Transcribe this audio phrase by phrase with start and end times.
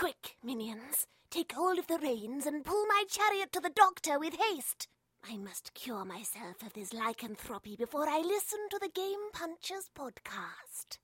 [0.00, 4.32] Quick, minions, take hold of the reins and pull my chariot to the doctor with
[4.32, 4.88] haste.
[5.30, 10.96] I must cure myself of this lycanthropy before I listen to the Game Punches podcast.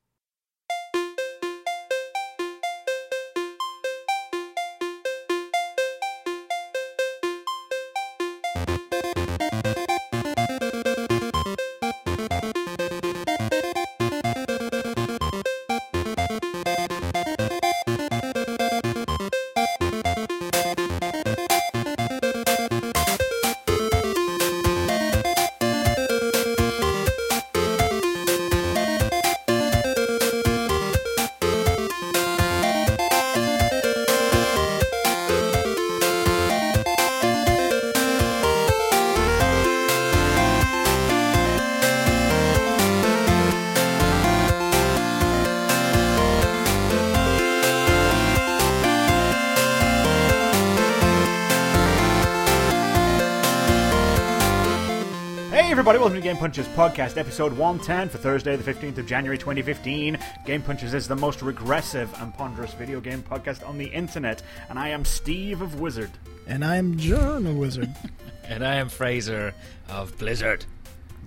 [56.36, 60.18] Game Punches Podcast, episode 110 for Thursday, the 15th of January 2015.
[60.44, 64.78] Game Punches is the most regressive and ponderous video game podcast on the internet, and
[64.78, 66.10] I am Steve of Wizard.
[66.46, 67.88] And I'm John, of wizard.
[68.44, 69.54] And I am Fraser
[69.88, 70.66] of Blizzard.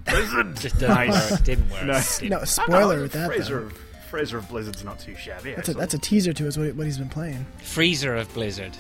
[0.06, 0.56] Blizzard!
[0.58, 1.32] Just didn't Nice.
[1.32, 1.44] work.
[1.44, 1.86] Didn't work.
[1.86, 2.02] No.
[2.20, 2.48] Didn't no, work.
[2.48, 3.28] spoiler with that.
[3.30, 3.66] Fraser, Though.
[3.66, 3.78] of,
[4.12, 5.56] Fraser of Blizzard's not too shabby.
[5.56, 7.48] That's a that's a teaser to us what, what he's been playing.
[7.64, 8.78] Freezer of Blizzard.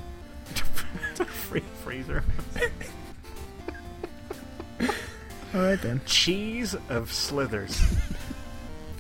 [1.20, 2.24] a free freezer.
[5.53, 6.02] All right then.
[6.05, 7.81] Cheese of Slithers.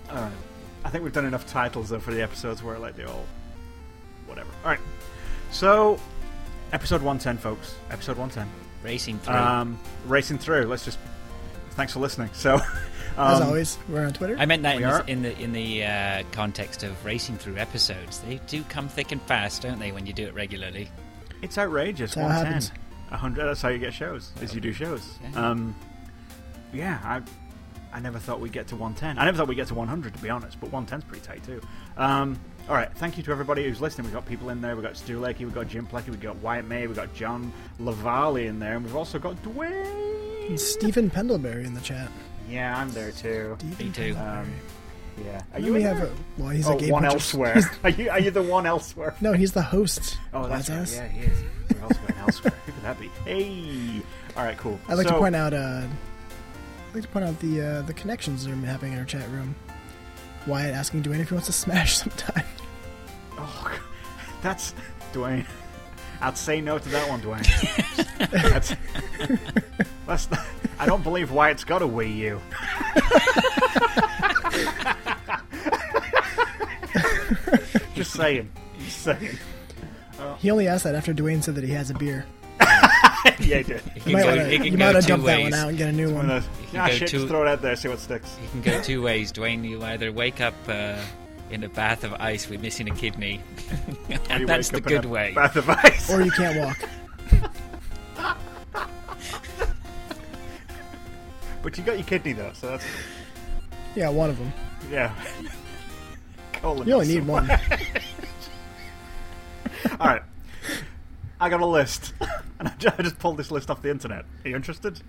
[0.09, 0.31] Alright.
[0.85, 3.25] I think we've done enough titles though for the episodes where like they all
[4.25, 4.49] whatever.
[4.63, 4.79] Alright.
[5.51, 5.99] So
[6.71, 7.75] episode 110 folks.
[7.91, 8.47] Episode 110.
[8.83, 9.33] Racing through.
[9.35, 10.63] Um, racing through.
[10.65, 10.97] Let's just.
[11.71, 12.29] Thanks for listening.
[12.33, 12.55] So,
[13.17, 14.35] As um, always, we're on Twitter.
[14.37, 17.57] I meant that in are- the, in the in the uh, context of racing through
[17.57, 18.19] episodes.
[18.19, 20.89] They do come thick and fast, don't they, when you do it regularly?
[21.41, 22.15] it's outrageous.
[22.15, 22.77] That's how 110.
[23.09, 23.45] 100.
[23.45, 24.31] That's how you get shows.
[24.41, 25.17] Is you do shows.
[25.33, 25.49] Yeah.
[25.49, 25.75] Um,
[26.73, 26.99] yeah.
[27.03, 27.21] I.
[27.91, 29.17] I never thought we'd get to 110.
[29.17, 30.59] I never thought we'd get to 100, to be honest.
[30.59, 31.59] But 110's pretty tight too.
[31.97, 32.39] Um,
[32.69, 32.91] all right.
[32.97, 34.05] Thank you to everybody who's listening.
[34.05, 34.75] We've got people in there.
[34.75, 35.39] We've got Stu Lakey.
[35.39, 36.09] We've got Jim Plecky.
[36.09, 36.85] We've got Wyatt May.
[36.85, 37.51] We've got John
[37.81, 40.49] Lavalley in there, and we've also got Dwayne.
[40.49, 42.11] And Stephen Pendlebury in the chat.
[42.47, 43.57] Yeah, I'm there too.
[43.59, 44.17] Stephen Me too.
[44.17, 44.53] Um,
[45.23, 45.41] yeah.
[45.53, 47.55] Are you we have a, well, he's oh, a game one elsewhere.
[47.55, 49.15] He's- are you are you the one elsewhere?
[49.21, 50.17] no, he's the host.
[50.33, 50.87] Oh, that's right.
[50.91, 51.43] Yeah, he is.
[51.75, 52.53] We're also going elsewhere.
[52.65, 53.09] Who could that be?
[53.25, 54.01] Hey.
[54.37, 54.79] All right, cool.
[54.87, 55.53] I'd like so, to point out.
[55.53, 55.87] Uh,
[56.89, 59.55] I'd like to point out the uh, the connections they're having in our chat room.
[60.47, 62.43] Wyatt asking Dwayne if he wants to smash sometime.
[63.37, 63.79] Oh,
[64.41, 64.73] that's
[65.13, 65.45] Dwayne.
[66.21, 67.47] I'd say no to that one, Dwayne.
[68.29, 68.75] that's,
[70.05, 70.45] that's not,
[70.77, 72.41] I don't believe Wyatt's got a Wii U.
[77.95, 78.49] Just saying.
[78.79, 79.37] Just saying.
[80.39, 82.25] He only asked that after Dwayne said that he has a beer.
[82.59, 83.81] yeah, he did.
[83.95, 85.69] He You might go, wanna, he can you go might want to that one out
[85.69, 86.37] and get a new One one.
[86.37, 88.35] of those, can ah, go shit, two- just throw it out there, see what sticks.
[88.41, 89.63] You can go two ways, Dwayne.
[89.67, 90.97] You either wake up uh,
[91.51, 93.41] in a bath of ice with missing a kidney,
[94.29, 95.33] and that's the wake up in good way.
[95.33, 96.09] Bath of ice.
[96.11, 96.77] Or you can't walk.
[101.61, 102.85] But you got your kidney though, so that's
[103.95, 104.51] Yeah, one of them.
[104.89, 105.13] yeah.
[106.53, 107.49] Colon You only need so- one.
[109.99, 110.21] All right,
[111.39, 112.13] I got a list,
[112.59, 114.25] and I just pulled this list off the internet.
[114.45, 115.01] Are you interested?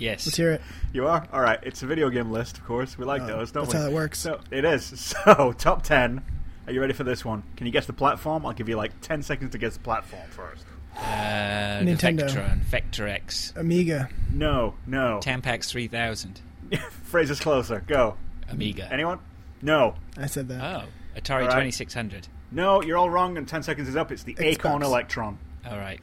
[0.00, 0.26] Yes.
[0.26, 0.62] Let's hear it.
[0.92, 1.26] You are.
[1.32, 2.96] All right, it's a video game list, of course.
[2.98, 3.80] We like Oh, those, don't that's we?
[3.80, 4.18] how it works.
[4.18, 5.14] So it is.
[5.24, 6.22] So top ten.
[6.66, 7.42] Are you ready for this one?
[7.56, 8.44] Can you guess the platform?
[8.46, 10.64] I'll give you like ten seconds to guess the platform first.
[10.96, 12.28] Uh, the Nintendo.
[12.28, 14.08] Vectron, Vector X, Amiga.
[14.32, 15.20] No, no.
[15.22, 16.40] Tampax 3000,
[17.04, 17.82] Phrases closer.
[17.86, 18.16] Go.
[18.48, 18.88] Amiga.
[18.92, 19.18] Anyone?
[19.62, 19.94] No.
[20.18, 20.60] I said that.
[20.82, 21.64] Oh, Atari All right.
[21.64, 22.28] 2600.
[22.52, 24.10] No, you're all wrong, and ten seconds is up.
[24.12, 24.44] It's the Xbox.
[24.46, 25.38] Acorn Electron.
[25.68, 26.00] All right.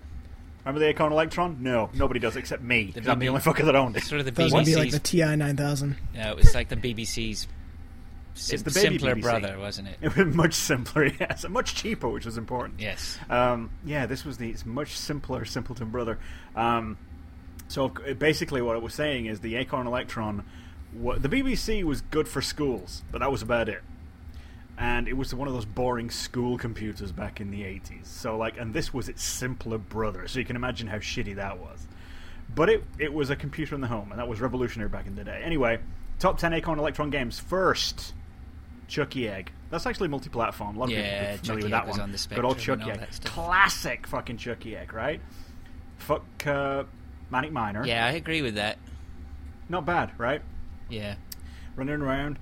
[0.68, 1.58] Remember the Acorn Electron?
[1.62, 2.92] No, nobody does except me.
[2.92, 4.04] 'cause I'm the only fucker that owned it.
[4.04, 5.96] Sort of the That was gonna be like the TI 9000.
[6.14, 7.48] no, it was like the BBC's
[8.34, 9.22] sim- It's the baby simpler BBC.
[9.22, 9.98] brother, wasn't it?
[10.02, 12.82] It was much simpler, yes, and much cheaper, which was important.
[12.82, 13.18] Yes.
[13.30, 16.20] Um, yeah, this was the it's much simpler Simpleton Brother.
[16.54, 16.98] Um,
[17.70, 17.88] so
[18.20, 20.44] basically, what it was saying is the Acorn Electron,
[20.94, 23.82] wa the BBC was good for schools, but that was about it.
[24.80, 28.08] And it was one of those boring school computers back in the eighties.
[28.08, 30.28] So like, and this was its simpler brother.
[30.28, 31.88] So you can imagine how shitty that was.
[32.54, 35.16] But it it was a computer in the home, and that was revolutionary back in
[35.16, 35.42] the day.
[35.44, 35.80] Anyway,
[36.20, 38.14] top ten Acorn Electron games first.
[38.88, 39.52] Chuckie Egg.
[39.70, 40.78] That's actually multi-platform.
[40.78, 42.02] A lot of Yeah, people are familiar Chuckie with Egg that was one.
[42.02, 43.08] on the Good old Chuckie Egg.
[43.26, 45.20] Classic fucking Chuckie Egg, right?
[45.98, 46.84] Fuck uh,
[47.30, 47.86] Manic Miner.
[47.86, 48.78] Yeah, I agree with that.
[49.68, 50.42] Not bad, right?
[50.90, 51.16] Yeah.
[51.76, 52.40] Running around,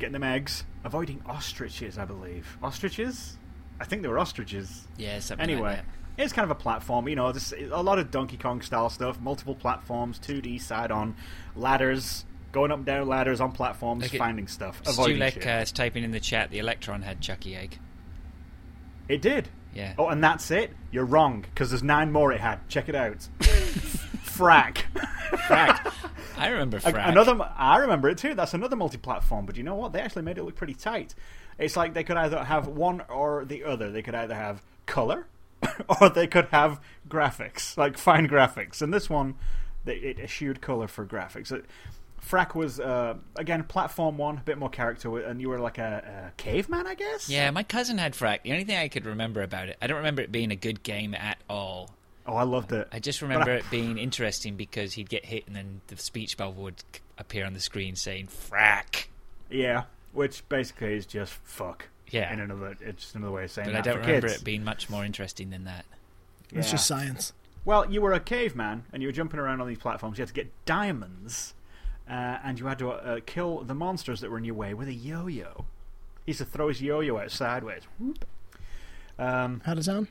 [0.00, 2.58] getting them eggs, avoiding ostriches, I believe.
[2.62, 3.36] Ostriches?
[3.80, 4.86] I think they were ostriches.
[4.98, 5.76] Yeah, something Anyway, like
[6.16, 6.22] that.
[6.24, 7.08] it's kind of a platform.
[7.08, 9.20] You know, this, a lot of Donkey Kong style stuff.
[9.20, 11.14] Multiple platforms, 2D side on
[11.54, 15.46] ladders, going up and down ladders on platforms, finding stuff, avoiding Stulek shit.
[15.46, 17.78] uh, is typing in the chat the Electron had Chuckie Egg.
[19.08, 19.48] It did.
[19.74, 19.94] Yeah.
[19.98, 20.72] Oh, and that's it?
[20.90, 22.68] You're wrong, because there's nine more it had.
[22.68, 23.28] Check it out.
[24.40, 24.76] Frak.
[25.32, 25.92] Frak.
[26.38, 27.08] I remember A- Frak.
[27.08, 28.34] Another, I remember it too.
[28.34, 29.46] That's another multi-platform.
[29.46, 29.92] But you know what?
[29.92, 31.14] They actually made it look pretty tight.
[31.58, 33.90] It's like they could either have one or the other.
[33.90, 35.26] They could either have color,
[36.00, 38.80] or they could have graphics, like fine graphics.
[38.80, 39.34] And this one,
[39.84, 41.52] they, it eschewed color for graphics.
[41.52, 41.66] It,
[42.26, 46.28] Frak was uh, again platform one, a bit more character, and you were like a,
[46.28, 47.28] a caveman, I guess.
[47.28, 48.42] Yeah, my cousin had Frak.
[48.42, 50.82] The only thing I could remember about it, I don't remember it being a good
[50.82, 51.90] game at all.
[52.26, 52.86] Oh, I loved it.
[52.92, 56.36] I just remember I- it being interesting because he'd get hit and then the speech
[56.36, 56.82] bubble would
[57.18, 59.06] appear on the screen saying "frak."
[59.50, 61.86] Yeah, which basically is just fuck.
[62.10, 62.32] Yeah.
[62.32, 64.40] In another, it's just another way of saying But that I don't for remember kids.
[64.40, 65.84] it being much more interesting than that.
[66.52, 67.32] It's just science.
[67.64, 70.18] Well, you were a caveman and you were jumping around on these platforms.
[70.18, 71.54] You had to get diamonds,
[72.08, 74.88] uh, and you had to uh, kill the monsters that were in your way with
[74.88, 75.66] a yo-yo.
[76.26, 77.82] He used to throw his yo-yo out sideways.
[77.98, 78.24] Whoop.
[79.18, 80.08] Um, How does it sound?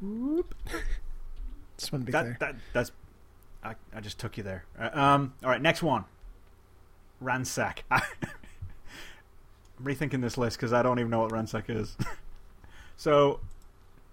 [0.00, 0.54] Whoop.
[1.82, 2.36] Just want to be that, clear.
[2.40, 2.92] that that's
[3.62, 4.64] I, I just took you there.
[4.78, 6.04] Uh, um, all right, next one.
[7.20, 7.84] Ransack.
[7.90, 8.02] I'm
[9.82, 11.96] rethinking this list because I don't even know what Ransack is.
[12.96, 13.40] so,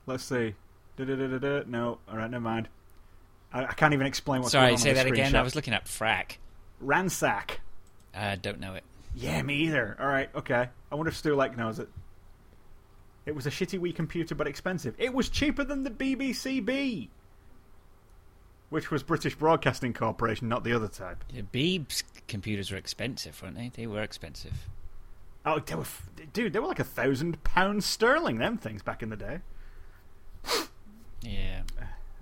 [0.05, 0.55] let's see.
[0.97, 1.63] Da-da-da-da-da.
[1.67, 2.69] No, all right, never mind.
[3.51, 5.35] I, I can't even explain what's Sorry, going on Sorry, say on the that again.
[5.35, 6.37] I was looking up Frak.
[6.79, 7.61] Ransack.
[8.13, 8.83] I don't know it.
[9.15, 9.97] Yeah, me either.
[9.99, 10.69] All right, okay.
[10.91, 11.89] I wonder if Stu Lakey knows it.
[13.25, 14.95] It was a shitty wee computer, but expensive.
[14.97, 17.09] It was cheaper than the BBCB,
[18.69, 21.23] which was British Broadcasting Corporation, not the other type.
[21.31, 23.71] Yeah, Beeb's computers were expensive, weren't they?
[23.73, 24.67] They were expensive.
[25.45, 28.37] Oh, they were, f- dude, they were like a thousand pounds sterling.
[28.37, 29.39] Them things back in the day.
[31.21, 31.63] Yeah.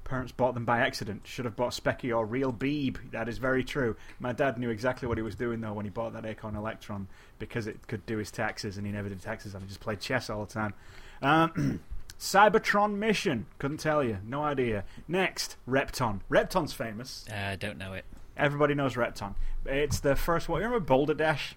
[0.04, 1.28] Parents bought them by accident.
[1.28, 3.12] Should have bought Speccy or Real Beeb.
[3.12, 3.98] That is very true.
[4.20, 7.08] My dad knew exactly what he was doing though when he bought that Acorn Electron
[7.40, 10.00] because it could do his taxes and he never did taxes and he just played
[10.00, 10.74] chess all the time.
[11.22, 11.82] Um,
[12.20, 13.46] Cybertron Mission.
[13.60, 14.18] Couldn't tell you.
[14.26, 14.84] No idea.
[15.08, 16.22] Next, Repton.
[16.30, 17.26] Repton's famous.
[17.32, 18.06] I uh, don't know it.
[18.36, 19.36] Everybody knows Repton.
[19.66, 20.62] It's the first one.
[20.62, 21.56] You remember Boulder Dash?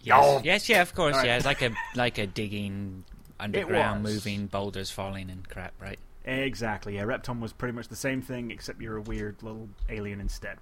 [0.00, 0.40] Yes, Yo.
[0.42, 1.28] yes, yeah, of course, All right.
[1.28, 1.36] yeah.
[1.36, 3.04] It's like a like a digging
[3.40, 5.98] underground, moving boulders falling and crap, right?
[6.24, 7.02] Exactly, yeah.
[7.02, 10.58] Repton was pretty much the same thing, except you're a weird little alien instead.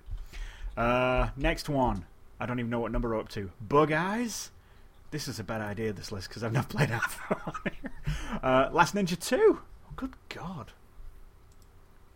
[0.76, 2.04] Uh, next one.
[2.38, 3.50] I don't even know what number we're up to.
[3.60, 4.50] Bug Eyes?
[5.10, 7.90] This is a bad idea, this list, because I've not played half on here.
[8.42, 9.58] Uh, Last Ninja 2.
[9.58, 10.72] Oh, good God.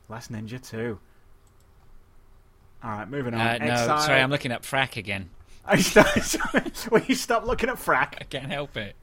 [0.09, 0.99] Last Ninja 2.
[2.85, 3.41] Alright, moving on.
[3.41, 3.99] Uh, no, Exile.
[4.01, 5.31] sorry, I'm looking up Frak again.
[5.67, 5.77] I
[6.91, 8.15] Will you stop looking at Frak?
[8.21, 8.95] I can't help it.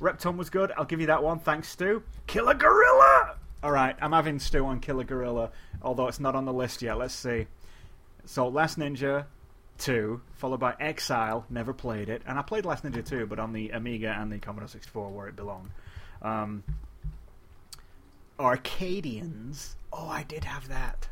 [0.00, 0.72] Repton was good.
[0.76, 1.38] I'll give you that one.
[1.38, 2.02] Thanks, Stu.
[2.26, 3.36] Killer Gorilla!
[3.62, 5.50] Alright, I'm having Stu on Killer Gorilla,
[5.82, 6.98] although it's not on the list yet.
[6.98, 7.46] Let's see.
[8.24, 9.26] So, Last Ninja
[9.82, 11.44] 2, followed by Exile.
[11.50, 12.22] Never played it.
[12.26, 15.28] And I played Last Ninja 2, but on the Amiga and the Commodore 64 where
[15.28, 15.70] it belonged.
[16.22, 16.62] Um,
[18.38, 19.76] Arcadians.
[19.92, 21.08] Oh, I did have that.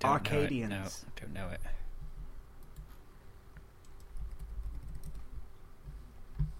[0.00, 0.14] Don't know.
[0.14, 0.70] Arcadians.
[0.70, 1.60] No, I don't know it.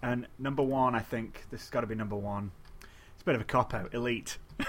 [0.01, 2.51] And number one, I think this has got to be number one.
[3.13, 3.93] It's a bit of a cop out.
[3.93, 4.37] Elite.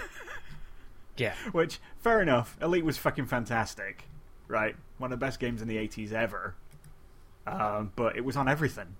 [1.16, 1.34] Yeah.
[1.52, 2.56] Which, fair enough.
[2.60, 4.04] Elite was fucking fantastic,
[4.48, 4.76] right?
[4.98, 6.54] One of the best games in the 80s ever.
[7.46, 8.96] Um, but it was on everything.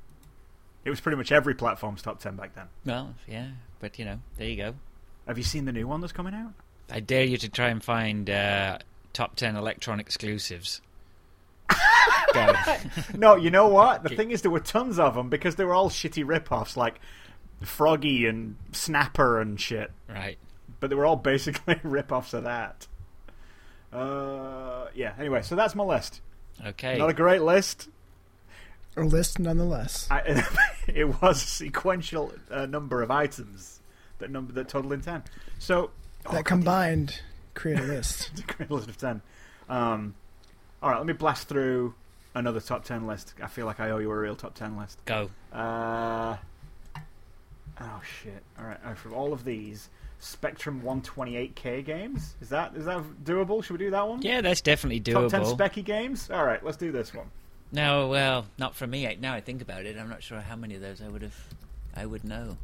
[0.84, 2.66] It was pretty much every platform's top 10 back then.
[2.84, 3.48] Well, yeah,
[3.80, 4.74] but you know, there you go.
[5.26, 6.52] Have you seen the new one that's coming out?
[6.88, 8.78] I dare you to try and find uh,
[9.12, 10.80] top ten Electron exclusives.
[13.16, 14.02] No, you know what?
[14.02, 17.00] The thing is, there were tons of them because they were all shitty rip-offs, like
[17.62, 19.90] Froggy and Snapper and shit.
[20.08, 20.38] right.
[20.78, 22.86] But they were all basically rip-offs of that.
[23.92, 25.12] Uh, yeah.
[25.18, 26.20] Anyway, so that's my list.
[26.64, 26.98] Okay.
[26.98, 27.88] Not a great list.
[28.96, 30.08] A list, nonetheless.
[30.10, 30.44] I,
[30.88, 33.80] it was a sequential uh, number of items
[34.18, 35.22] that number that total in ten.
[35.58, 35.90] So
[36.24, 37.20] oh, that combined
[37.54, 38.30] create a list.
[38.46, 39.20] create a list of ten.
[39.68, 40.14] Um,
[40.82, 41.94] all right, let me blast through
[42.34, 43.34] another top ten list.
[43.42, 44.98] I feel like I owe you a real top ten list.
[45.04, 45.30] Go.
[45.52, 46.36] Uh,
[47.80, 48.42] oh shit!
[48.58, 49.90] All right, uh, from all of these,
[50.26, 53.62] Spectrum 128K games is that is that doable?
[53.62, 54.22] Should we do that one?
[54.22, 55.30] Yeah, that's definitely doable.
[55.30, 56.30] Top ten Speccy games.
[56.30, 57.26] All right, let's do this one.
[57.70, 59.16] no, well, not for me.
[59.20, 61.36] Now I think about it, I'm not sure how many of those I would have.
[61.94, 62.56] I would know.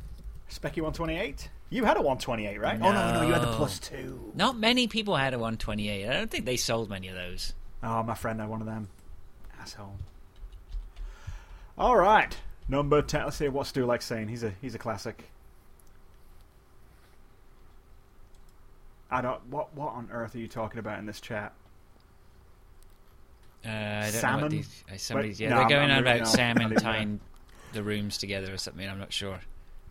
[0.50, 1.48] Speccy 128.
[1.70, 2.78] You had a 128, right?
[2.82, 4.32] Oh no, no, you had the plus two.
[4.34, 6.06] Not many people had a 128.
[6.06, 7.54] I don't think they sold many of those.
[7.82, 8.88] Oh, my friend had one of them.
[9.60, 9.94] Asshole.
[11.78, 12.36] All right.
[12.68, 13.24] Number ten.
[13.24, 14.28] Let's see what Stu likes saying.
[14.28, 15.24] He's a he's a classic.
[19.12, 19.46] I don't.
[19.48, 21.52] What what on earth are you talking about in this chat?
[23.64, 24.42] Uh, I don't know Salmon?
[24.42, 24.84] what these.
[24.92, 26.26] Uh, somebody's, yeah, no, they're going I'm on about on.
[26.26, 27.20] Sam and leave tying
[27.74, 28.88] the rooms together or something.
[28.88, 29.38] I'm not sure.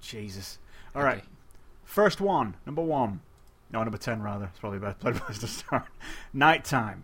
[0.01, 0.57] Jesus.
[0.95, 1.19] All right.
[1.19, 1.27] Okay.
[1.85, 2.55] First one.
[2.65, 3.21] Number one.
[3.71, 4.45] No, number ten rather.
[4.45, 5.85] It's probably better place to start.
[6.33, 7.03] Knight Tyme.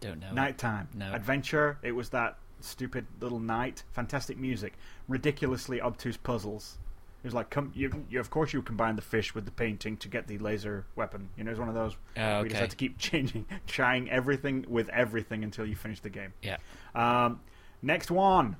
[0.00, 0.32] Don't know.
[0.32, 0.88] Knight Tyme.
[0.94, 1.12] No.
[1.12, 1.78] Adventure.
[1.82, 3.82] It was that stupid little knight.
[3.92, 4.74] Fantastic music.
[5.08, 6.78] Ridiculously obtuse puzzles.
[7.24, 9.96] It was like, come, you, you, of course, you combine the fish with the painting
[9.96, 11.30] to get the laser weapon.
[11.38, 11.96] You know, it's one of those.
[12.18, 12.60] Oh, where You just okay.
[12.60, 16.34] have to keep changing, trying everything with everything until you finish the game.
[16.42, 16.58] Yeah.
[16.94, 17.40] Um,
[17.80, 18.56] next one.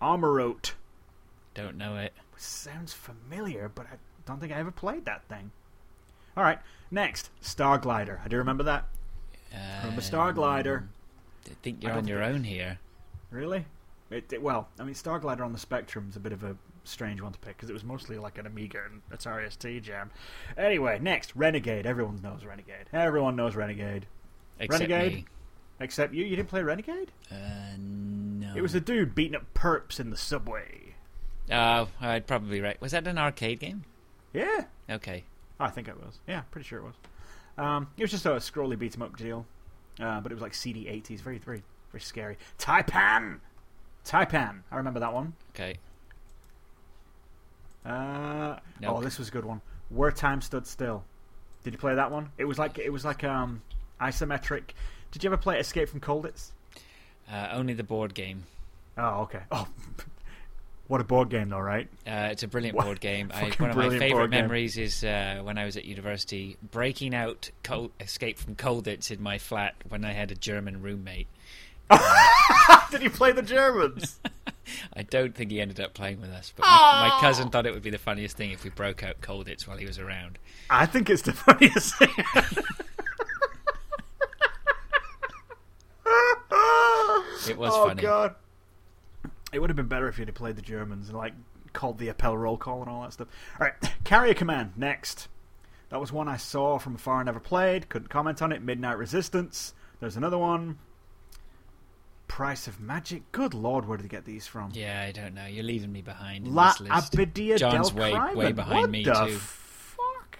[0.00, 0.72] Amaurote.
[1.54, 2.12] Don't know it.
[2.36, 3.96] Sounds familiar, but I
[4.26, 5.52] don't think I ever played that thing.
[6.36, 6.58] All right,
[6.90, 8.20] next Star Glider.
[8.24, 8.88] I do remember that.
[9.82, 10.78] Remember Star Glider?
[10.78, 10.88] Um,
[11.50, 12.78] I think you're don't on your think- own here.
[13.30, 13.66] Really?
[14.10, 16.56] It, it- well, I mean, Star Glider on the Spectrum is a bit of a
[16.84, 20.10] strange one to pick because it was mostly like an Amiga and Atari ST jam.
[20.56, 21.86] Anyway, next Renegade.
[21.86, 22.86] Everyone knows Renegade.
[22.92, 24.06] Everyone knows Renegade,
[24.58, 25.14] Except Renegade?
[25.14, 25.24] me.
[25.80, 26.24] except you.
[26.24, 27.12] You didn't play Renegade?
[27.30, 27.36] Uh,
[27.78, 28.52] no.
[28.56, 30.94] It was a dude beating up perps in the subway.
[31.50, 32.80] Oh, I'd probably right.
[32.80, 33.84] Was that an arcade game?
[34.32, 35.24] Yeah, Okay.
[35.60, 36.18] I think it was.
[36.26, 36.94] Yeah, pretty sure it was.
[37.58, 39.46] Um, it was just a scrolly beat 'em up deal,
[40.00, 41.62] uh, but it was like CD 80s, very, very,
[41.92, 42.38] very scary.
[42.58, 43.40] Taipan,
[44.04, 44.62] Taipan.
[44.70, 45.34] I remember that one.
[45.54, 45.76] Okay.
[47.84, 48.96] Uh, No.
[48.96, 49.60] Oh, this was a good one.
[49.90, 51.04] Where Time Stood Still.
[51.64, 52.30] Did you play that one?
[52.38, 53.62] It was like it was like um
[54.00, 54.70] isometric.
[55.10, 56.50] Did you ever play Escape from Colditz?
[57.30, 58.44] Uh, only the board game.
[58.98, 59.40] Oh, okay.
[59.52, 59.68] Oh,
[60.88, 61.88] what a board game, though, right?
[62.06, 63.30] Uh, it's a brilliant What- board game.
[63.32, 64.30] I, one of my favorite game.
[64.30, 69.10] memories memories is uh, when I was at university, breaking out Col- Escape from Colditz
[69.10, 71.28] in my flat when I had a German roommate.
[72.90, 74.18] Did you play the Germans?
[74.96, 77.74] I don't think he ended up playing with us, but my, my cousin thought it
[77.74, 80.38] would be the funniest thing if we broke out Colditz while he was around.
[80.70, 82.10] I think it's the funniest thing.
[87.48, 88.02] It was oh, funny.
[88.02, 88.34] god.
[89.52, 91.34] It would have been better if you'd have played the Germans and like
[91.72, 93.28] called the Appel roll call and all that stuff.
[93.58, 95.28] All right, Carrier Command next.
[95.90, 97.88] That was one I saw from afar and never played.
[97.88, 98.62] Couldn't comment on it.
[98.62, 99.74] Midnight Resistance.
[100.00, 100.78] There's another one.
[102.32, 103.30] Price of Magic.
[103.32, 104.70] Good lord, where did they get these from?
[104.72, 105.44] Yeah, I don't know.
[105.44, 107.12] You're leaving me behind in La this list.
[107.12, 108.36] Abadia John's del way- Crimen.
[108.38, 109.36] way behind what me, the too.
[109.36, 110.38] Fuck.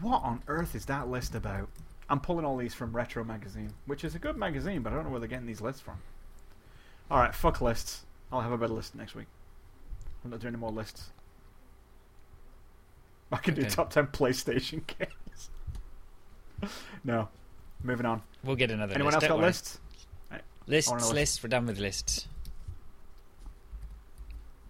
[0.00, 1.68] What on earth is that list about?
[2.08, 5.04] I'm pulling all these from Retro Magazine, which is a good magazine, but I don't
[5.04, 5.98] know where they're getting these lists from.
[7.10, 8.06] All right, fuck lists.
[8.32, 9.26] I'll have a better list next week.
[10.24, 11.10] I'm not doing any more lists.
[13.30, 15.50] I can do top ten PlayStation games.
[17.04, 17.28] no,
[17.82, 18.22] moving on.
[18.42, 19.24] We'll get another Anyone list.
[19.24, 19.46] else got worry.
[19.48, 19.78] lists?
[20.66, 21.12] Lists, list.
[21.12, 21.42] lists.
[21.42, 22.28] We're done with lists.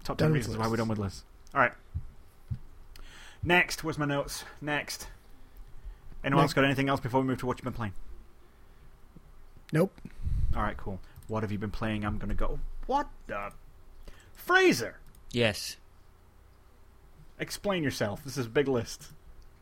[0.04, 1.24] Top Done ten with reasons why we're done with lists.
[1.54, 1.72] All right.
[3.42, 4.44] Next, where's my notes?
[4.60, 5.08] Next.
[6.24, 6.54] Anyone else Next.
[6.54, 7.92] got anything else before we move to what you've been playing?
[9.72, 9.92] Nope.
[10.56, 11.00] All right, cool.
[11.28, 12.04] What have you been playing?
[12.04, 12.58] I'm gonna go.
[12.86, 13.52] What the?
[14.34, 14.96] Fraser,
[15.30, 15.76] Yes.
[17.38, 18.24] explain yourself.
[18.24, 19.08] This is a big list.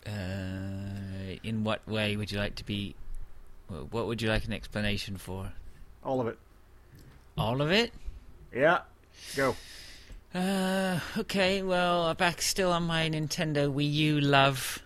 [0.06, 2.94] Uh, in what way would you like to be?
[3.68, 5.52] wh- What would you like an explanation for?
[6.04, 6.38] All of it.
[7.37, 7.92] All of it?
[8.54, 8.80] Yeah.
[9.37, 9.54] Go.
[10.35, 11.62] Uh, okay.
[11.62, 14.80] Well, back still on my Nintendo Wii U love.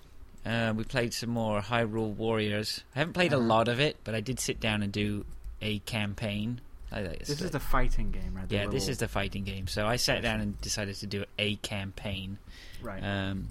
[0.45, 2.83] Uh, we played some more Hyrule Warriors.
[2.95, 3.47] I haven't played a Uh-huh.
[3.47, 5.25] lot of it, but I did sit down and do
[5.63, 6.61] a campaign.
[6.93, 8.49] I, This is the fighting game, right?
[8.49, 9.67] The yeah, this is the fighting game.
[9.67, 12.39] So I sat down and decided to do a campaign.
[12.83, 13.03] right.
[13.03, 13.49] um,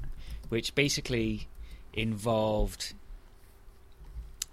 [0.50, 1.48] which basically
[1.94, 2.94] involved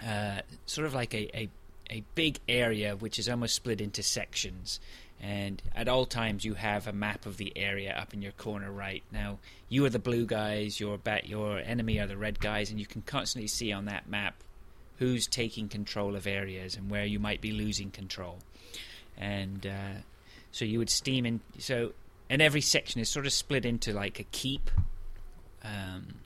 [0.04, 1.48] uh, sort of like a, a,
[1.90, 4.80] a big area which is almost split into sections.
[5.20, 8.72] And at all times, you have a map of the area up in your corner
[8.72, 9.02] right.
[9.12, 12.80] Now, you are the blue guys, your bat, your enemy are the red guys, and
[12.80, 14.42] you can constantly see on that map
[14.98, 18.38] who's taking control of areas and where you might be losing control.
[19.18, 20.00] And uh,
[20.52, 21.40] so you would steam in.
[21.58, 21.92] So,
[22.30, 24.70] and every section is sort of split into like a keep.
[25.62, 26.19] Um,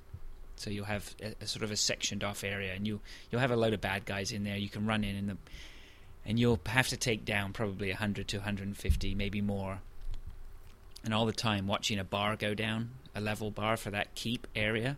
[0.57, 3.51] so you'll have a, a sort of a sectioned off area, and you you'll have
[3.51, 4.57] a load of bad guys in there.
[4.57, 5.37] You can run in, and the
[6.27, 9.81] and you'll have to take down probably 100 to 150, maybe more.
[11.05, 14.47] And all the time watching a bar go down, a level bar for that keep
[14.57, 14.97] area.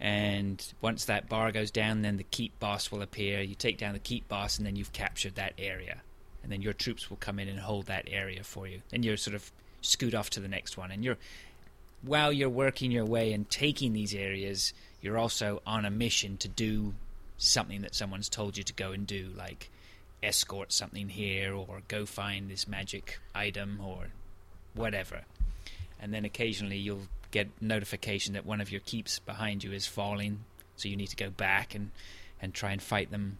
[0.00, 3.40] And once that bar goes down, then the keep boss will appear.
[3.40, 6.02] You take down the keep boss, and then you've captured that area.
[6.42, 8.82] And then your troops will come in and hold that area for you.
[8.90, 9.52] Then you're sort of
[9.82, 10.90] scoot off to the next one.
[10.90, 11.18] And you're
[12.02, 16.48] while you're working your way and taking these areas, you're also on a mission to
[16.48, 16.94] do
[17.36, 19.70] something that someone's told you to go and do, like
[20.22, 24.08] escort something here or go find this magic item or
[24.74, 25.22] whatever.
[26.00, 30.40] And then occasionally you'll get notification that one of your keeps behind you is falling,
[30.76, 31.90] so you need to go back and
[32.40, 33.38] and try and fight them.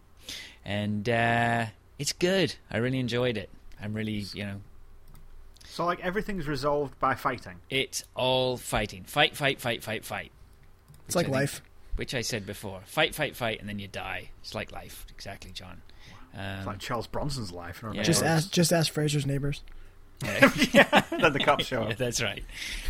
[0.65, 2.55] And uh, it's good.
[2.69, 3.49] I really enjoyed it.
[3.81, 4.61] I'm really, you know,
[5.79, 7.55] So, like, everything's resolved by fighting.
[7.69, 9.05] it's all fighting.
[9.05, 10.33] Fight, fight, fight, fight, fight.
[11.07, 11.61] It's like think- life.
[11.95, 12.81] Which I said before.
[12.85, 14.31] Fight, fight, fight, and then you die.
[14.41, 15.05] It's like life.
[15.09, 15.81] Exactly, John.
[16.33, 17.81] It's Um, like Charles Bronson's life.
[17.93, 18.03] Yeah.
[18.03, 19.61] Just ask, just ask Fraser's neighbors.
[20.73, 21.01] yeah.
[21.11, 21.97] then the cops show Yeah, up.
[21.97, 22.43] that's right.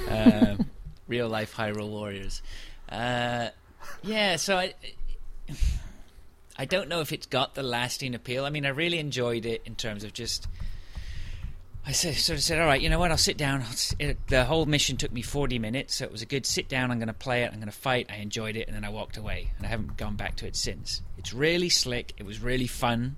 [0.09, 0.67] Um,
[1.07, 2.41] real life Hyrule Warriors.
[2.91, 3.49] Uh,
[4.01, 4.73] yeah, so I,
[6.57, 8.45] I don't know if it's got the lasting appeal.
[8.45, 10.47] I mean, I really enjoyed it in terms of just.
[11.89, 13.09] I said, sort of said, all right, you know what?
[13.09, 13.61] I'll sit down.
[13.63, 16.45] I'll s- It, the whole mission took me 40 minutes, so it was a good
[16.45, 16.91] sit down.
[16.91, 17.47] I'm going to play it.
[17.51, 18.07] I'm going to fight.
[18.11, 20.55] I enjoyed it, and then I walked away, and I haven't gone back to it
[20.55, 21.01] since.
[21.17, 22.13] It's really slick.
[22.17, 23.17] It was really fun.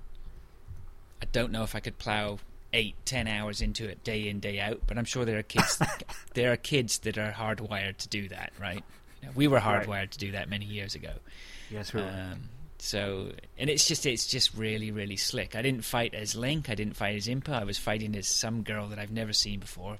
[1.20, 2.38] I don't know if I could plow
[2.72, 5.78] eight, ten hours into it day in, day out, but I'm sure there are kids.
[6.34, 8.82] there are kids that are hardwired to do that, right?
[9.34, 9.86] We were Right.
[9.86, 11.12] hardwired to do that many years ago.
[11.70, 12.08] Yes, we were.
[12.08, 12.48] Um,
[12.84, 15.54] so, and it's just it's just really really slick.
[15.54, 16.68] I didn't fight as Link.
[16.68, 17.50] I didn't fight as Impa.
[17.50, 19.98] I was fighting as some girl that I've never seen before.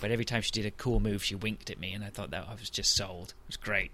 [0.00, 2.30] But every time she did a cool move, she winked at me, and I thought
[2.32, 3.28] that I was just sold.
[3.44, 3.92] It was great,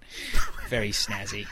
[0.69, 1.47] very snazzy.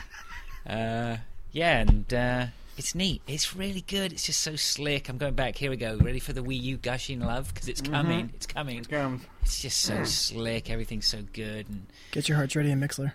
[0.67, 1.17] Uh,
[1.51, 2.45] yeah, and uh,
[2.77, 3.21] it's neat.
[3.27, 4.11] It's really good.
[4.13, 5.09] It's just so slick.
[5.09, 5.57] I'm going back.
[5.57, 5.97] Here we go.
[5.97, 8.31] Ready for the Wii U gushing love because it's coming.
[8.33, 8.85] It's coming.
[8.93, 10.69] Um, It's just so slick.
[10.69, 13.11] Everything's so good, and Get your hearts ready in Mixler.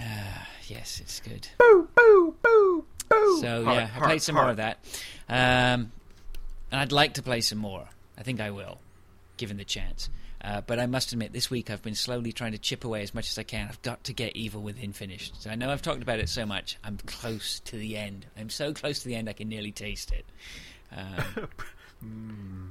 [0.00, 1.46] uh, yes, it's good.
[1.58, 2.34] boo, boo,
[3.12, 3.40] boo, boo.
[3.40, 4.78] So Heart, yeah, I played some more of that,
[5.28, 5.92] um,
[6.70, 7.86] and I'd like to play some more.
[8.18, 8.78] I think I will,
[9.36, 10.08] given the chance.
[10.44, 13.14] Uh, but I must admit, this week I've been slowly trying to chip away as
[13.14, 13.68] much as I can.
[13.68, 15.40] I've got to get Evil Within finished.
[15.40, 16.78] So I know I've talked about it so much.
[16.82, 18.26] I'm close to the end.
[18.36, 20.24] I'm so close to the end I can nearly taste it.
[20.96, 21.46] Um,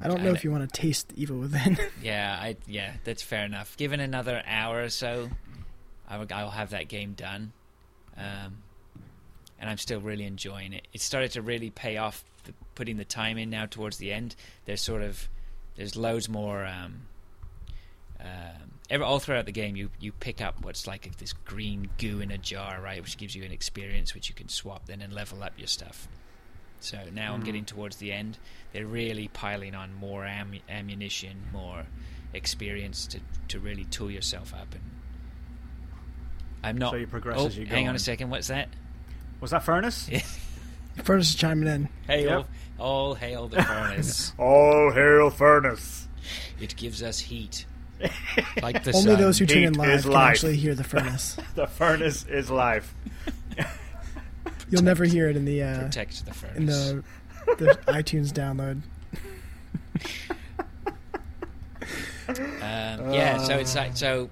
[0.02, 1.78] I don't know And- if you want to taste evil within.
[2.04, 3.78] yeah, I yeah, that's fair enough.
[3.78, 5.30] Given another hour or so,
[6.10, 7.54] I will, I'll have that game done,
[8.18, 8.58] um,
[9.62, 10.88] and I'm still really enjoying it.
[10.92, 14.36] It started to really pay off, the, putting the time in now towards the end.
[14.66, 15.30] There's sort of
[15.78, 16.66] there's loads more.
[16.66, 17.04] Um,
[18.20, 22.20] um, every, all throughout the game, you you pick up what's like this green goo
[22.20, 25.14] in a jar, right, which gives you an experience which you can swap then and
[25.14, 26.08] level up your stuff.
[26.80, 28.40] So now I'm getting towards the end.
[28.74, 31.86] They're really piling on more am- ammunition, more
[32.34, 33.20] experience to,
[33.50, 34.74] to really tool yourself up.
[34.74, 34.82] And
[36.64, 36.94] I'm not.
[36.94, 37.96] So you progress oh, as you go hang on on.
[37.98, 38.32] a second.
[38.32, 38.70] What's that?
[39.42, 40.10] Was that Furnace?
[41.04, 41.90] Furnace is chiming in.
[42.08, 42.30] Hail!
[42.40, 42.48] Yep.
[42.80, 44.34] All hail the furnace!
[44.40, 46.08] All hail Furnace.
[46.60, 47.66] it gives us heat,
[48.62, 49.20] like the Only sun.
[49.20, 50.30] those who tune in live can life.
[50.32, 51.38] actually hear the furnace.
[51.56, 52.94] The furnace is life.
[54.70, 56.58] You'll never hear it in the uh, protect the furnace.
[56.58, 58.82] in the the iTunes download.
[62.30, 64.30] Um, yeah, so it's like so.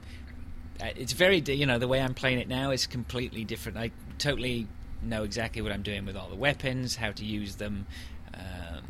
[0.82, 3.78] Uh, it's very you know the way I'm playing it now is completely different.
[3.78, 4.68] I totally
[5.02, 7.86] know exactly what I'm doing with all the weapons, how to use them.
[8.34, 8.84] Um,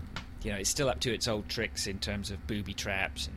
[0.43, 3.35] you know, it's still up to its old tricks in terms of booby traps and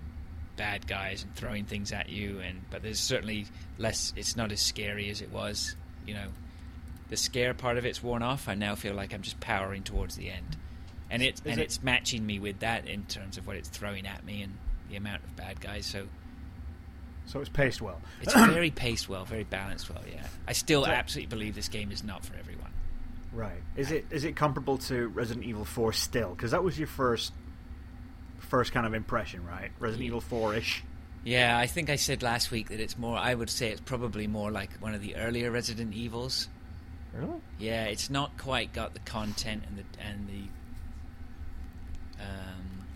[0.56, 2.38] bad guys and throwing things at you.
[2.40, 3.46] And but there's certainly
[3.78, 4.12] less.
[4.16, 5.74] It's not as scary as it was.
[6.06, 6.28] You know,
[7.08, 8.48] the scare part of it's worn off.
[8.48, 10.56] I now feel like I'm just powering towards the end,
[11.10, 14.06] and it and it- it's matching me with that in terms of what it's throwing
[14.06, 14.56] at me and
[14.88, 15.86] the amount of bad guys.
[15.86, 16.06] So
[17.26, 18.00] So it's paced well.
[18.20, 20.02] it's very paced well, very balanced well.
[20.10, 22.61] Yeah, I still So- absolutely believe this game is not for everyone.
[23.32, 23.62] Right.
[23.76, 26.30] Is it is it comparable to Resident Evil 4 still?
[26.30, 27.32] Because that was your first
[28.38, 29.70] first kind of impression, right?
[29.78, 30.84] Resident Evil 4 ish.
[31.24, 33.16] Yeah, I think I said last week that it's more.
[33.16, 36.48] I would say it's probably more like one of the earlier Resident Evils.
[37.14, 37.40] Really?
[37.58, 40.48] Yeah, it's not quite got the content and the and the
[42.22, 42.86] um,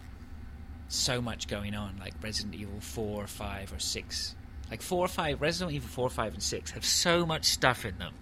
[0.88, 4.34] so much going on like Resident Evil four, five, or six.
[4.70, 7.96] Like four or five, Resident Evil four, five, and six have so much stuff in
[7.98, 8.12] them.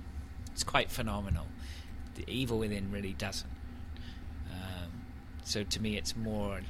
[0.53, 1.47] It's quite phenomenal.
[2.15, 3.51] The Evil Within really doesn't.
[4.51, 4.91] Um,
[5.45, 6.61] so to me, it's more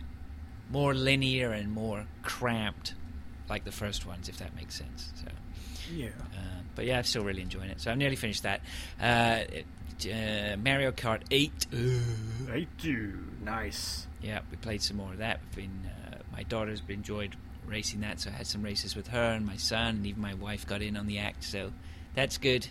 [0.71, 2.95] more linear and more cramped,
[3.49, 5.13] like the first ones, if that makes sense.
[5.17, 5.27] So.
[5.95, 6.09] Yeah.
[6.35, 7.81] Uh, but yeah, I'm still really enjoying it.
[7.81, 8.61] So I'm nearly finished that.
[9.01, 9.67] Uh, it-
[10.07, 11.67] uh, Mario Kart 8.
[11.73, 13.17] uh, I do.
[13.45, 14.09] Nice.
[14.21, 15.39] yeah, we played some more of that.
[15.55, 19.33] We've been, uh, my daughter's enjoyed racing that, so I had some races with her
[19.35, 21.45] and my son, and even my wife got in on the act.
[21.45, 21.71] So
[22.15, 22.67] that's good.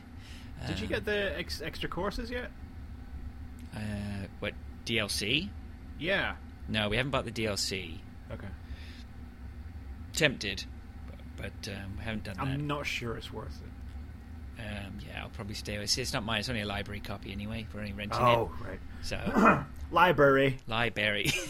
[0.68, 2.52] Did you Um, get the ex- extra courses yet?
[3.76, 3.80] Uh,
[4.40, 4.54] what
[4.86, 5.50] DLC?
[6.00, 6.36] Yeah.
[6.68, 7.96] No, we haven't bought the DLC.
[8.32, 8.48] Okay.
[10.14, 10.64] Tempted,
[11.08, 12.46] but, but um, we haven't done that.
[12.46, 13.70] I'm not sure it's worth it.
[14.62, 15.76] Um, yeah, I'll probably stay.
[15.76, 16.40] It's, it's not mine.
[16.40, 17.66] It's only a library copy anyway.
[17.74, 18.36] We're only renting Oh, it.
[18.36, 18.80] Oh, right.
[19.02, 20.58] So Library.
[20.68, 21.32] library.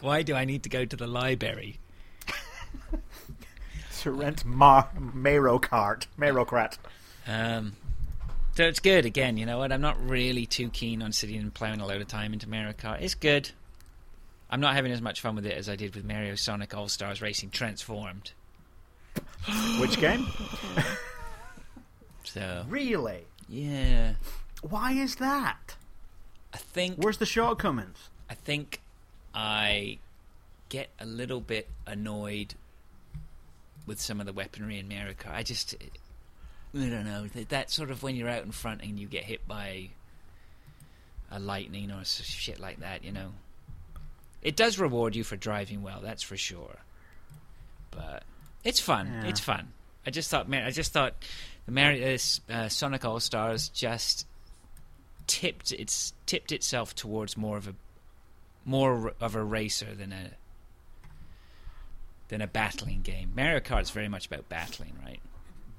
[0.00, 1.78] Why do I need to go to the library?
[4.02, 6.06] To rent Mar- Mero Kart.
[6.16, 6.76] Mero Kart.
[7.24, 7.74] Um,
[8.54, 9.04] so it's good.
[9.06, 9.72] Again, you know what?
[9.72, 12.72] I'm not really too keen on sitting and plowing a load of time into Mario
[12.72, 13.00] Kart.
[13.00, 13.50] It's good.
[14.50, 16.88] I'm not having as much fun with it as I did with Mario Sonic All
[16.88, 18.32] Stars Racing Transformed.
[19.80, 20.26] Which game?
[22.24, 23.24] So Really?
[23.48, 24.14] yeah,
[24.62, 25.76] Why is that?
[26.54, 28.08] I think Where's the shortcomings?
[28.30, 28.80] I think
[29.34, 29.98] I
[30.68, 32.54] get a little bit annoyed
[33.86, 35.34] with some of the weaponry in Mario Kart.
[35.34, 35.74] I just,
[36.74, 39.24] I don't know, that, that sort of when you're out in front and you get
[39.24, 39.90] hit by
[41.30, 43.32] a lightning or shit like that, you know.
[44.42, 46.78] It does reward you for driving well, that's for sure.
[47.90, 48.24] But
[48.64, 49.20] it's fun.
[49.22, 49.28] Yeah.
[49.28, 49.72] It's fun.
[50.06, 51.14] I just thought, Mar- I just thought
[51.66, 54.26] the Mario uh, uh, Sonic All Stars just
[55.26, 57.74] tipped its tipped itself towards more of a
[58.64, 60.30] more of a racer than a
[62.28, 63.32] than a battling game.
[63.36, 65.20] Mario Kart's very much about battling, right?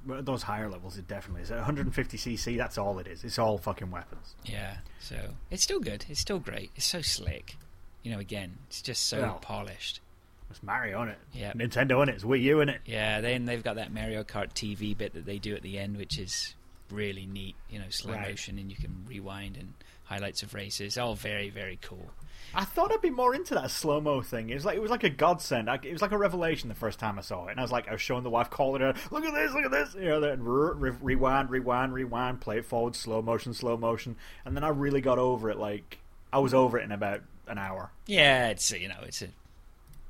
[0.06, 1.52] Those higher levels, it definitely is.
[1.52, 3.24] At 150cc, that's all it is.
[3.24, 4.36] It's all fucking weapons.
[4.46, 4.78] Yeah.
[5.00, 5.16] So
[5.50, 6.06] it's still good.
[6.10, 6.72] It's still great.
[6.76, 7.56] It's so slick.
[8.02, 9.40] You know, again, it's just so Well.
[9.42, 10.02] polished.
[10.50, 11.20] It's Mario in it.
[11.32, 11.54] Yeah.
[11.54, 12.16] Nintendo in it.
[12.16, 12.82] It's Wii U in it.
[12.86, 13.22] Yeah.
[13.22, 16.20] Then they've got that Mario Kart TV bit that they do at the end, which
[16.20, 16.54] is
[16.92, 17.56] really neat.
[17.70, 18.30] You know, slow Right.
[18.30, 19.74] motion, and you can rewind and
[20.06, 20.98] highlights of races.
[20.98, 22.12] All very, very cool.
[22.56, 24.50] I thought I'd be more into that slow mo thing.
[24.50, 25.70] It was like it was like a godsend.
[25.70, 27.72] I, it was like a revelation the first time I saw it, and I was
[27.72, 30.10] like, I was showing the wife, calling her, "Look at this, look at this!" You
[30.10, 34.56] know, then re- re- rewind, rewind, rewind, play it forward, slow motion, slow motion, and
[34.56, 35.58] then I really got over it.
[35.58, 35.98] Like
[36.32, 37.92] I was over it in about an hour.
[38.06, 39.30] Yeah, it's you know, it's a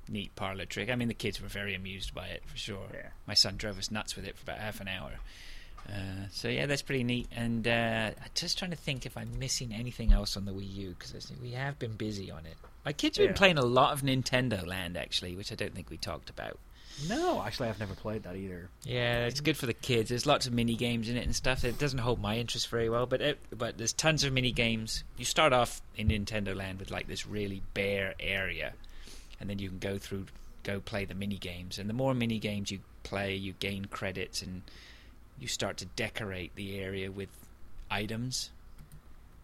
[0.10, 0.90] neat parlor trick.
[0.90, 2.88] I mean, the kids were very amused by it for sure.
[2.94, 3.10] Yeah.
[3.26, 5.14] My son drove us nuts with it for about half an hour.
[5.90, 7.28] Uh, so yeah, that's pretty neat.
[7.36, 10.74] And uh, I'm just trying to think if I'm missing anything else on the Wii
[10.76, 12.56] U because we have been busy on it.
[12.86, 15.90] My kids have been playing a lot of Nintendo Land actually, which I don't think
[15.90, 16.60] we talked about.
[17.08, 18.70] No, actually, I've never played that either.
[18.84, 20.10] Yeah, it's good for the kids.
[20.10, 21.64] There's lots of mini games in it and stuff.
[21.64, 25.04] It doesn't hold my interest very well, but it, but there's tons of mini games.
[25.18, 28.74] You start off in Nintendo Land with like this really bare area,
[29.40, 30.28] and then you can go through,
[30.64, 31.80] go play the mini games.
[31.80, 34.62] And the more mini games you play, you gain credits, and
[35.40, 37.30] you start to decorate the area with
[37.90, 38.52] items.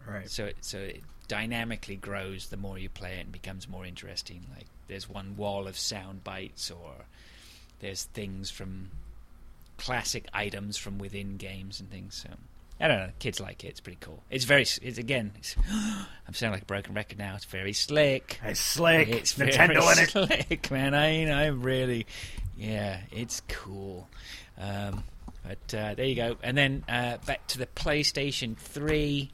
[0.06, 0.30] Right.
[0.30, 4.46] So it, so it dynamically grows the more you play it and becomes more interesting.
[4.56, 6.92] Like there's one wall of sound bites, or
[7.80, 8.90] there's things from
[9.76, 12.14] classic items from within games and things.
[12.16, 12.30] So
[12.80, 13.10] I don't know.
[13.18, 13.68] Kids like it.
[13.68, 14.22] It's pretty cool.
[14.30, 14.62] It's very.
[14.62, 15.32] It's again.
[15.36, 17.34] It's, I'm sounding like a broken record now.
[17.36, 18.40] It's very slick.
[18.42, 19.08] It's slick.
[19.08, 20.10] It's Nintendo very in it.
[20.48, 20.94] slick, man.
[20.94, 22.06] I I'm really,
[22.56, 24.08] yeah, it's cool.
[24.58, 25.04] Um,
[25.42, 26.36] but uh, there you go.
[26.42, 29.30] And then uh, back to the PlayStation Three.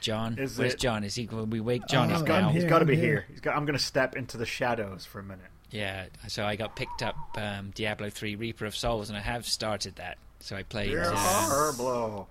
[0.00, 1.02] John, Is where's it- John?
[1.02, 1.24] Is he?
[1.26, 2.52] going to be wake John, Oh, he's gone.
[2.52, 3.04] He's here, got to be here.
[3.04, 3.24] here.
[3.30, 5.44] He's got, I'm going to step into the shadows for a minute.
[5.72, 6.06] Yeah.
[6.28, 9.96] So I got picked up um, Diablo Three Reaper of Souls, and I have started
[9.96, 10.18] that.
[10.40, 12.28] So I played uh, Diablo.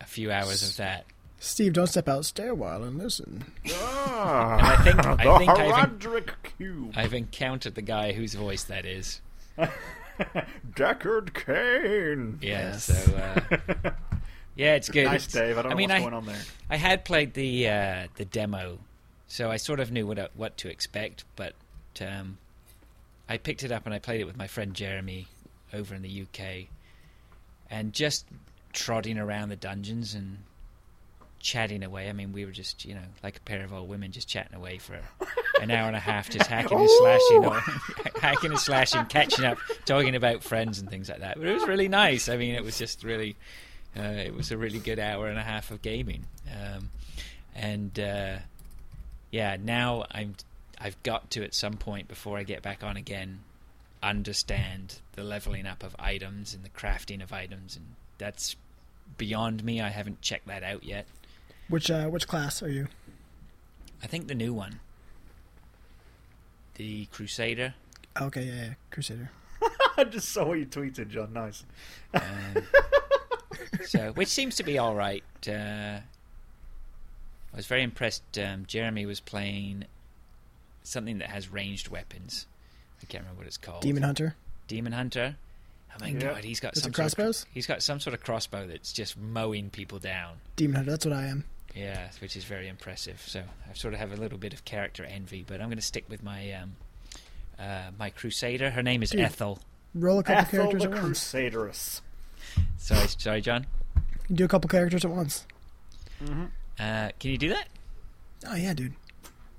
[0.00, 1.04] a few hours of that.
[1.38, 3.44] Steve, don't step out stairwell and listen.
[3.74, 6.94] Ah, And I think- I think I've- Roderick Cube.
[6.96, 9.20] I've encountered the guy whose voice that is.
[10.74, 12.38] Deckard Cain.
[12.42, 12.70] Yeah.
[12.72, 12.84] Yes.
[12.84, 13.90] So uh,
[14.56, 15.04] yeah, it's good.
[15.04, 15.58] Nice, It's- Dave.
[15.58, 16.40] I don't know mean, what's I, going on there.
[16.70, 18.78] I had played the uh, the demo,
[19.26, 21.24] so I sort of knew what what to expect.
[21.36, 21.54] But
[22.00, 22.38] um,
[23.28, 25.26] I picked it up and I played it with my friend Jeremy
[25.72, 26.66] over in the UK,
[27.70, 28.26] and just
[28.72, 30.38] trotting around the dungeons and
[31.40, 32.08] chatting away.
[32.08, 34.54] I mean, we were just you know like a pair of old women just chatting
[34.54, 34.98] away for
[35.60, 37.60] an hour and a half, just hacking and slashing, or,
[38.20, 41.38] hacking and slashing, catching up, talking about friends and things like that.
[41.38, 42.28] But it was really nice.
[42.28, 43.36] I mean, it was just really.
[43.96, 46.90] Uh, it was a really good hour and a half of gaming, um,
[47.56, 48.36] and uh,
[49.30, 50.34] yeah, now I'm
[50.78, 53.40] I've got to at some point before I get back on again
[54.02, 57.84] understand the leveling up of items and the crafting of items, and
[58.18, 58.56] that's
[59.16, 59.80] beyond me.
[59.80, 61.06] I haven't checked that out yet.
[61.68, 62.88] Which uh, which class are you?
[64.02, 64.80] I think the new one,
[66.74, 67.74] the Crusader.
[68.20, 69.30] Okay, yeah, yeah, Crusader.
[69.96, 71.32] I just saw what you tweeted, John.
[71.32, 71.64] Nice.
[72.14, 72.22] Um,
[73.84, 75.22] so, which seems to be all right.
[75.46, 76.00] Uh,
[77.52, 78.38] I was very impressed.
[78.38, 79.84] Um, Jeremy was playing
[80.84, 82.46] something that has ranged weapons.
[83.02, 83.82] I can't remember what it's called.
[83.82, 84.34] Demon Hunter.
[84.68, 85.36] Demon Hunter.
[85.92, 86.18] Oh my Yeah.
[86.20, 87.46] god, he's got Is it some sort of- crossbows?
[87.52, 90.36] he's got some sort of crossbow that's just mowing people down.
[90.56, 90.90] Demon Hunter.
[90.92, 91.44] That's what I am.
[91.78, 93.22] Yeah, which is very impressive.
[93.24, 95.82] So I sort of have a little bit of character envy, but I'm going to
[95.84, 96.76] stick with my um,
[97.58, 98.70] uh, my crusader.
[98.70, 99.20] Her name is Dude.
[99.20, 99.60] Ethel.
[99.94, 101.04] roll a couple Ethel characters the at once.
[101.04, 102.02] Crusaderess.
[102.78, 103.66] Sorry, sorry, John.
[104.28, 105.46] You do a couple characters at once.
[106.80, 107.68] Uh, can you do that?
[108.46, 108.94] Oh yeah, dude.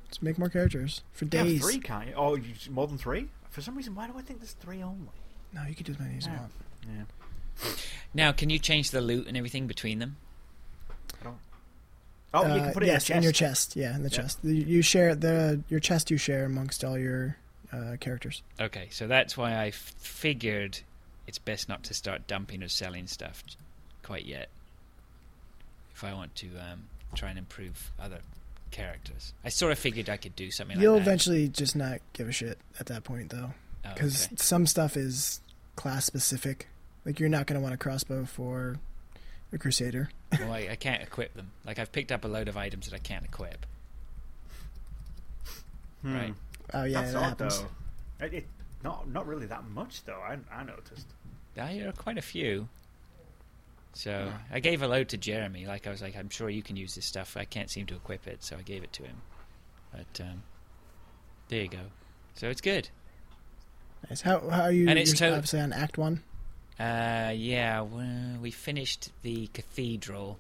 [0.06, 2.14] Let's make more characters for You have three, can't you?
[2.16, 3.28] Oh, you, more than three?
[3.50, 5.08] For some reason, why do I think there's three only?
[5.54, 6.52] No, you can do as many as you want.
[6.88, 7.72] Yeah.
[8.14, 10.18] Now, can you change the loot and everything between them?
[12.34, 12.52] I don't.
[12.52, 13.70] Oh, you Uh, can put it yes, in, in your your chest.
[13.70, 13.76] chest.
[13.76, 14.18] Yeah, in the Yeah.
[14.18, 14.40] chest.
[14.44, 16.12] You- You share the your chest.
[16.12, 17.38] You share amongst all your
[17.72, 18.42] uh, characters.
[18.60, 20.80] Okay, so that's why I f- figured
[21.28, 23.44] it's best not to start dumping or selling stuff
[24.04, 24.50] quite yet.
[25.94, 26.84] If I want to um,
[27.16, 28.20] try and improve other
[28.72, 31.10] characters, I sort of figured I could do something You'll like that.
[31.10, 33.54] eventually just not give a shit at that point, though,
[33.86, 34.36] Oh, because okay.
[34.38, 35.42] some stuff is
[35.76, 36.68] class specific.
[37.06, 38.78] Like you're not going to want a crossbow for
[39.52, 40.10] a crusader.
[40.40, 41.52] well, I, I can't equip them.
[41.66, 43.66] Like I've picked up a load of items that I can't equip.
[46.02, 46.16] Hmm.
[46.16, 46.34] Right.
[46.74, 47.60] Oh yeah, That's that odd, happens.
[48.20, 48.26] though.
[48.26, 48.48] It, it,
[48.84, 51.08] not, not really that much, though, I, I noticed.
[51.56, 52.70] There are quite a few.
[53.94, 55.66] So I gave a load to Jeremy.
[55.66, 57.36] Like I was like, I'm sure you can use this stuff.
[57.36, 59.18] I can't seem to equip it, so I gave it to him.
[59.92, 60.44] But um,
[61.50, 61.80] there you go.
[62.36, 62.90] So it's good.
[64.10, 64.22] Nice.
[64.22, 64.88] How how are you?
[64.88, 66.24] And it's to- obviously on Act One.
[66.80, 67.82] Uh, yeah,
[68.42, 70.38] we finished the cathedral,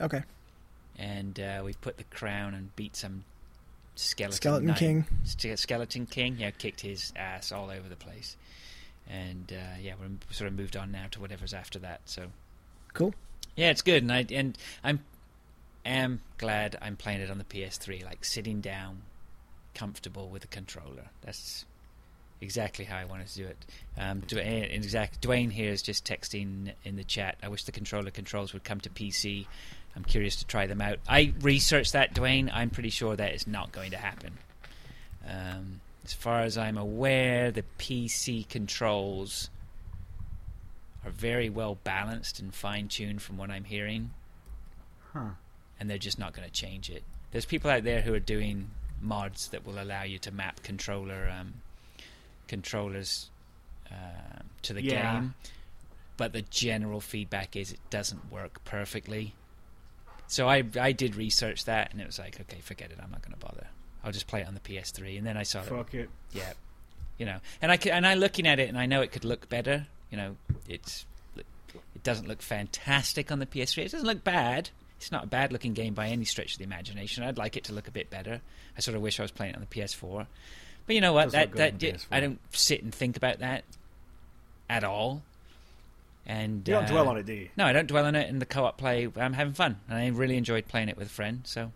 [0.00, 0.22] Okay.
[0.98, 3.24] and uh, we put the crown and beat some
[3.94, 4.36] skeleton.
[4.36, 5.04] Skeleton knight- King.
[5.56, 6.36] Skeleton king.
[6.38, 8.36] Yeah, kicked his ass all over the place.
[9.10, 12.00] And uh, yeah, we're sort of moved on now to whatever's after that.
[12.06, 12.26] So
[12.94, 13.14] Cool.
[13.56, 15.00] yeah, it's good, and I and I'm
[15.84, 19.02] am glad I'm playing it on the PS3, like sitting down,
[19.74, 21.08] comfortable with a controller.
[21.22, 21.64] That's
[22.40, 23.66] exactly how I wanted to do it.
[23.96, 27.36] Um, Dwayne, exact, Dwayne here is just texting in the chat.
[27.42, 29.46] I wish the controller controls would come to PC.
[29.96, 30.98] I'm curious to try them out.
[31.08, 32.50] I researched that, Dwayne.
[32.52, 34.38] I'm pretty sure that is not going to happen.
[35.28, 39.50] Um, as far as I'm aware, the PC controls
[41.04, 44.10] are very well balanced and fine tuned from what I'm hearing,
[45.12, 45.30] Huh.
[45.80, 47.02] and they're just not going to change it.
[47.30, 48.70] There's people out there who are doing
[49.00, 51.54] mods that will allow you to map controller um,
[52.48, 53.30] controllers
[53.90, 53.94] uh,
[54.62, 55.12] to the Yeah.
[55.20, 55.34] game,
[56.16, 59.34] but the general feedback is it doesn't work perfectly.
[60.26, 62.98] So I I did research that, and it was like, okay, forget it.
[63.02, 63.68] I'm not going to bother.
[64.04, 65.16] I'll just play it on the PS3.
[65.18, 66.10] And then I saw that Fuck it.
[66.32, 66.52] yeah,
[67.18, 69.24] you know, and I c- and I looking at it, and I know it could
[69.24, 69.86] look better.
[70.10, 70.36] You know,
[70.68, 71.06] it's
[71.36, 73.84] it doesn't look fantastic on the PS3.
[73.86, 74.70] It doesn't look bad.
[74.98, 77.22] It's not a bad looking game by any stretch of the imagination.
[77.24, 78.40] I'd like it to look a bit better.
[78.76, 80.26] I sort of wish I was playing it on the PS4.
[80.88, 81.30] But you know what?
[81.30, 82.06] That that on di- PS4.
[82.10, 83.62] I don't sit and think about that
[84.68, 85.22] at all.
[86.26, 87.48] And You don't uh, dwell on it, do you?
[87.56, 88.28] No, I don't dwell on it.
[88.28, 91.10] In the co-op play, I'm having fun, and I really enjoyed playing it with a
[91.10, 91.42] friend.
[91.44, 91.72] So,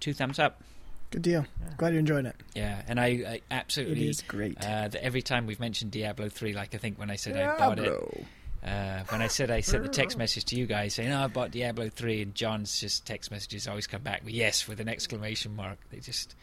[0.00, 0.62] two thumbs up.
[1.10, 1.46] Good deal.
[1.76, 2.36] Glad you enjoyed it.
[2.54, 4.58] Yeah, and I, I absolutely It is great.
[4.58, 7.56] uh, that every time we've mentioned Diablo three, like I think when I said I
[7.58, 8.26] bought it,
[8.64, 11.26] uh, when I said I sent the text message to you guys saying, "Oh, I
[11.28, 14.88] bought Diablo 3 and John's just text messages always come back with yes with an
[14.88, 15.78] exclamation mark.
[15.90, 16.34] They just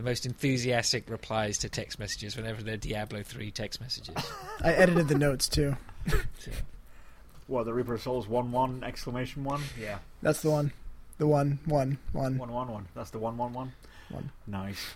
[0.00, 4.14] the most enthusiastic replies to text messages whenever they're Diablo three text messages.
[4.64, 5.76] I edited the notes too.
[6.38, 6.50] So,
[7.46, 9.60] What, the Reaper of Souls 1 1 exclamation 1?
[9.78, 9.98] Yeah.
[10.22, 10.72] That's the one.
[11.18, 12.38] The one, one, one.
[12.38, 12.88] 1 1 1.
[12.94, 13.72] That's the 1 1 1.
[14.08, 14.30] One.
[14.46, 14.94] Nice.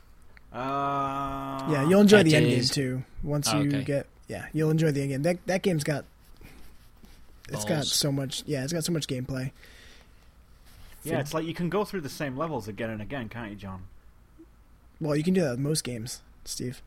[0.50, 3.02] Uh, Yeah, you'll enjoy the end game too.
[3.22, 3.84] Once Oh, you okay.
[3.84, 5.22] get, yeah, you'll enjoy the end game.
[5.22, 6.06] That that game's got,
[7.50, 8.42] it's got so much.
[8.46, 9.50] Yeah, it's got so much gameplay.
[11.02, 13.56] Yeah, it's like you can go through the same levels again and again, can't you,
[13.56, 13.82] John?
[15.00, 16.82] Well, you can do that with most games, Steve.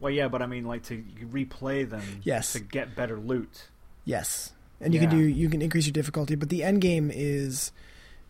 [0.00, 2.52] Well, yeah, but I mean, like to replay them Yes.
[2.54, 3.68] to get better loot.
[4.04, 7.70] Yes, and you can do you can increase your difficulty, but the end game is.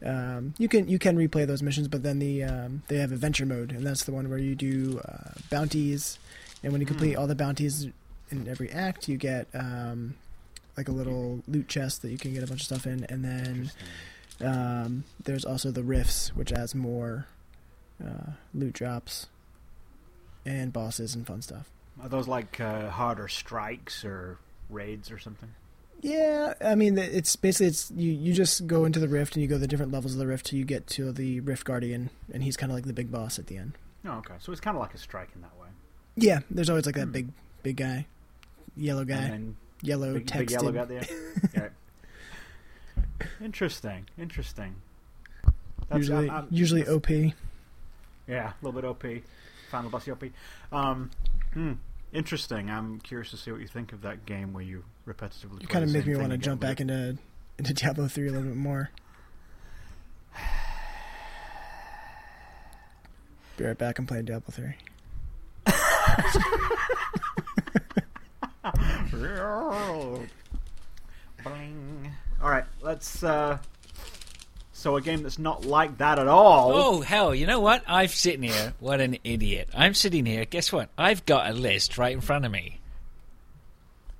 [0.04, 3.46] Um, you can you can replay those missions, but then the um, they have adventure
[3.46, 6.18] mode, and that's the one where you do uh, bounties,
[6.64, 7.86] and when you complete all the bounties
[8.30, 10.14] in every act, you get um,
[10.76, 13.24] like a little loot chest that you can get a bunch of stuff in, and
[13.24, 13.70] then
[14.40, 17.26] um, there's also the rifts, which adds more
[18.04, 19.26] uh, loot drops
[20.44, 21.70] and bosses and fun stuff.
[22.02, 24.38] Are those like uh, harder strikes or
[24.70, 25.50] raids or something?
[26.00, 29.48] Yeah, I mean it's basically it's you you just go into the rift and you
[29.48, 32.42] go the different levels of the rift till you get to the rift guardian and
[32.42, 33.74] he's kind of like the big boss at the end.
[34.04, 34.34] Oh, okay.
[34.40, 35.68] So it's kind of like a strike in that way.
[36.16, 37.12] Yeah, there's always like that Hmm.
[37.12, 37.28] big
[37.62, 38.06] big guy,
[38.76, 40.38] yellow guy, And then yellow big, texted.
[40.38, 41.06] big yellow guy there.
[41.54, 41.68] yeah.
[43.40, 44.06] Interesting.
[44.18, 44.74] Interesting.
[45.88, 47.08] That's, usually I'm- I'm- usually OP.
[48.26, 49.04] Yeah, a little bit OP.
[49.70, 50.24] Final boss OP.
[50.70, 51.10] Um,
[51.54, 51.72] hmm,
[52.12, 52.70] interesting.
[52.70, 55.60] I'm curious to see what you think of that game where you repetitively.
[55.62, 57.18] You kind of make me want to jump back into
[57.58, 58.90] into Diablo three a little bit more.
[63.56, 63.98] Be right back.
[63.98, 64.74] I'm playing Diablo three.
[71.42, 72.12] Bling.
[72.42, 73.22] All right, let's.
[73.22, 73.58] Uh,
[74.82, 76.72] so a game that's not like that at all.
[76.74, 77.34] Oh hell!
[77.34, 77.84] You know what?
[77.86, 78.74] I'm sitting here.
[78.80, 79.68] What an idiot!
[79.74, 80.44] I'm sitting here.
[80.44, 80.88] Guess what?
[80.98, 82.80] I've got a list right in front of me.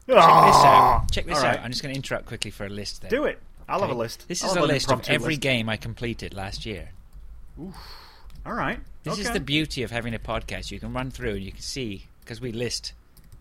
[0.07, 1.03] Check this ah!
[1.03, 1.11] out.
[1.11, 1.61] Check this All out.
[1.61, 3.03] I'm just going to interrupt quickly for a list.
[3.03, 3.11] There.
[3.11, 3.39] Do it.
[3.69, 4.29] I'll have a list.
[4.29, 5.41] This I'll is a list of every list.
[5.41, 6.91] game I completed last year.
[7.59, 8.79] All right.
[9.05, 10.71] This is the beauty of having a podcast.
[10.71, 12.93] You can run through and you can see because we list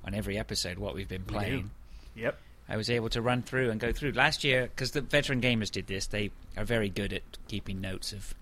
[0.05, 1.71] on every episode what we've been We playing.
[2.15, 2.37] Yep.
[2.71, 5.69] I was able to run through and go through last year because the veteran gamers
[5.69, 6.07] did this.
[6.07, 8.33] They are very good at keeping notes of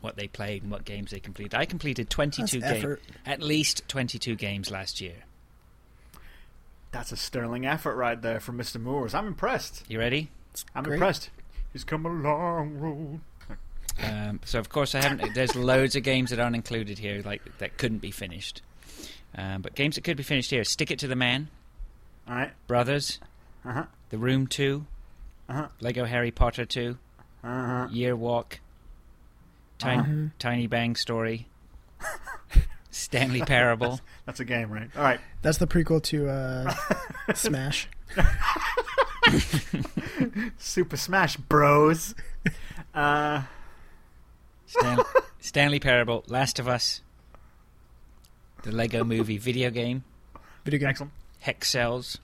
[0.00, 1.54] what they played and what games they completed.
[1.54, 5.14] I completed 22 games, at least 22 games last year.
[6.90, 8.80] That's a sterling effort right there from Mr.
[8.80, 9.14] Moores.
[9.14, 9.84] I'm impressed.
[9.88, 10.28] You ready?
[10.74, 10.94] I'm Great.
[10.94, 11.30] impressed.
[11.72, 13.20] He's come a long road.
[14.02, 15.34] Um, so of course I haven't.
[15.34, 18.60] There's loads of games that aren't included here, like that couldn't be finished.
[19.36, 21.48] Um, but games that could be finished here: Stick It to the Man,
[22.28, 22.50] All right.
[22.66, 23.20] Brothers,
[23.66, 23.84] Uh huh.
[24.10, 24.86] The Room Two,
[25.48, 25.68] Uh-huh.
[25.80, 26.98] Lego Harry Potter Two,
[27.42, 27.88] Uh huh.
[27.90, 28.60] Year Walk,
[29.78, 30.28] Tiny, Uh-huh.
[30.38, 31.48] Tiny Bang Story,
[32.90, 34.00] Stanley Parable.
[34.24, 34.88] That's a game, right?
[34.96, 35.20] All right.
[35.42, 36.72] That's the prequel to uh,
[37.34, 37.88] Smash.
[40.58, 42.14] Super Smash Bros.
[42.94, 43.42] Uh,
[44.66, 44.98] Stan-
[45.40, 47.02] Stanley Parable, Last of Us,
[48.62, 50.04] the Lego Movie video game,
[50.64, 50.88] Video game.
[50.88, 51.12] excellent.
[51.44, 52.18] Hexcells,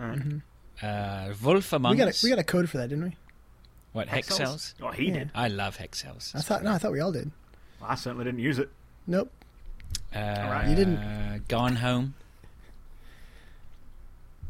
[0.00, 0.22] All right.
[0.82, 2.22] uh, Wolf Among We got Us.
[2.22, 3.16] a, we got a code for that, didn't we?
[3.92, 4.36] what Hex Hexels?
[4.36, 4.74] Cells?
[4.82, 5.12] Oh, he Yeah.
[5.14, 5.30] did.
[5.34, 6.34] I love Hexcells.
[6.36, 7.30] I thought no, I thought we all did.
[7.82, 8.68] I certainly didn't use it.
[9.06, 9.30] Nope.
[10.14, 10.68] Uh, right.
[10.68, 12.14] You didn't- Gone Home.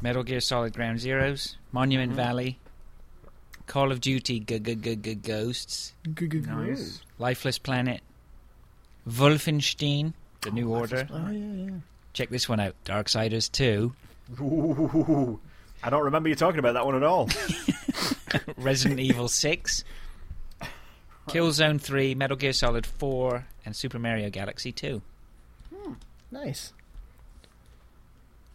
[0.02, 1.56] Metal Gear Solid Ground Zeroes.
[1.72, 2.16] Monument Mhm.
[2.16, 2.58] Valley.
[3.66, 5.92] Call of Duty G- G- G- G- Ghosts.
[6.14, 7.00] Good, good, Nice.
[7.18, 8.00] Lifeless Planet.
[9.08, 10.12] Wolfenstein.
[10.42, 11.06] The New Order.
[11.10, 11.70] Oh yeah, yeah.
[12.12, 12.74] Check this one out.
[12.84, 13.94] Darksiders 2.
[14.40, 15.40] Ooh,
[15.82, 17.28] I don't remember you talking about that one at all.
[18.56, 19.84] Resident Evil 6.
[21.28, 22.14] Killzone 3.
[22.14, 23.46] Metal Gear Solid 4.
[23.64, 25.00] And Super Mario Galaxy 2.
[25.74, 25.92] Hmm,
[26.30, 26.72] nice.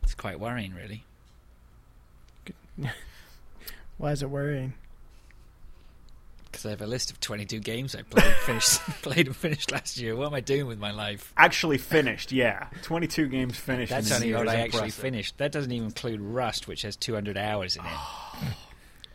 [0.03, 1.03] It's quite worrying, really.
[3.97, 4.73] Why is it worrying?
[6.51, 9.97] Because I have a list of 22 games I played, finished, played and finished last
[9.97, 10.15] year.
[10.15, 11.33] What am I doing with my life?
[11.37, 12.67] Actually finished, yeah.
[12.83, 13.91] 22 games finished.
[13.91, 15.37] That's in a only year what is I actually finished.
[15.37, 17.91] That doesn't even include Rust, which has 200 hours in it.
[17.91, 18.57] Oh.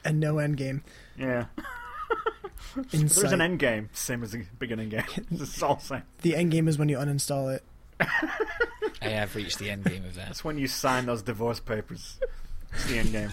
[0.04, 0.82] And no end game.
[1.18, 1.46] Yeah.
[2.90, 5.04] There's an end game, same as the beginning game.
[5.30, 6.02] It's all the same.
[6.22, 7.64] The end game is when you uninstall it.
[8.00, 10.26] I have reached the end game of that.
[10.26, 12.18] That's when you sign those divorce papers.
[12.72, 13.30] It's the end game.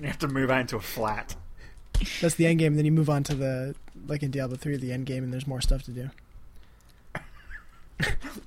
[0.00, 1.34] you have to move out into a flat.
[2.20, 2.72] That's the end game.
[2.72, 3.74] And then you move on to the
[4.06, 6.10] like in Diablo three, the end game, and there's more stuff to do.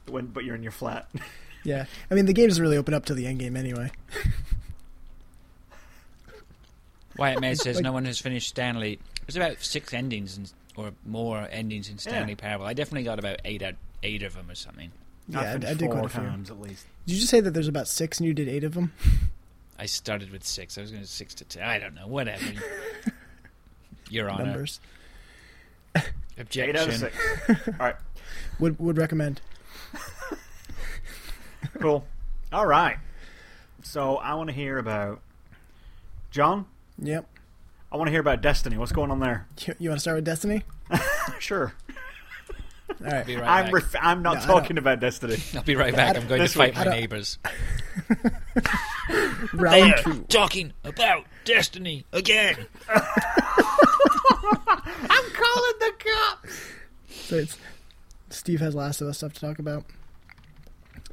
[0.09, 1.07] When, but you're in your flat.
[1.63, 3.89] Yeah, I mean the game doesn't really open up to the end game anyway.
[7.17, 8.99] Wyatt Med says Like- no one has finished Stanley.
[9.25, 12.35] There's about six endings and, or more endings in Stanley Yeah.
[12.35, 12.65] Parable.
[12.67, 14.91] I definitely got about eight out, eight of them or something.
[15.27, 16.21] Yeah, I've I, did four quite a few.
[16.21, 16.85] times at least.
[17.07, 18.93] Did you just say that there's about six and you did eight of them?
[19.79, 20.77] I started with six.
[20.77, 21.63] I was going to six to ten.
[21.63, 22.05] I don't know.
[22.07, 22.45] Whatever.
[24.09, 24.45] Your Honor.
[24.45, 24.79] Numbers
[26.37, 26.75] Objection.
[26.75, 27.15] Eight out of six.
[27.67, 27.95] All right,
[28.59, 29.41] would would recommend.
[31.79, 32.05] cool.
[32.51, 32.97] All right.
[33.83, 35.21] So I want to hear about
[36.31, 36.65] John.
[36.99, 37.25] Yep.
[37.91, 38.77] I want to hear about Destiny.
[38.77, 39.47] What's going on there?
[39.65, 40.63] You, you want to start with Destiny?
[41.39, 41.73] Sure.
[42.89, 43.25] All right.
[43.25, 43.73] Be right I'm back.
[43.73, 45.37] ref- I'm not No, I talking about Destiny.
[45.55, 46.15] I'll be right back.
[46.17, 47.37] I'm going to This fight week- my neighbors.
[49.53, 50.25] Round two.
[50.27, 52.65] talking about Destiny again.
[55.01, 56.61] I'm calling the cops.
[57.09, 57.57] So it's
[58.29, 59.85] Steve has Last of Us stuff to talk about.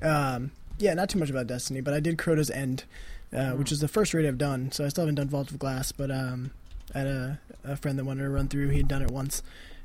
[0.00, 2.84] Um, yeah, not too much about Destiny, but I did Crota's End,
[3.32, 4.72] uh, which is the first raid I've done.
[4.72, 6.50] So I still haven't done Vault of Glass, but um,
[6.94, 8.70] I had a, a friend that wanted to run through.
[8.70, 9.42] He'd done it once,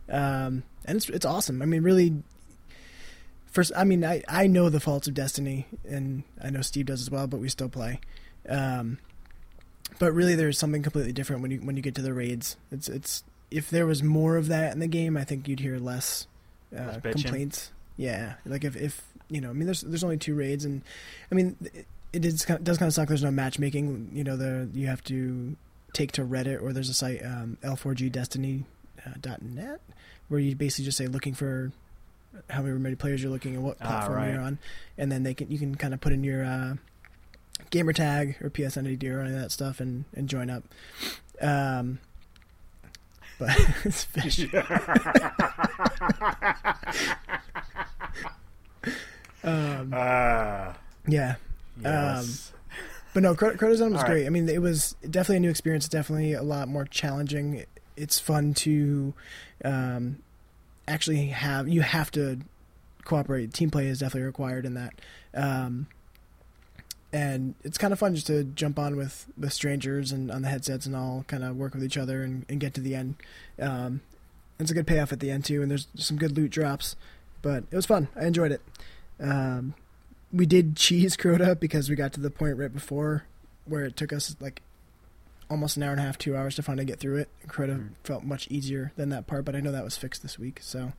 [0.10, 1.62] um, and it's it's awesome.
[1.62, 2.24] I mean, really.
[3.46, 7.02] First, I mean, I, I know the faults of Destiny, and I know Steve does
[7.02, 8.00] as well, but we still play.
[8.48, 9.00] Um,
[10.00, 12.58] but really, there's something completely different when you when you get to the raids.
[12.72, 15.78] It's it's if there was more of that in the game, I think you'd hear
[15.80, 16.28] less
[16.78, 17.72] uh, complaints.
[17.96, 20.82] Yeah, like if, if you know, I mean, there's there's only two raids, and
[21.32, 23.08] I mean, it, it is kind of, does kind of suck.
[23.08, 24.12] There's no matchmaking.
[24.14, 25.56] You know, the you have to
[25.94, 28.66] take to Reddit or there's a site um, LFGDestiny
[29.06, 29.80] uh, dot net
[30.28, 31.72] where you basically just say looking for
[32.50, 34.34] how many players you're looking and what Ah, platform right.
[34.34, 34.60] you're on,
[34.98, 36.76] and then they can you can kind of put in your uh,
[37.72, 40.64] gamer tag or PSN ID or any of that stuff and and join up.
[41.42, 42.00] Um,
[43.40, 43.50] but
[43.86, 44.48] it's fish.
[49.44, 50.74] Um, Uh,
[51.08, 51.36] yeah,
[51.82, 52.52] Yes.
[53.14, 54.06] But no, Cro- Crota was All right.
[54.06, 54.26] great.
[54.28, 55.88] I mean, it was definitely a new experience.
[55.88, 57.66] Definitely a lot more challenging.
[57.96, 59.14] It's fun to
[59.66, 60.18] um,
[60.88, 61.68] actually have.
[61.68, 62.40] You have to
[63.06, 63.54] cooperate.
[63.54, 64.94] Team play is definitely required in that.
[65.34, 65.88] Um,
[67.18, 70.50] and it's kind of fun just to jump on with, with strangers and on the
[70.50, 73.16] headsets and all kind of work with each other and, and get to the end.
[73.60, 74.02] Um,
[74.60, 76.96] it's a good payoff at the end too, and there's some good loot drops.
[77.42, 78.08] But it was fun.
[78.16, 78.62] I enjoyed it.
[79.20, 79.74] Um,
[80.32, 83.24] we did cheese Crota because we got to the point right before
[83.66, 84.62] where it took us like
[85.50, 87.30] almost an hour and a half, two hours to finally get through it.
[87.48, 87.90] Crota Mm.
[88.04, 90.60] felt much easier than that part, but I know that was fixed this week.
[90.62, 90.92] So,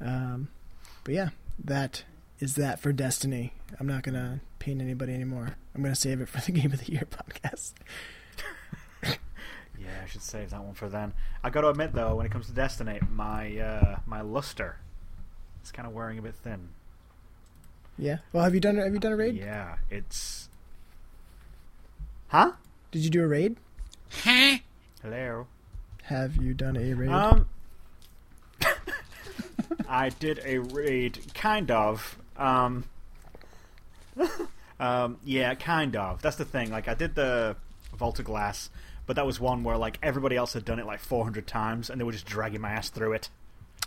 [0.00, 0.08] Right.
[0.08, 0.48] um,
[1.04, 1.28] but yeah,
[1.64, 2.04] that
[2.42, 3.52] is that for Destiny.
[3.78, 5.54] I'm not gonna pain anybody anymore.
[5.76, 7.72] I'm gonna save it for the Game of the Year podcast.
[9.80, 11.12] Yeah, I should save that one for then.
[11.42, 14.76] I got to admit though, when it comes to Destiny, my uh, my luster
[15.64, 16.68] is kind of wearing a bit thin.
[17.98, 18.18] Yeah.
[18.32, 19.34] Well, have you done have you done a raid?
[19.34, 20.48] Yeah, it's.
[22.28, 22.52] Huh?
[22.92, 23.56] Did you do a raid?
[24.22, 24.58] Huh?
[25.02, 25.48] Hello.
[26.04, 27.10] Have you done a raid?
[27.10, 27.48] Um,
[29.88, 32.18] I did a raid, kind of.
[32.36, 32.84] Um,
[34.80, 36.22] um, yeah, kind of.
[36.22, 36.70] That's the thing.
[36.70, 37.56] Like, I did the
[37.96, 38.70] Vault of Glass,
[39.06, 42.00] but that was one where like everybody else had done it like 400 times, and
[42.00, 43.28] they were just dragging my ass through it.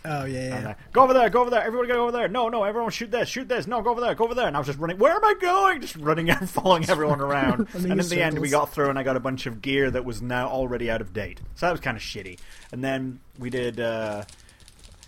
[0.04, 0.68] oh yeah, yeah.
[0.68, 2.28] uh, go over there, go over there, everybody go over there.
[2.28, 3.66] No, no, everyone shoot this, shoot this.
[3.66, 4.46] No, go over there, go over there.
[4.46, 4.98] And I was just running.
[4.98, 5.80] Where am I going?
[5.80, 7.68] Just running and following everyone around.
[7.72, 9.90] And in in the end, we got through, and I got a bunch of gear
[9.90, 11.40] that was now already out of date.
[11.56, 12.38] So that was kind of shitty.
[12.72, 13.80] And then we did.
[13.80, 14.24] Uh,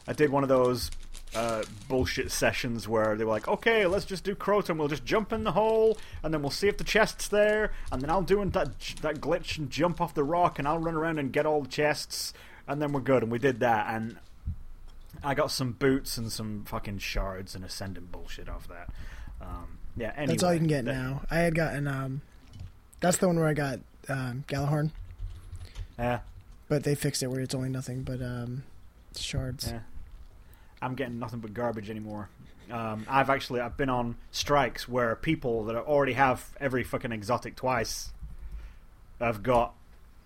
[0.07, 0.91] I did one of those
[1.35, 4.77] uh, bullshit sessions where they were like, "Okay, let's just do Crota.
[4.77, 8.01] we'll just jump in the hole, and then we'll see if the chest's there, and
[8.01, 11.19] then I'll do that that glitch and jump off the rock, and I'll run around
[11.19, 12.33] and get all the chests,
[12.67, 14.17] and then we're good." And we did that, and
[15.23, 18.89] I got some boots and some fucking shards and ascendant bullshit off that.
[19.41, 21.23] Um, yeah, anyway, That's all you can get that- now.
[21.31, 22.23] I had gotten um,
[23.01, 24.91] that's the one where I got um, Gjallarhorn,
[25.99, 26.21] Yeah,
[26.69, 28.63] but they fixed it where it's only nothing but um,
[29.15, 29.69] shards.
[29.73, 29.81] yeah.
[30.81, 32.29] I'm getting nothing but garbage anymore.
[32.71, 37.57] Um, I've actually I've been on strikes where people that already have every fucking exotic
[37.57, 38.13] twice
[39.21, 39.75] have got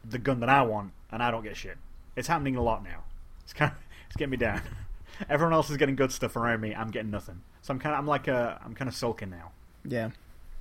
[0.05, 1.78] the gun that I want, and I don't get shit.
[2.16, 3.05] It's happening a lot now.
[3.44, 4.61] It's kind of it's getting me down.
[5.30, 6.74] Everyone else is getting good stuff around me.
[6.74, 7.42] I'm getting nothing.
[7.62, 9.53] So I'm kind of I'm like a I'm kind of sulking now.
[9.84, 10.11] Yeah,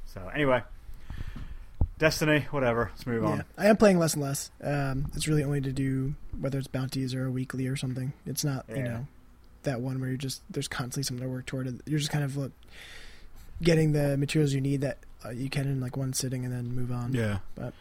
[0.06, 0.64] So anyway,
[1.98, 2.90] Destiny, whatever.
[2.92, 3.30] Let's move yeah.
[3.30, 3.44] on.
[3.58, 4.50] I am playing less and less.
[4.64, 8.14] Um, it's really only to do whether it's bounties or a weekly or something.
[8.26, 9.08] It's not you know
[9.64, 11.82] that one where you're just there's constantly something to work toward.
[11.86, 12.52] You're just kind of like,
[13.62, 16.76] getting the materials you need that uh, you can in like one sitting and then
[16.76, 17.14] move on.
[17.14, 17.40] Yeah.
[17.56, 17.74] But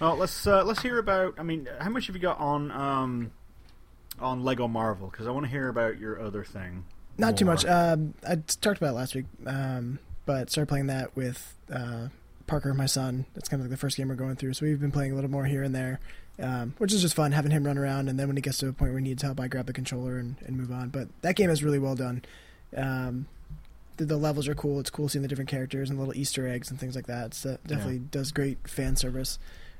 [0.00, 1.34] Well, let's uh, let's hear about.
[1.38, 3.30] I mean, how much have you got on um,
[4.18, 5.08] on Lego Marvel?
[5.08, 6.84] Because I want to hear about your other thing.
[7.18, 7.66] Not too much.
[7.66, 12.08] Um, I talked about it last week, um, but started playing that with uh,
[12.46, 13.26] Parker, my son.
[13.34, 14.54] That's kind of like the first game we're going through.
[14.54, 16.00] So we've been playing a little more here and there,
[16.40, 18.08] um, which is just fun having him run around.
[18.08, 19.72] And then when he gets to a point where he needs help, I grab the
[19.72, 20.88] controller and, and move on.
[20.88, 22.22] But that game is really well done.
[22.76, 23.26] Um,
[23.96, 24.80] the, the levels are cool.
[24.80, 27.26] It's cool seeing the different characters and little Easter eggs and things like that.
[27.26, 29.38] It's, uh, definitely does great fan service.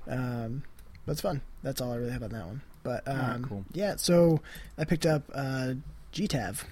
[0.08, 0.62] Um,
[1.06, 1.40] but it's fun.
[1.62, 2.62] That's all I really have on that one.
[2.82, 3.64] But um, Alright, cool.
[3.72, 4.40] yeah, so
[4.78, 5.74] I picked up uh,
[6.12, 6.64] GTAV.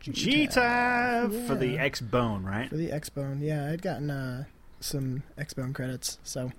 [0.00, 1.88] G-Tab for the Yeah.
[1.88, 2.68] Xbone, right?
[2.68, 4.44] For the Xbone, yeah, I'd gotten uh,
[4.80, 6.50] some Xbone credits, so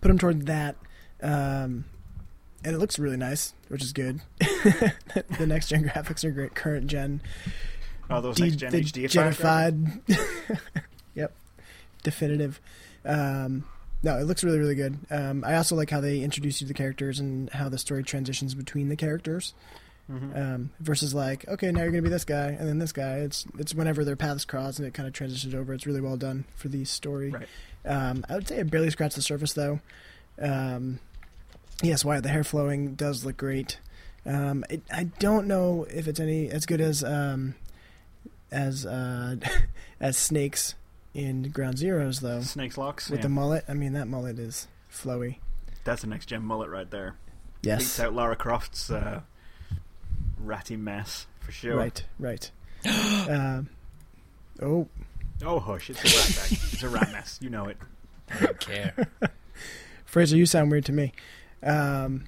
[0.00, 0.76] put them toward that.
[1.22, 1.84] Um,
[2.64, 4.20] and it looks really nice, which is good.
[4.40, 6.54] the next gen graphics are great.
[6.54, 7.20] Current gen,
[8.10, 10.00] Oh, those de- next gen HD genified.
[11.14, 11.32] yep,
[12.02, 12.60] definitive.
[13.04, 13.64] Um,
[14.02, 14.98] no, it looks really, really good.
[15.10, 18.02] Um, I also like how they introduce you to the characters and how the story
[18.04, 19.54] transitions between the characters.
[20.10, 20.36] Mhm.
[20.36, 23.16] Um, versus like, okay, now you're gonna be this guy and then this guy.
[23.18, 25.74] It's it's whenever their paths cross and it kind of transitions over.
[25.74, 27.30] It's really well done for the story.
[27.32, 27.48] Right.
[27.84, 29.80] Um, I would say it barely scratched the surface though.
[30.40, 31.00] Um,
[31.82, 33.78] yes, why the hair flowing does look great.
[34.24, 37.54] Um, it, I don't know if it's any as good as um,
[38.50, 39.36] as uh,
[40.00, 40.74] as snakes
[41.14, 42.40] in Ground Zeroes though.
[42.40, 43.08] Snakes locks.
[43.08, 43.24] With yeah.
[43.24, 45.38] the mullet, I mean that mullet is flowy.
[45.84, 47.16] That's a next gen mullet right there.
[47.62, 49.20] Yes, Beats out Lara Croft's uh,
[50.38, 51.76] ratty mess for sure.
[51.76, 52.50] right, right.
[53.28, 53.68] um,
[54.60, 54.88] oh,
[55.44, 55.90] Oh hush!
[55.90, 56.58] It's a rat bag.
[56.72, 57.38] it's a rat mess.
[57.42, 57.76] You know it.
[58.30, 58.94] I don't care.
[60.16, 61.12] Fraser, you sound weird to me.
[61.62, 62.24] Um,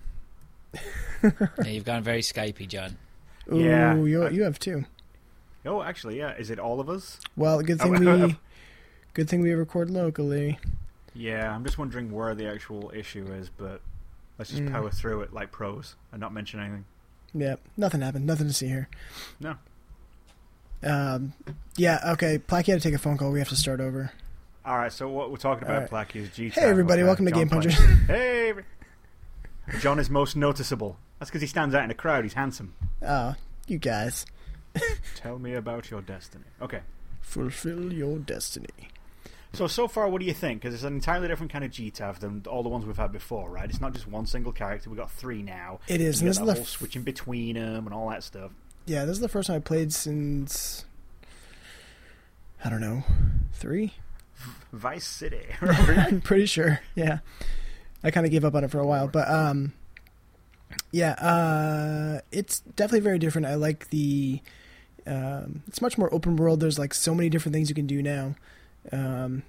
[1.23, 1.31] yeah,
[1.65, 2.99] you've gone very Skypey, John.
[3.51, 3.95] ooh, Yeah.
[3.95, 4.85] you you have too.
[5.65, 6.35] Oh, actually, yeah.
[6.37, 7.19] Is it all of us?
[7.35, 8.37] Well, good thing Oh, we
[9.15, 10.59] good thing we record locally.
[11.15, 13.81] Yeah, I'm just wondering where the actual issue is, but
[14.39, 14.71] let's just Mm.
[14.73, 16.85] power through it like pros and not mention anything.
[17.33, 18.27] Yep, nothing happened.
[18.27, 18.91] Nothing to see here.
[19.41, 19.55] No.
[20.83, 21.33] Um,
[21.79, 22.37] yeah, okay.
[22.39, 23.33] Placky had to take a phone call.
[23.33, 24.13] We have to start over.
[24.69, 26.09] All right, so what we're talking about, right.
[26.09, 26.51] Placky, is G.
[26.51, 27.73] Hey, everybody, welcome to uh, Game Punches.
[28.07, 28.53] hey,
[29.81, 30.99] John is most noticeable.
[31.19, 32.25] That's because he stands out in a crowd.
[32.25, 32.75] He's handsome.
[33.01, 33.35] Oh,
[33.67, 34.27] you guys.
[35.15, 36.45] Tell me about your destiny.
[36.61, 36.81] Okay.
[37.23, 38.91] Fulfill your destiny.
[39.55, 40.61] So so far, what do you think?
[40.61, 43.49] Because it's an entirely different kind of GTAV than all the ones we've had before,
[43.49, 43.71] right?
[43.71, 44.91] It's not just one single character.
[44.91, 45.81] We've got three now.
[45.89, 48.51] It is, and this is the f- switching between them and all that stuff.
[48.85, 50.85] Yeah, this is the first time I played since.
[52.63, 53.05] I don't know.
[53.55, 53.95] Three?
[54.73, 55.47] Vice City.
[55.61, 56.81] I'm pretty sure.
[56.95, 57.19] Yeah,
[58.03, 59.73] I kind of gave up on it for a while, but um,
[60.93, 63.47] yeah, uh, it's definitely very different.
[63.47, 64.41] I like the.
[65.07, 66.61] Um, it's much more open world.
[66.61, 68.35] There's like so many different things you can do now.
[68.93, 69.43] Um,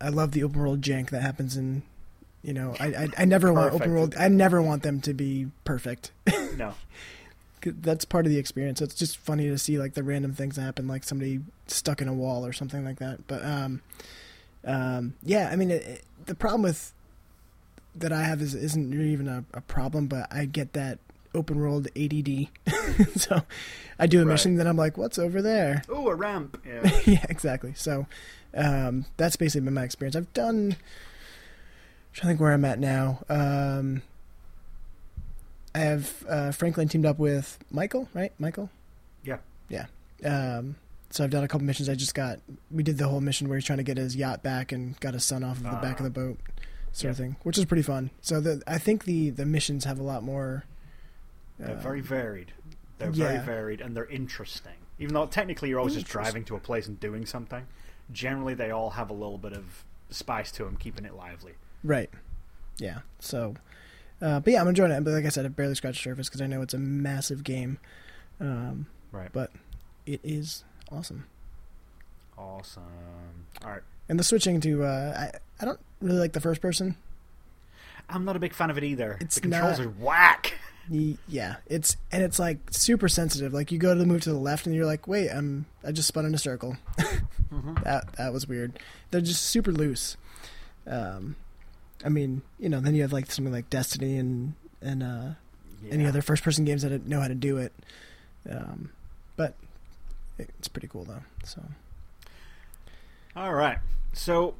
[0.00, 1.82] I love the open world jank that happens in.
[2.42, 4.14] You know, I I, I never want open world.
[4.18, 6.10] I never want them to be perfect.
[6.56, 6.74] no.
[7.64, 8.80] That's part of the experience.
[8.80, 12.14] It's just funny to see like the random things happen, like somebody stuck in a
[12.14, 13.26] wall or something like that.
[13.26, 13.82] But um,
[14.64, 16.92] um, yeah, I mean, it, it- the problem with
[17.96, 20.98] that I have is isn't even a, a problem, but I get that
[21.34, 22.48] open world ADD.
[23.16, 23.40] so
[23.98, 24.32] I do a Right.
[24.32, 25.82] mission, then I'm like, what's over there?
[25.88, 26.60] Oh, a ramp.
[26.66, 27.00] Yeah.
[27.06, 27.72] yeah, exactly.
[27.74, 28.06] So
[28.54, 30.14] um, that's basically been my experience.
[30.14, 30.72] I've done.
[30.72, 33.24] I'm trying to think where I'm at now.
[33.28, 34.02] Um,
[35.74, 38.32] I have uh, Franklin teamed up with Michael, right?
[38.38, 38.70] Michael.
[39.24, 39.38] Yeah.
[39.68, 39.86] Yeah.
[40.24, 40.76] Um,
[41.10, 41.88] so I've done a couple missions.
[41.88, 42.38] I just got.
[42.70, 45.14] We did the whole mission where he's trying to get his yacht back and got
[45.14, 46.04] his son off of the back of Ah.
[46.04, 46.38] the boat,
[46.92, 48.10] sort of thing, which is pretty fun.
[48.20, 50.64] So the, I think the the missions have a lot more.
[51.58, 52.52] They're uh, very varied.
[52.98, 54.72] They're very varied and they're interesting.
[54.98, 57.66] Even though technically you're always just driving to a place and doing something,
[58.12, 61.52] generally they all have a little bit of spice to them, keeping it lively.
[61.82, 62.10] Right.
[62.78, 62.98] Yeah.
[63.18, 63.54] So,
[64.22, 65.02] uh, but yeah, I'm enjoying it.
[65.04, 67.44] But like I said, I've barely scratched the surface because I know it's a massive
[67.44, 67.78] game.
[68.40, 69.30] Um, Right.
[69.32, 69.50] but
[70.06, 71.26] it is awesome.
[72.38, 72.82] Awesome.
[73.64, 73.82] All right.
[74.08, 76.96] And the switching to, uh, I, I don't really like the first person.
[78.08, 79.18] I'm not a big fan of it either.
[79.20, 80.54] It's the controls not- are whack.
[81.28, 83.52] Yeah, it's and it's like super sensitive.
[83.52, 85.92] Like you go to the move to the left, and you're like, "Wait, I'm I
[85.92, 86.76] just spun in a circle."
[87.84, 88.76] That that was weird.
[89.12, 90.16] They're just super loose.
[90.88, 91.36] Um,
[92.04, 95.28] I mean, you know, then you have like something like Destiny and and uh,
[95.90, 97.72] any other first person games that know how to do it.
[98.48, 98.90] Um,
[99.36, 99.54] but
[100.38, 101.22] it's pretty cool though.
[101.44, 101.62] So
[103.36, 103.78] All right.
[104.12, 104.54] So,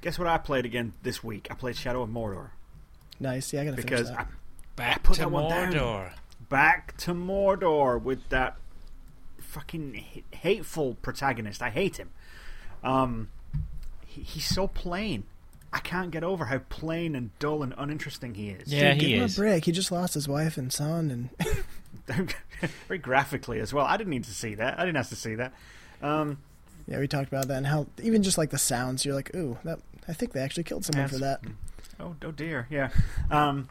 [0.00, 1.48] guess what I played again this week?
[1.50, 2.50] I played Shadow of Mordor
[3.20, 3.52] nice.
[3.52, 4.28] Yeah, I gotta because finish I, that.
[4.76, 5.72] Back put to that one down.
[5.72, 6.12] Mordor.
[6.48, 8.56] back to Mordor with that
[9.38, 11.62] fucking hateful protagonist.
[11.62, 12.10] I hate him.
[12.82, 13.30] Um,
[14.06, 15.24] he, he's so plain.
[15.74, 18.72] I can't get over how plain and dull and uninteresting he is.
[18.72, 19.64] Yeah, Dude, he give him a break.
[19.64, 21.64] He just lost his wife and son, and
[22.88, 23.84] Very graphically as well.
[23.84, 24.78] I didn't need to see that.
[24.78, 25.52] I didn't have to see that.
[26.00, 26.38] Um,
[26.86, 29.58] yeah, we talked about that and how even just like the sounds, you're like, "Ooh,
[29.64, 31.40] that." I think they actually killed someone for that.
[31.98, 32.68] Oh, oh dear.
[32.70, 32.90] Yeah.
[33.30, 33.68] Um,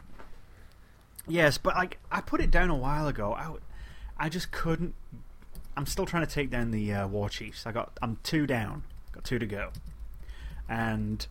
[1.26, 3.32] yes, but like I put it down a while ago.
[3.32, 3.54] I,
[4.18, 4.94] I just couldn't.
[5.76, 7.66] I'm still trying to take down the uh, war chiefs.
[7.66, 7.96] I got.
[8.02, 8.82] I'm two down.
[9.12, 9.70] Got two to go,
[10.68, 11.26] and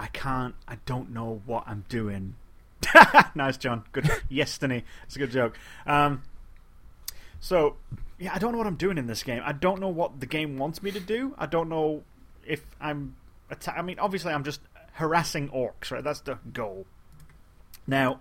[0.00, 0.54] I can't.
[0.66, 2.34] I don't know what I'm doing.
[3.34, 3.84] nice, John.
[3.92, 4.10] Good.
[4.34, 4.84] Destiny.
[5.04, 5.58] It's a good joke.
[5.86, 6.22] Um,
[7.38, 7.76] so
[8.18, 9.42] yeah, I don't know what I'm doing in this game.
[9.44, 11.34] I don't know what the game wants me to do.
[11.36, 12.02] I don't know
[12.46, 13.14] if I'm.
[13.50, 16.02] Atta- I mean, obviously, I'm just harassing orcs, right?
[16.02, 16.86] That's the goal.
[17.86, 18.20] Now,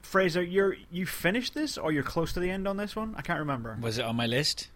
[0.00, 3.14] Fraser, you're you finished this, or you're close to the end on this one?
[3.18, 3.76] I can't remember.
[3.82, 4.68] Was it on my list?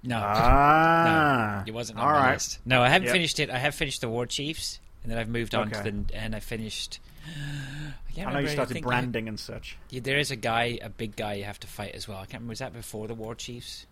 [0.04, 0.16] No.
[0.18, 2.32] Ah, no, it wasn't on all my right.
[2.34, 2.58] list.
[2.64, 3.12] No, I haven't Yep.
[3.12, 3.50] finished it.
[3.50, 5.82] I have finished the War Chiefs, and then I've moved on Okay.
[5.82, 7.00] to the and I finished.
[8.16, 9.76] I, I know you started branding and such.
[9.90, 12.16] Yeah, there is a guy, a big guy you have to fight as well.
[12.16, 12.50] I can't remember.
[12.50, 13.86] Was that before the War Chiefs?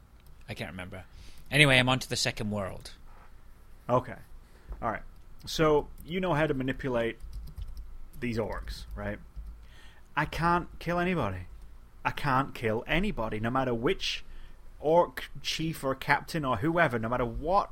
[0.48, 1.04] I can't remember.
[1.50, 2.90] Anyway, I'm on to the second world.
[3.88, 4.14] Okay,
[4.82, 5.02] all right.
[5.46, 7.18] So you know how to manipulate
[8.20, 9.18] these orcs, right?
[10.16, 11.46] I can't kill anybody.
[12.04, 14.24] I can't kill anybody, no matter which
[14.80, 17.70] orc chief or captain or whoever, no matter what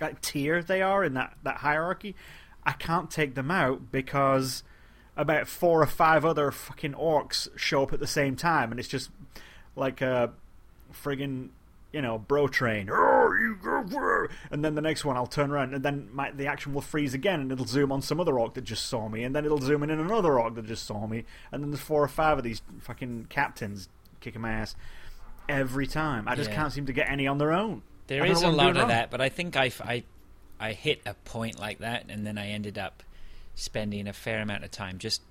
[0.00, 2.14] like, tier they are in that, that hierarchy.
[2.64, 4.62] I can't take them out because
[5.16, 8.88] about four or five other fucking orcs show up at the same time, and it's
[8.88, 9.10] just
[9.74, 10.32] like a
[10.92, 11.48] friggin'
[11.92, 12.88] you know bro train.
[12.92, 14.28] "Oh.
[14.50, 17.14] And then the next one, I'll turn around, and then my, the action will freeze
[17.14, 19.60] again, and it'll zoom on some other orc that just saw me, and then it'll
[19.60, 22.38] zoom in on another orc that just saw me, and then there's four or five
[22.38, 23.88] of these fucking captains
[24.20, 24.76] kicking my ass
[25.48, 26.26] every time.
[26.28, 26.56] I just Yeah.
[26.56, 27.82] can't seem to get any on their own.
[28.06, 29.70] There I is a lot of that, but I think I
[30.60, 33.02] I hit a point like that, and then I ended up
[33.54, 35.22] spending a fair amount of time just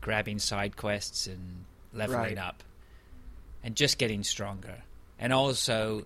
[0.00, 2.38] grabbing side quests and leveling Right.
[2.38, 2.62] up,
[3.64, 4.82] and just getting stronger.
[5.20, 6.04] and also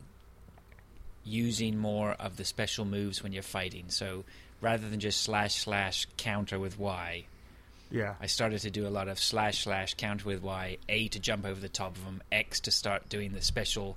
[1.25, 3.85] using more of the special moves when you're fighting.
[3.91, 4.25] So
[4.61, 7.25] rather than just slash slash counter with Y,
[7.93, 8.15] Yeah.
[8.21, 11.45] I started to do a lot of slash slash counter with Y, A to jump
[11.45, 13.97] over the top of them, X to start doing the special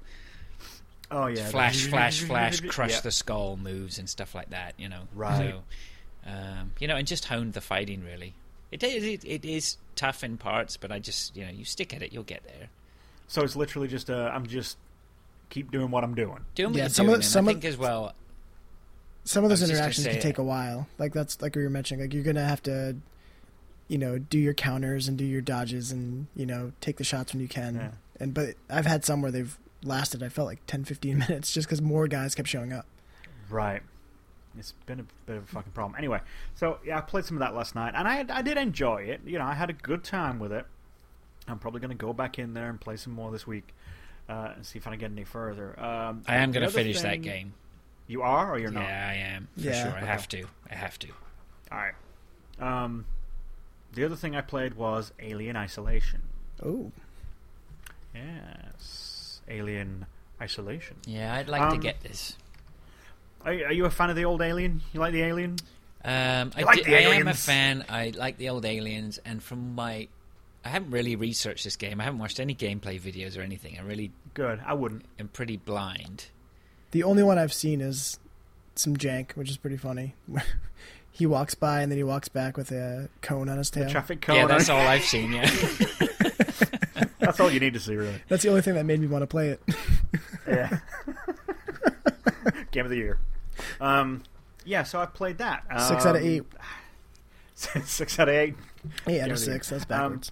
[1.12, 1.48] Oh yeah.
[1.48, 3.00] flash, flash, flash, crush Yeah.
[3.02, 4.74] the skull moves and stuff like that.
[4.78, 5.52] You know, Right.
[5.52, 5.64] So,
[6.30, 8.34] um, you know, and just honed the fighting really.
[8.72, 11.94] It is it, it is tough in parts, but I just you know you stick
[11.94, 12.70] at it, you'll get there.
[13.28, 14.78] So it's literally just uh, I'm just
[15.50, 16.44] keep doing what I'm doing.
[16.56, 18.14] Doing what Yeah, you're some of- doing, and some I of- as well.
[19.24, 20.88] some of those I was just gonna interactions can say- take a while.
[20.98, 22.04] Like that's like we were mentioning.
[22.04, 22.96] Like you're gonna have to,
[23.88, 27.34] you know, do your counters and do your dodges and you know take the shots
[27.34, 27.76] when you can.
[27.76, 27.90] Yeah.
[28.20, 30.24] And but I've had some where they've lasted.
[30.24, 32.86] I felt like 10, 15 minutes just because more guys kept showing up.
[33.50, 33.82] Right.
[34.58, 35.96] It's been a bit of a fucking problem.
[35.98, 36.22] Anyway,
[36.56, 39.22] so yeah, I played some of that last night, and I I did enjoy it.
[39.26, 40.66] You know, I had a good time with it.
[41.48, 43.74] I'm probably going to go back in there and play some more this week
[44.30, 45.80] uh, and see if I can get any further.
[45.80, 47.54] Um, I am going to other finish that game.
[48.08, 48.88] You are, or you're yeah, not?
[48.88, 49.84] Yeah, I am for Yeah.
[49.84, 49.98] sure.
[50.00, 50.46] I have to.
[50.72, 51.08] I have to.
[51.72, 51.94] All right.
[52.60, 53.06] Um,
[53.96, 56.22] the other thing I played was Alien Isolation.
[56.64, 56.92] Oh,
[58.14, 60.06] Yes, Alien
[60.42, 60.98] Isolation.
[61.06, 62.38] Yeah, I'd like to Um, get this.
[63.42, 64.82] Are, are you a fan of the old Alien?
[64.94, 65.58] You like the Alien?
[66.04, 67.84] Um, I, like di- the I am a fan.
[67.90, 70.08] I like the old aliens, and from my,
[70.64, 72.00] I haven't really researched this game.
[72.00, 73.78] I haven't watched any gameplay videos or anything.
[73.80, 74.62] I really Good.
[74.66, 75.04] I wouldn't.
[75.20, 76.26] I'm pretty blind.
[76.92, 78.20] the only one I've seen is
[78.76, 80.14] some jank, which is pretty funny.
[81.16, 83.86] he walks by and then he walks back with a cone on his tail.
[83.86, 84.36] The traffic cone.
[84.36, 85.32] yeah, that's all I've seen.
[85.34, 85.50] Yeah,
[87.20, 88.22] That's all you need to see, really.
[88.28, 89.62] That's the only thing that made me want to play it.
[90.48, 90.78] Yeah.
[92.72, 93.18] Game of the year.
[93.82, 94.22] Um,
[94.64, 95.64] yeah, so I played that.
[95.88, 96.44] Six out of Um, eight.
[97.56, 98.56] six out of eight.
[99.08, 99.56] Eight out Game of of the year.
[99.56, 99.70] six.
[99.70, 100.32] That's Um, backwards.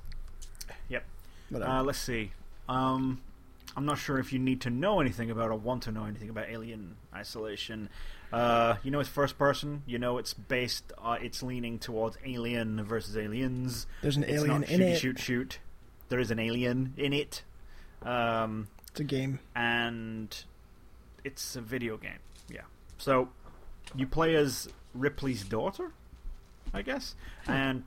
[0.90, 1.04] yep.
[1.50, 1.72] Whatever.
[1.72, 2.32] Uh, let's see.
[2.70, 3.22] Um,
[3.76, 6.30] I'm not sure if you need to know anything about or want to know anything
[6.30, 7.90] about Alien Isolation.
[8.34, 9.84] Uh, you know it's first person.
[9.86, 10.92] You know it's based.
[10.98, 13.86] Uh, it's leaning towards Alien versus Aliens.
[14.02, 14.98] There's an It's alien in shoot, it.
[15.00, 15.60] shoot, shoot.
[16.10, 17.44] There is an alien in it.
[18.02, 19.40] Um, It's a game.
[19.56, 20.36] and
[21.24, 22.20] it's a video game.
[22.50, 22.62] Yeah.
[22.98, 23.30] So
[23.96, 25.92] you play as Ripley's daughter,
[26.74, 27.16] I guess,
[27.48, 27.84] and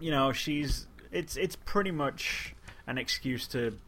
[0.00, 2.54] you know she's it's it's pretty much
[2.86, 3.78] an excuse to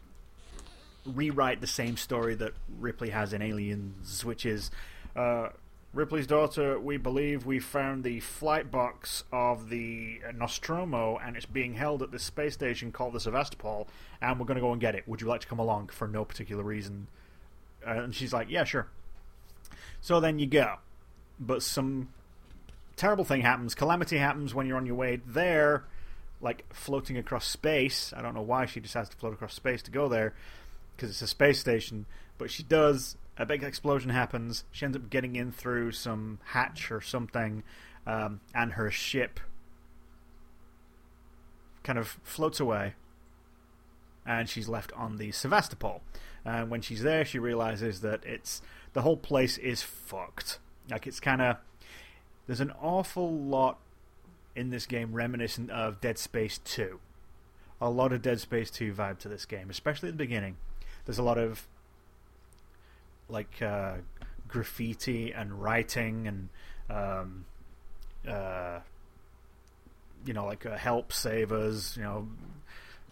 [1.05, 4.71] rewrite the same story that Ripley has in Aliens, which is.
[5.17, 5.49] Uh,
[5.95, 11.75] Ripley's daughter, we believe we found the flight box of the Nostromo, and it's being
[11.75, 13.89] held at this space station called the Sevastopol,
[14.23, 15.07] and we're going to go and get it.
[15.07, 17.09] Would you like to come along for no particular reason?
[17.87, 18.87] Uh, and she's like, yeah, sure.
[20.01, 20.77] So then you go.
[21.39, 22.09] But some
[22.97, 23.75] terrible thing happens.
[23.75, 25.85] Calamity happens when you're on your way there,
[26.41, 28.15] like floating across space.
[28.17, 30.33] I don't know why she decides to float across space to go there,
[30.97, 32.07] because it's a space station.
[32.39, 33.17] But she does.
[33.43, 34.65] A big explosion happens.
[34.71, 37.65] She ends up getting in through some hatch or something,
[38.07, 39.41] um, and her ship
[41.83, 42.95] kind of floats away
[44.25, 46.03] and she's left on the Sevastopol.
[46.45, 48.63] And when she's there, she realizes that it's
[48.93, 50.61] the whole place is fucked.
[50.89, 51.57] Like it's kind of
[52.47, 53.79] there's an awful lot
[54.55, 57.01] in this game reminiscent of Dead Space 2.
[57.81, 60.57] A lot of Dead Space 2 vibe to this game, especially at the beginning.
[61.05, 61.67] There's a lot of
[63.29, 63.95] like uh,
[64.49, 66.49] graffiti and writing and
[66.91, 67.45] um,
[68.29, 68.81] uh,
[70.25, 72.29] you know like uh, help save us, you know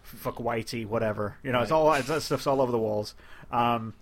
[0.03, 1.37] fuck Whitey, whatever.
[1.43, 3.15] You know, it's all it's, that stuff's all over the walls.
[3.51, 3.93] Um,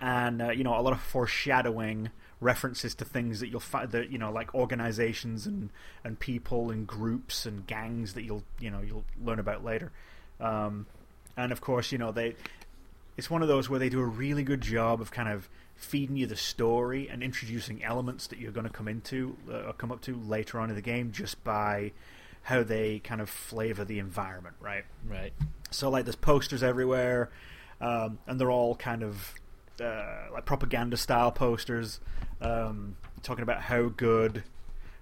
[0.00, 2.10] and uh, you know, a lot of foreshadowing
[2.40, 5.70] references to things that you'll find that you know, like organizations and
[6.04, 9.92] and people and groups and gangs that you'll you know you'll learn about later.
[10.40, 10.86] Um,
[11.36, 12.34] and of course, you know they.
[13.18, 16.16] It's one of those where they do a really good job of kind of feeding
[16.16, 19.90] you the story and introducing elements that you're going to come into uh, or come
[19.90, 21.90] up to later on in the game just by
[22.42, 24.84] how they kind of flavor the environment, right?
[25.04, 25.32] right.
[25.72, 27.30] So like there's posters everywhere,
[27.80, 29.34] um, and they're all kind of
[29.80, 31.98] uh, like propaganda style posters,
[32.40, 34.44] um, talking about how good.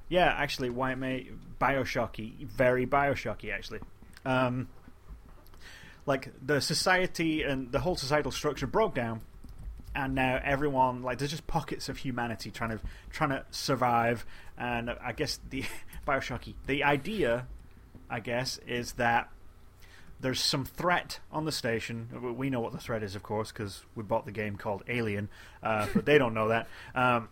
[0.09, 1.29] Yeah, actually, White it may
[1.61, 3.81] Bioshocky, very Bioshocky actually.
[4.25, 4.69] Um,
[6.07, 9.21] like the society and the whole societal structure broke down,
[9.95, 12.81] and now everyone like there's just pockets of humanity trying to
[13.11, 14.25] trying to survive.
[14.57, 15.65] And I guess the
[16.07, 17.47] Bioshocky, the idea,
[18.09, 19.31] I guess, is that
[20.21, 22.37] there's some threat on the station.
[22.37, 25.29] We know what the threat is, of course, because we bought the game called Alien,
[25.63, 26.69] uh, but they don't know that.
[26.95, 27.29] Um,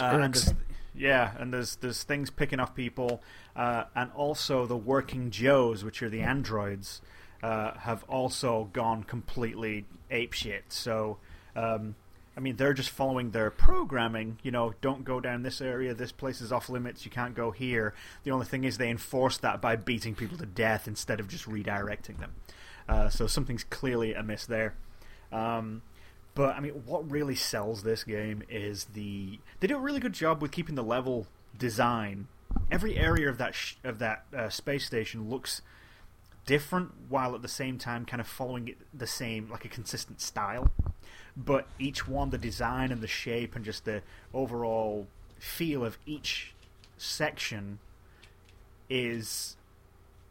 [0.00, 0.54] uh, and
[0.94, 3.22] yeah, and there's there's things picking off people,
[3.54, 7.02] uh, and also the working Joes, which are the androids,
[7.46, 10.62] uh, have also gone completely apeshit.
[10.68, 11.18] So,
[11.54, 11.94] um,
[12.36, 14.40] I mean, they're just following their programming.
[14.42, 15.94] You know, don't go down this area.
[15.94, 17.04] This place is off limits.
[17.04, 17.94] You can't go here.
[18.24, 21.44] The only thing is they enforce that by beating people to death instead of just
[21.44, 22.34] redirecting them.
[22.88, 24.74] Uh, so something's clearly amiss there.
[25.30, 25.82] Um,
[26.34, 30.14] but I mean, what really sells this game is the they do a really good
[30.14, 32.26] job with keeping the level design.
[32.72, 35.62] Every area of that sh- of that uh, space station looks
[36.46, 40.20] different, while at the same time kind of following it the same, like a consistent
[40.20, 40.70] style.
[41.36, 45.06] But each one, the design and the shape and just the overall
[45.38, 46.54] feel of each
[46.96, 47.78] section
[48.88, 49.56] is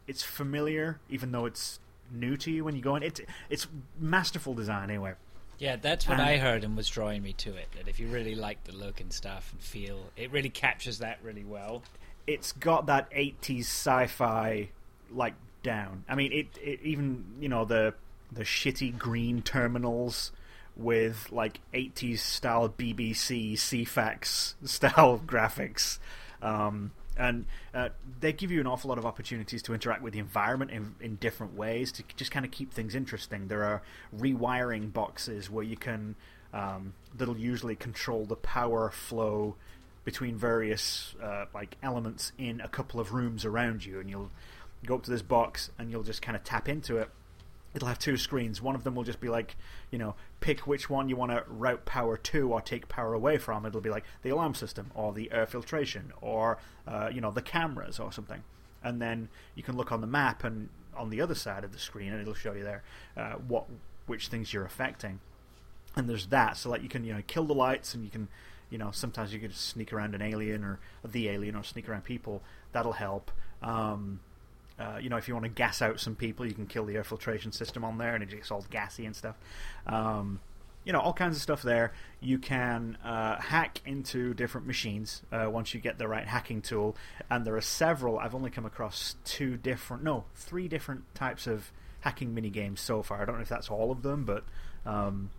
[0.06, 1.78] it's familiar, even though it's
[2.10, 3.02] new to you when you go in.
[3.02, 3.66] It's it's
[3.98, 5.14] masterful design anyway.
[5.58, 7.68] Yeah, that's what And- I heard and was drawing me to it.
[7.76, 11.18] That if you really like the look and stuff and feel, it really captures that
[11.22, 11.82] really well.
[12.26, 14.68] it's got that 80s sci-fi
[15.12, 15.34] like
[15.66, 16.04] down.
[16.08, 17.92] I mean, it, it even you know the
[18.32, 20.32] the shitty green terminals
[20.76, 25.98] with like 80s style BBC Ceefax style graphics.
[26.42, 27.88] Um, and uh,
[28.20, 31.16] they give you an awful lot of opportunities to interact with the environment in, in
[31.16, 33.48] different ways to just kind of keep things interesting.
[33.48, 33.82] There are
[34.14, 36.14] rewiring boxes where you can
[36.52, 39.56] um, that'll usually control the power flow
[40.04, 44.30] between various uh, like elements in a couple of rooms around you, and you'll
[44.84, 47.08] go up to this box and you'll just kind of tap into it.
[47.74, 48.62] It'll have two screens.
[48.62, 49.56] One of them will just be like,
[49.90, 53.36] you know, pick which one you want to route power to or take power away
[53.36, 53.66] from.
[53.66, 57.42] It'll be like the alarm system or the air filtration or, uh, you know, the
[57.42, 58.42] cameras or something.
[58.82, 61.78] And then you can look on the map and on the other side of the
[61.78, 62.82] screen, and it'll show you there
[63.16, 63.66] uh, what
[64.06, 65.20] which things you're affecting
[65.96, 68.28] and there's that so like you can you know kill the lights and you can
[68.70, 72.04] you know sometimes you can sneak around an alien or the alien or sneak around
[72.04, 73.30] people that'll help
[73.62, 74.20] um,
[74.78, 76.94] uh, you know if you want to gas out some people you can kill the
[76.94, 79.36] air filtration system on there and it gets all gassy and stuff.
[79.86, 80.40] Um,
[80.84, 81.92] you know all kinds of stuff there.
[82.20, 86.96] You can uh, hack into different machines uh, once you get the right hacking tool.
[87.28, 91.72] And there are several i've only come across two different no three different types of
[92.00, 93.20] hacking mini games so far.
[93.20, 94.44] I don't know if that's all of them but
[94.84, 95.30] um,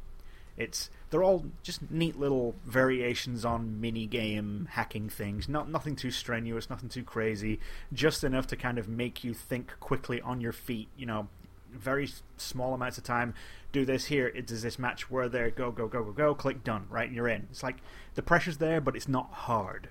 [0.57, 5.47] it's they're all just neat little variations on mini game hacking things.
[5.47, 7.59] Not nothing too strenuous, nothing too crazy.
[7.93, 10.89] Just enough to kind of make you think quickly on your feet.
[10.97, 11.27] You know,
[11.71, 13.35] very small amounts of time.
[13.71, 14.27] Do this here.
[14.27, 15.51] It does this match where there.
[15.51, 16.35] Go go go go go.
[16.35, 16.87] Click done.
[16.89, 17.47] Right, and you're in.
[17.51, 17.77] It's like
[18.15, 19.89] the pressure's there, but it's not hard.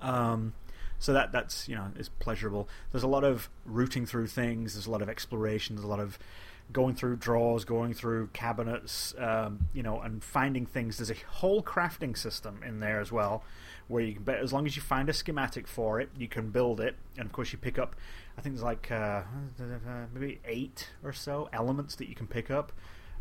[0.00, 0.54] Um,
[0.98, 2.68] so that that's you know is pleasurable.
[2.92, 4.74] There's a lot of rooting through things.
[4.74, 5.76] There's a lot of exploration.
[5.76, 6.18] There's a lot of
[6.72, 10.98] going through drawers, going through cabinets, um, you know, and finding things.
[10.98, 13.44] There's a whole crafting system in there as well,
[13.88, 16.50] where you can, but as long as you find a schematic for it, you can
[16.50, 16.96] build it.
[17.16, 17.96] And of course, you pick up.
[18.38, 19.22] I think there's like uh,
[20.14, 22.72] maybe eight or so elements that you can pick up.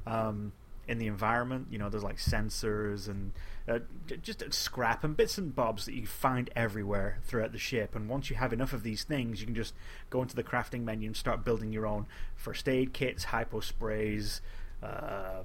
[0.05, 0.53] Um,
[0.89, 1.67] in the environment.
[1.69, 3.31] You know, there's like sensors and
[3.67, 3.79] uh,
[4.23, 7.95] just scrap and bits and bobs that you find everywhere throughout the ship.
[7.95, 9.75] And once you have enough of these things, you can just
[10.09, 14.41] go into the crafting menu and start building your own first aid kits, hypo sprays,
[14.81, 15.43] uh,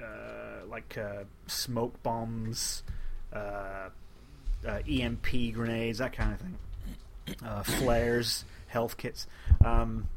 [0.00, 2.84] uh, like uh, smoke bombs,
[3.32, 3.88] uh,
[4.66, 6.58] uh, EMP grenades, that kind of thing,
[7.44, 9.26] uh, flares, health kits.
[9.64, 10.08] Um,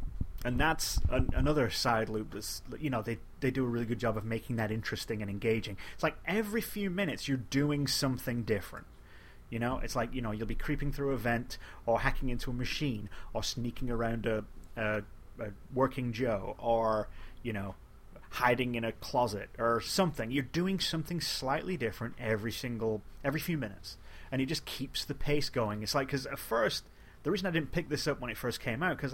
[0.45, 3.99] and that's an, another side loop that's you know they they do a really good
[3.99, 5.77] job of making that interesting and engaging.
[5.93, 8.85] It's like every few minutes you're doing something different.
[9.49, 12.51] You know it's like you know you'll be creeping through a vent or hacking into
[12.51, 14.43] a machine or sneaking around a,
[14.75, 15.01] a,
[15.39, 17.07] a working joe or
[17.43, 17.75] you know
[18.29, 20.31] hiding in a closet or something.
[20.31, 23.97] You're doing something slightly different every single every few minutes.
[24.31, 25.81] And it just keeps the pace going.
[25.81, 26.83] It's like because at first
[27.23, 29.13] the reason i didn't pick this up when it first came out because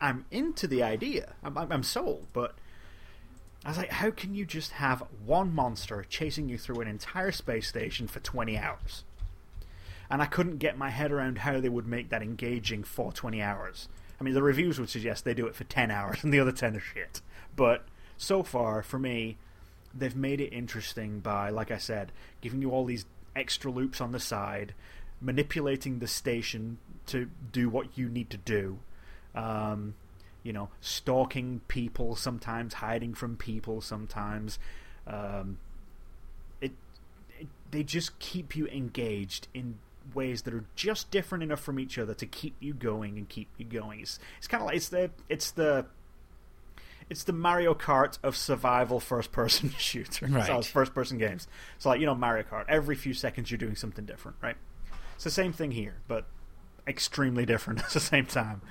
[0.00, 1.34] I'm into the idea.
[1.42, 2.54] I'm, I'm, sold, but
[3.64, 7.32] I was like, how can you just have one monster chasing you through an entire
[7.32, 9.04] space station for 20 hours?
[10.08, 13.42] And I couldn't get my head around how they would make that engaging for 20
[13.42, 13.88] hours.
[14.18, 16.52] I mean, the reviews would suggest they do it for 10 hours, and the other
[16.52, 17.20] 10 are shit.
[17.54, 17.84] But
[18.16, 19.36] so far, for me,
[19.94, 23.04] they've made it interesting by, like I said, giving you all these
[23.36, 24.74] extra loops on the side,
[25.20, 28.78] manipulating the station to do what you need to do
[29.34, 29.94] um,
[30.42, 34.58] you know, stalking people sometimes, hiding from people sometimes.
[35.06, 35.58] Um,
[36.60, 36.72] it,
[37.38, 39.78] it, they just keep you engaged in
[40.14, 43.48] ways that are just different enough from each other to keep you going and keep
[43.58, 44.00] you going.
[44.00, 45.86] It's, it's kind of like it's the it's the
[47.10, 50.26] it's the Mario Kart of survival first person shooter.
[50.26, 50.46] Right.
[50.46, 51.48] So it's first person games.
[51.78, 54.56] So like you know Mario Kart, every few seconds you're doing something different, right?
[55.16, 56.24] It's the same thing here, but
[56.86, 58.62] extremely different at the same time.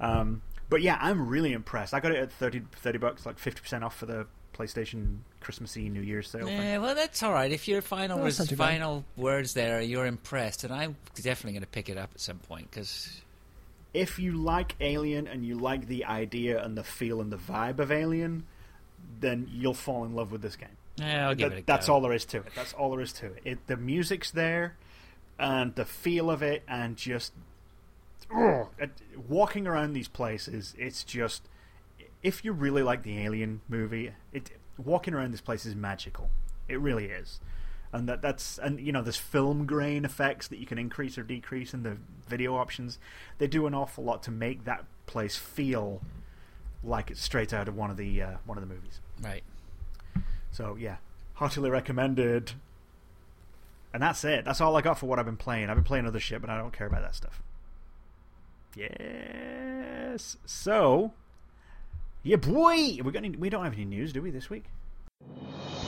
[0.00, 1.94] Um, But yeah, I'm really impressed.
[1.94, 5.88] I got it at 30, 30 bucks, like fifty percent off for the PlayStation Christmassy
[5.88, 6.44] New Year's sale.
[6.46, 6.60] thing.
[6.60, 7.50] Yeah, well, that's all right.
[7.50, 8.58] If your final No, that's res- bad.
[8.58, 12.38] final words there, you're impressed, and I'm definitely going to pick it up at some
[12.38, 13.22] point because
[13.94, 17.78] If you like Alien and you like the idea and the feel and the vibe
[17.78, 18.44] of Alien,
[19.20, 20.68] then you'll fall in love with this game.
[20.96, 21.94] yeah, I'll give That- it a that's go.
[21.94, 22.52] all there is to it.
[22.54, 23.42] That's all there is to it.
[23.44, 23.66] it.
[23.68, 24.76] The music's there,
[25.38, 27.32] and the feel of it, and just
[28.78, 31.48] it- walking around these places, it's just
[32.22, 36.30] if you really like the Alien movie, it walking around this place is magical.
[36.68, 37.40] It really is.
[37.92, 41.22] And that that's and you know there's film grain effects that you can increase or
[41.22, 41.96] decrease in the
[42.28, 42.98] video options.
[43.38, 46.02] They do an awful lot to make that place feel
[46.84, 49.00] like it's straight out of one of the uh, one of the movies.
[49.22, 49.42] Right.
[50.50, 50.96] So yeah,
[51.34, 52.52] heartily recommended.
[53.94, 54.44] And that's it.
[54.44, 55.70] That's all I got for what I've been playing.
[55.70, 57.42] I've been playing other shit, but I don't care about that stuff.
[58.78, 60.36] Yes.
[60.46, 61.12] So,
[62.22, 64.64] yeah, boy, we got any, we don't have any news, do we, this week?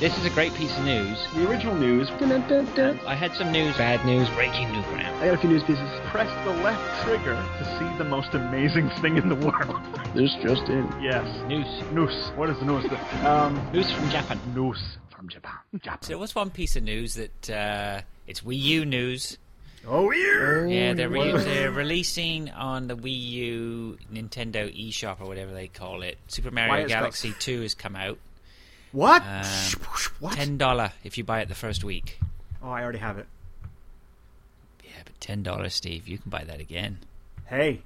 [0.00, 1.18] This is a great piece of news.
[1.34, 2.08] The original news.
[2.10, 5.14] I had some news, bad news, breaking new ground.
[5.22, 5.88] I got a few news pieces.
[6.06, 9.76] Press the left trigger to see the most amazing thing in the world.
[10.14, 10.92] This just in.
[11.00, 11.24] yes.
[11.46, 11.66] News.
[11.92, 12.32] News.
[12.34, 12.84] What is the news?
[13.24, 14.40] Um, News from Japan.
[14.56, 15.54] news from Japan.
[15.74, 15.98] Japan.
[16.00, 19.38] So there was one piece of news that uh, it's Wii U news.
[19.86, 20.66] Oh, yeah.
[20.66, 26.02] Yeah, they're, re- they're releasing on the Wii U Nintendo eShop or whatever they call
[26.02, 26.18] it.
[26.28, 28.18] Super Mario Galaxy 2 has come out.
[28.92, 29.22] What?
[29.22, 29.44] Um,
[30.18, 30.34] what?
[30.34, 32.18] Ten dollar if you buy it the first week.
[32.62, 33.26] Oh, I already have it.
[34.84, 36.98] Yeah, but ten dollars, Steve, you can buy that again.
[37.46, 37.82] Hey,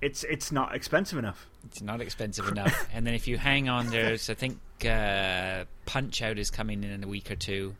[0.00, 1.46] it's it's not expensive enough.
[1.66, 2.88] It's not expensive enough.
[2.92, 6.90] and then if you hang on, there's I think uh, Punch Out is coming in
[6.90, 7.76] in a week or two,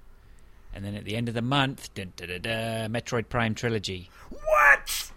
[0.74, 4.08] and then at the end of the month, dun, dun, dun, dun, Metroid Prime Trilogy,
[4.30, 5.10] What?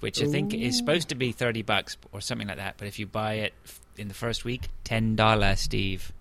[0.00, 2.74] which I think is supposed to be thirty bucks or something like that.
[2.78, 3.54] But if you buy it
[3.96, 6.12] in the first week, ten dollar, Steve.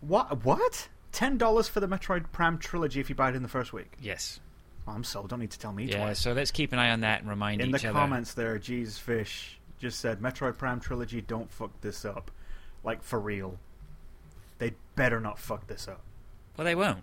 [0.00, 0.44] What?
[0.44, 0.88] What?
[1.12, 3.92] Ten dollars for the Metroid Prime trilogy if you buy it in the first week.
[4.00, 4.40] Yes.
[4.88, 5.28] Oh, I'm sold.
[5.28, 5.98] Don't need to tell me Yeah.
[5.98, 6.18] twice.
[6.18, 7.98] So let's keep an eye on that and remind in the each other.
[7.98, 11.20] comments there, Jesus Fish just said Metroid Prime trilogy.
[11.20, 12.30] Don't fuck this up.
[12.82, 13.58] Like for real.
[14.58, 16.00] They better not fuck this up.
[16.56, 17.02] Well, they won't.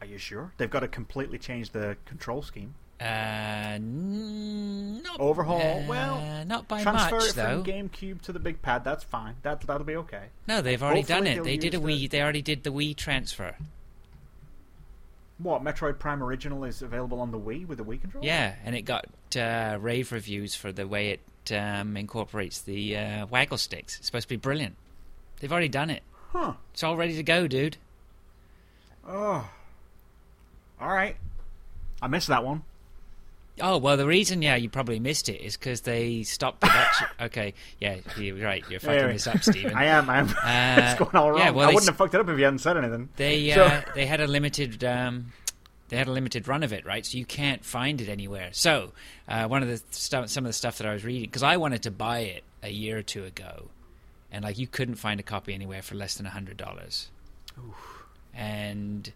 [0.00, 0.52] Are, you sure?
[0.58, 2.74] They've got to completely change the control scheme.
[3.00, 5.60] Uh, not Overhaul.
[5.84, 7.62] uh, well, not by transfer much it though.
[7.62, 8.82] from GameCube to the big pad.
[8.84, 9.36] That's fine.
[9.42, 10.24] That that'll be okay.
[10.48, 11.44] No, they've already Hopefully done it.
[11.44, 12.00] they'll did a Wii.
[12.00, 13.54] the- They already did the Wii transfer.
[15.38, 18.26] What Metroid Prime original is available on the Wii with the Wii controller?
[18.26, 23.26] Yeah, and it got uh, rave reviews for the way it um, incorporates the uh,
[23.26, 23.98] waggle sticks.
[23.98, 24.74] It's supposed to be brilliant.
[25.38, 26.02] They've already done it.
[26.32, 26.54] Huh.
[26.72, 27.76] It's all ready to go, dude.
[29.06, 29.48] Oh.
[30.80, 31.16] All right.
[32.00, 32.62] I missed that one.
[33.60, 37.08] Oh well, the reason yeah you probably missed it is because they stopped production.
[37.22, 38.62] okay, yeah, you're right.
[38.70, 39.12] You're fucking Anyway.
[39.14, 39.72] this up, Stephen.
[39.76, 40.08] I am.
[40.08, 40.28] I am.
[40.28, 40.32] Uh,
[40.90, 41.40] it's going all wrong.
[41.40, 43.08] yeah, well, I wouldn't have fucked it up if you hadn't said anything.
[43.16, 45.32] They So- uh, they had a limited um,
[45.88, 47.04] they had a limited run of it, right?
[47.04, 48.50] So you can't find it anywhere.
[48.52, 48.92] So
[49.26, 51.56] uh, one of the stuff, some of the stuff that I was reading, because I
[51.56, 53.70] wanted to buy it a year or two ago,
[54.30, 57.08] and like you couldn't find a copy anywhere for less than a hundred dollars.
[58.34, 59.12] And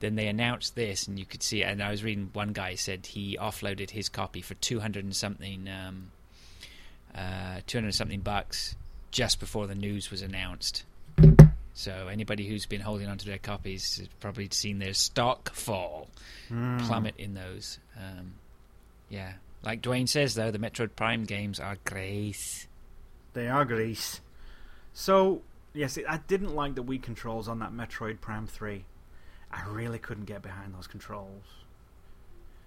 [0.00, 1.62] then they announced this, and you could see.
[1.62, 5.14] And I was reading one guy said he offloaded his copy for two hundred and
[5.14, 6.10] something, um,
[7.14, 8.74] uh, two hundred and something bucks
[9.10, 10.84] just before the news was announced.
[11.74, 16.08] So anybody who's been holding onto their copies has probably seen their stock fall,
[16.48, 17.78] plummet in those.
[17.96, 18.34] Um,
[19.08, 22.66] yeah, like Dwayne says though, the Metroid Prime games are great.
[23.32, 24.20] They are grease.
[24.92, 25.42] So,
[25.72, 28.84] yes, I didn't like the Wii controls on that Metroid Prime 3.
[29.52, 31.44] I really couldn't get behind those controls.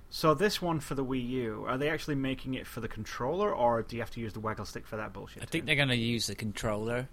[0.10, 3.54] So, this one for the Wii U, are they actually making it for the controller,
[3.54, 5.42] or do you have to use the waggle stick for that bullshit?
[5.44, 5.68] I think too?
[5.68, 7.08] they're going to use the controller,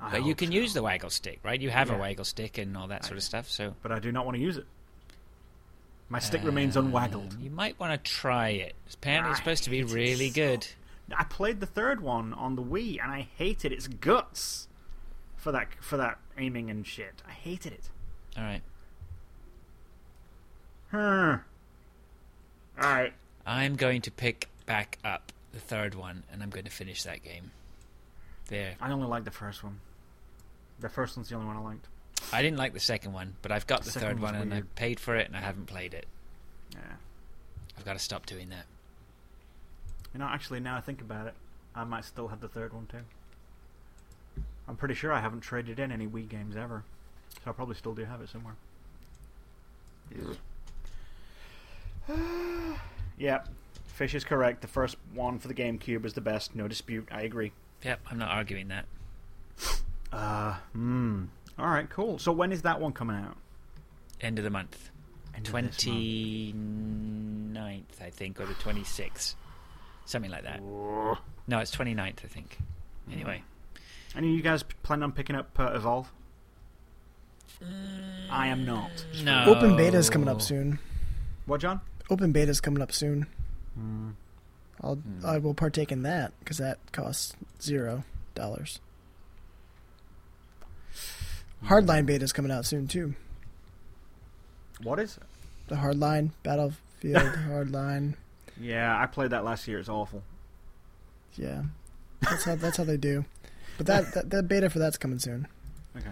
[0.00, 0.54] I but you can so.
[0.54, 1.60] use the waggle stick, right?
[1.60, 1.96] You have Yeah.
[1.96, 3.50] a waggle stick and all that sort of stuff.
[3.50, 4.64] So But I do not want to use it.
[6.08, 7.40] My stick remains Um, unwaggled.
[7.42, 8.74] You might want to try it.
[8.94, 10.66] Apparently, it's supposed to be really so- good.
[11.14, 14.66] I played the third one on the Wii, and I hated its guts
[15.36, 17.22] for that for that aiming and shit.
[17.28, 17.90] I hated it.
[18.36, 18.62] All right,
[20.90, 21.34] Hmm.
[22.80, 23.12] All right.
[23.46, 27.22] I'm going to pick back up the third one, and I'm going to finish that
[27.22, 27.50] game.
[28.48, 28.74] There.
[28.80, 29.80] I only liked the first one.
[30.80, 31.86] The first one's the only one I liked.
[32.32, 34.62] I didn't like the second one, but I've got The the, third one, and I
[34.74, 36.06] paid for it, and I haven't played it.
[36.72, 36.80] Yeah.
[37.76, 38.66] I've got to stop doing that.
[40.12, 41.34] You know, actually, now I think about it,
[41.74, 42.98] I might still have the third one too.
[44.68, 46.84] I'm pretty sure I haven't traded in any Wii games ever,
[47.44, 48.54] so I probably still do have it somewhere.
[50.14, 50.34] Yeah.
[53.86, 54.62] Fish is correct.
[54.62, 56.54] The first one for the GameCube is the best.
[56.54, 57.08] No dispute.
[57.10, 57.52] I agree.
[57.82, 58.86] Yep, I'm not arguing that.
[60.12, 61.24] Uh, hmm.
[61.58, 62.18] All right, cool.
[62.18, 63.36] So when is that one coming out?
[64.20, 64.90] End of the month.
[65.36, 66.54] End of this 29th,
[68.00, 69.34] I think, or the 26th.
[70.06, 70.62] Something like that.
[70.62, 71.18] month.
[71.46, 72.58] No, it's 29th, I think.
[73.12, 73.42] Anyway.
[74.16, 76.10] Any of you guys planning on picking up uh, Evolve?
[78.30, 78.90] I am not.
[79.22, 79.44] No.
[79.46, 80.78] Open beta is coming up soon.
[81.46, 81.80] What, John?
[82.08, 83.26] Open beta is coming up soon.
[83.74, 84.10] Hmm.
[84.82, 88.80] I'll I will partake in that because that costs zero dollars.
[91.64, 93.14] Hardline beta is coming out soon too.
[94.82, 95.22] What is it?
[95.68, 98.14] The Hardline Battlefield Hardline.
[98.58, 99.78] Yeah, I played that last year.
[99.78, 100.22] It's awful.
[101.34, 101.62] Yeah,
[102.22, 103.24] that's how that's how they do.
[103.76, 105.46] But that that, that beta for that's coming soon.
[105.96, 106.10] Okay.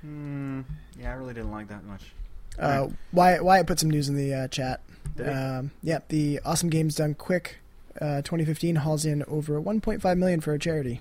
[0.00, 0.62] Hmm.
[0.98, 2.02] Yeah, I really didn't like that much.
[2.58, 4.80] Uh, Wyatt Wyatt put some news in the uh, chat.
[5.24, 7.56] Um, yeah, the Awesome Games Done Quick
[8.00, 11.00] uh, 2015 hauls in over 1.5 million for a charity.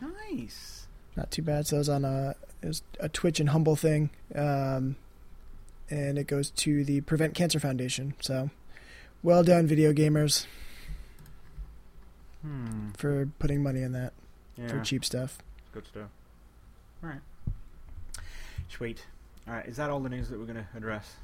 [0.00, 0.86] Nice.
[1.16, 1.66] Not too bad.
[1.66, 4.96] So it was on a it was a Twitch and Humble thing, um,
[5.90, 8.14] and it goes to the Prevent Cancer Foundation.
[8.20, 8.50] So
[9.22, 10.46] well done, video gamers,
[12.42, 12.90] Hmm.
[12.96, 14.12] for putting money in that
[14.56, 14.68] Yeah.
[14.68, 15.38] for cheap stuff.
[15.72, 16.08] Good stuff.
[17.02, 17.20] All right.
[18.68, 19.04] Sweet.
[19.48, 19.66] All right.
[19.66, 21.14] Is that all the news that we're going to address?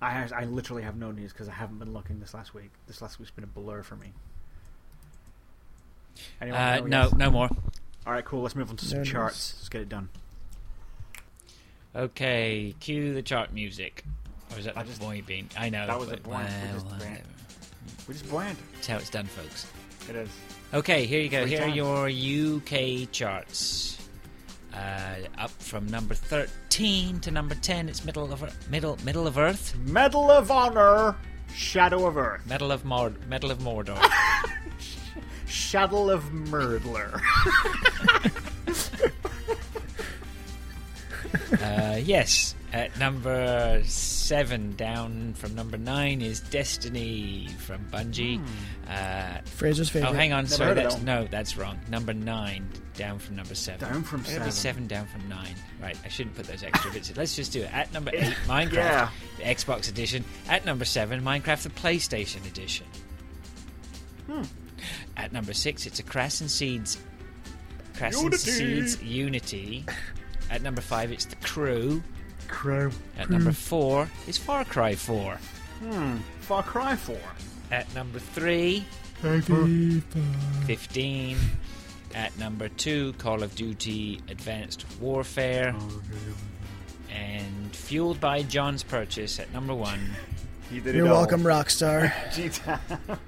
[0.00, 2.70] I has, I literally have no news because I haven't been looking this last week.
[2.86, 4.12] This last week's been a blur for me.
[6.40, 6.60] Anyone?
[6.60, 7.14] Uh, no, yes?
[7.14, 7.48] no more.
[8.06, 8.24] All right.
[8.24, 8.42] Cool.
[8.42, 9.54] Let's move on to some No charts.
[9.58, 10.08] Let's get it done.
[11.96, 14.04] Okay, cue the chart music.
[14.52, 15.48] Or is that I the just- boy bean?
[15.58, 15.86] I know.
[15.86, 16.48] that was but, the point.
[16.48, 17.04] We well, just whatever.
[17.04, 17.22] ran.
[18.06, 18.58] We just bland.
[18.74, 19.66] That's how it's done, folks.
[20.08, 20.28] It is.
[20.72, 21.42] Okay, here you go.
[21.42, 21.78] Three Here times.
[21.78, 23.97] are your UK charts.
[24.74, 27.88] Uh, up from number 13 to number 10.
[27.88, 29.74] It's middle of middle middle of Earth.
[29.76, 31.16] Medal of Honor.
[31.54, 32.46] Shadow of Earth.
[32.46, 33.98] Medal of Mord Medal of Mordor.
[35.46, 37.20] Shadow of Murdler.
[41.52, 42.54] uh, yes.
[42.70, 48.44] At number 7 down from number 9 is Destiny from Bungie.
[48.86, 50.10] Uh, Fraser's favorite.
[50.10, 50.44] oh, hang on.
[50.44, 51.78] Never Sorry, that's no, that's wrong.
[51.88, 53.80] Number 9 down from number 7.
[53.88, 54.86] Down from Why gotta seven.
[54.86, 55.46] 7 down from 9.
[55.80, 57.16] Right, I shouldn't put those extra bits in.
[57.16, 57.72] Let's just do it.
[57.74, 59.08] At number 8, Minecraft, Yeah.
[59.38, 60.24] the Xbox edition.
[60.50, 62.86] At number 7, Minecraft, the PlayStation edition.
[64.26, 64.42] Hmm.
[65.16, 66.98] At number 6, it's a Crescent Seeds.
[67.96, 68.38] Crescent Unity.
[68.38, 69.86] Seeds Unity.
[70.50, 72.02] At number 5, it's The Crew.
[72.48, 72.90] Crow.
[73.18, 75.38] At number 4, it's Far Cry 4.
[75.80, 76.16] Hmm.
[76.40, 77.16] Far Cry 4.
[77.70, 78.84] At number 3,
[80.66, 81.36] 15.
[82.14, 85.74] At number 2, Call of Duty Advanced Warfare.
[87.14, 89.98] And fueled by John's purchase at number 1,
[90.70, 91.16] You did You're it all.
[91.18, 92.12] welcome, Rockstar.
[92.34, 92.78] G-Town.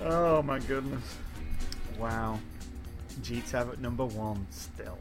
[0.00, 1.02] oh my goodness.
[1.98, 2.40] Wow.
[3.22, 4.98] G-Tab at number one still.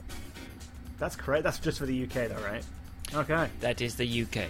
[1.00, 1.44] That's correct.
[1.44, 2.64] That's just for the UK though, right?
[3.14, 3.48] Okay.
[3.62, 4.46] that is the UK.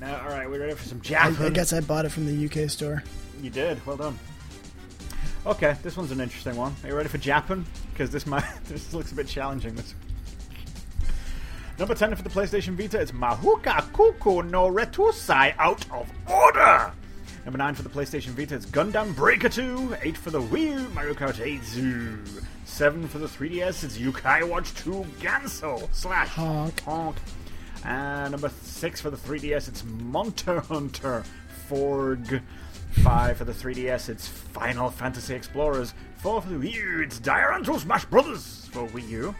[0.00, 1.46] Now, all right, we're ready for some I, Japan.
[1.46, 3.02] I guess I bought it from the UK store.
[3.42, 3.84] You did.
[3.86, 4.18] Well done.
[5.46, 6.74] Okay, this one's an interesting one.
[6.82, 7.64] Are you ready for Japan?
[7.92, 9.74] Because this might this looks a bit challenging.
[9.74, 9.94] This
[11.78, 13.00] number ten for the PlayStation Vita.
[13.00, 16.92] It's Mahouka Koukou no Rettousei Out of Order.
[17.48, 18.56] Number nine for the PlayStation Vita.
[18.56, 19.96] is Gundam Breaker 2.
[20.02, 20.88] Eight for the Wii U.
[20.90, 22.18] Mario Kart 8 Zoo.
[22.66, 23.84] Seven for the 3DS.
[23.84, 26.78] It's Yo-kai Watch 2 Ganso slash Honk.
[26.80, 27.16] honk.
[27.86, 31.24] And number six for the 3DS, it's Monster Hunter
[31.70, 32.42] 4G.
[33.02, 35.94] Five for the 3DS, it's Final Fantasy Explorers.
[36.18, 39.34] Four for the Wii U, it's Dairantou Smash Brothers for Wii U.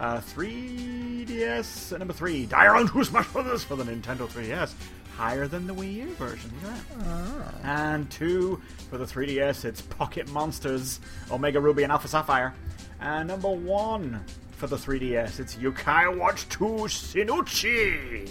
[0.00, 4.72] Uh, 3DS, uh, number three, Dairantou Smash Brothers for the Nintendo 3DS.
[5.16, 7.54] Higher than the Wii U version, look at that.
[7.64, 7.90] Ah.
[7.92, 8.60] And two
[8.90, 11.00] for the 3DS, it's Pocket Monsters,
[11.30, 12.54] Omega Ruby and Alpha Sapphire.
[13.00, 18.28] And number one for the 3DS, it's Yo-kai Watch 2 Shinuchi.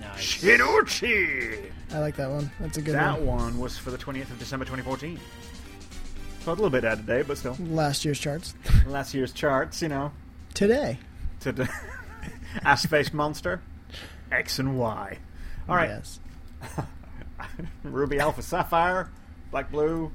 [0.00, 0.42] Nice.
[0.42, 1.70] Shinuchi!
[1.92, 2.50] I like that one.
[2.60, 3.38] That's a good That one.
[3.52, 5.18] one was for the 20th of December 2014.
[6.44, 7.56] So a little bit out of date, but still.
[7.60, 8.54] Last year's charts.
[8.86, 10.12] Last year's charts, you know.
[10.54, 10.98] Today.
[11.40, 11.64] Today.
[11.64, 11.70] the
[12.68, 13.60] Ass Face Monster,
[14.32, 15.18] X and Y.
[15.68, 15.88] All right.
[15.88, 16.20] Yes.
[17.82, 19.10] Ruby Alpha Sapphire,
[19.50, 20.12] Black Blue,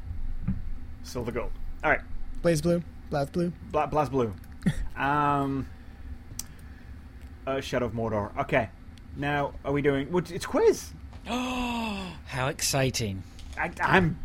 [1.03, 1.51] Silver Gold.
[1.83, 2.01] All right.
[2.41, 2.81] Blaze Blue.
[3.09, 3.51] Black Blue.
[3.71, 4.33] Black Blast Blue.
[4.95, 5.67] um,
[7.45, 8.35] uh, Shadow of Mordor.
[8.39, 8.69] Okay.
[9.17, 10.11] Now, are we doing?
[10.11, 10.91] what- It's quiz.
[11.29, 13.23] Oh, how exciting.
[13.57, 14.17] I, I'm,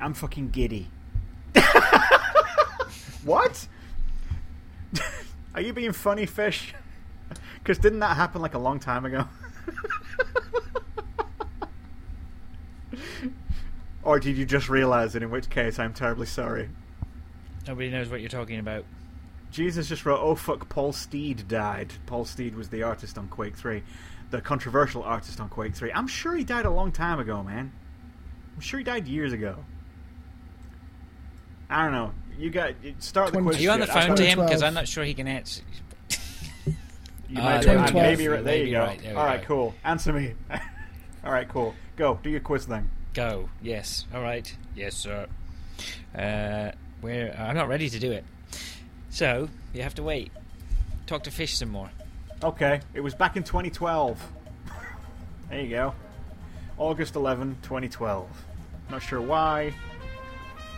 [0.00, 0.88] I'm fucking giddy.
[3.24, 3.66] what?
[5.54, 6.74] are you being funny, fish?
[7.58, 9.24] Because didn't that happen like a long time ago?
[14.06, 15.24] Or did you just realise it?
[15.24, 16.68] In which case, I'm terribly sorry.
[17.66, 18.84] Nobody knows what you're talking about.
[19.50, 23.56] Jesus just wrote, "Oh fuck, Paul Steed died." Paul Steed was the artist on Quake
[23.56, 23.82] Three,
[24.30, 25.90] the controversial artist on Quake Three.
[25.92, 27.72] I'm sure he died a long time ago, man.
[28.54, 29.56] I'm sure he died years ago.
[31.68, 32.12] I don't know.
[32.38, 33.56] You got start the Twenty- quiz.
[33.58, 34.38] Are you on the phone to him?
[34.38, 35.62] Because I'm not sure he can answer.
[37.28, 37.92] You Ah, might there be- we go.
[38.02, 38.54] maybe right there.
[38.54, 38.80] Maybe You go.
[38.84, 39.46] right, there All right, go.
[39.48, 39.74] cool.
[39.82, 40.34] Answer me.
[41.24, 41.74] All right, cool.
[41.96, 42.88] Go do your quiz then.
[43.16, 43.48] Go.
[43.62, 44.04] Yes.
[44.14, 44.54] All right.
[44.74, 45.26] Yes, sir.
[46.14, 48.24] Uh, where I'm not ready to do it.
[49.08, 50.30] So you have to wait.
[51.06, 51.90] Talk to Fish some more.
[52.44, 54.22] Okay, it was back in 2012.
[55.48, 55.94] there you go.
[56.76, 58.28] August 11, 2012.
[58.90, 59.72] Not sure why.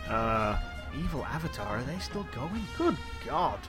[0.07, 0.57] Uh,
[0.97, 2.63] Evil Avatar, are they still going?
[2.77, 2.95] Good
[3.27, 3.59] God.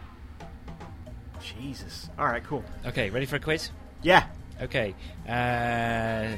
[1.42, 2.08] Jesus.
[2.16, 2.62] Alright, cool.
[2.86, 3.10] Okay.
[3.10, 3.70] Ready for a quiz?
[4.02, 4.26] Yeah,
[4.62, 4.94] Okay.
[5.28, 6.36] Uh,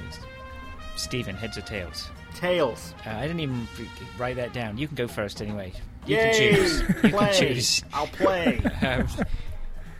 [0.97, 2.11] Stephen, heads or tails?
[2.43, 2.93] Tails.
[3.07, 3.69] Uh, I didn't even
[4.19, 4.77] write that down.
[4.77, 5.73] You can go first anyway.
[6.07, 6.33] You Yay!
[6.33, 6.81] can choose.
[6.81, 7.11] You play.
[7.11, 7.85] can choose.
[7.93, 8.61] I'll play.
[8.83, 9.07] Um,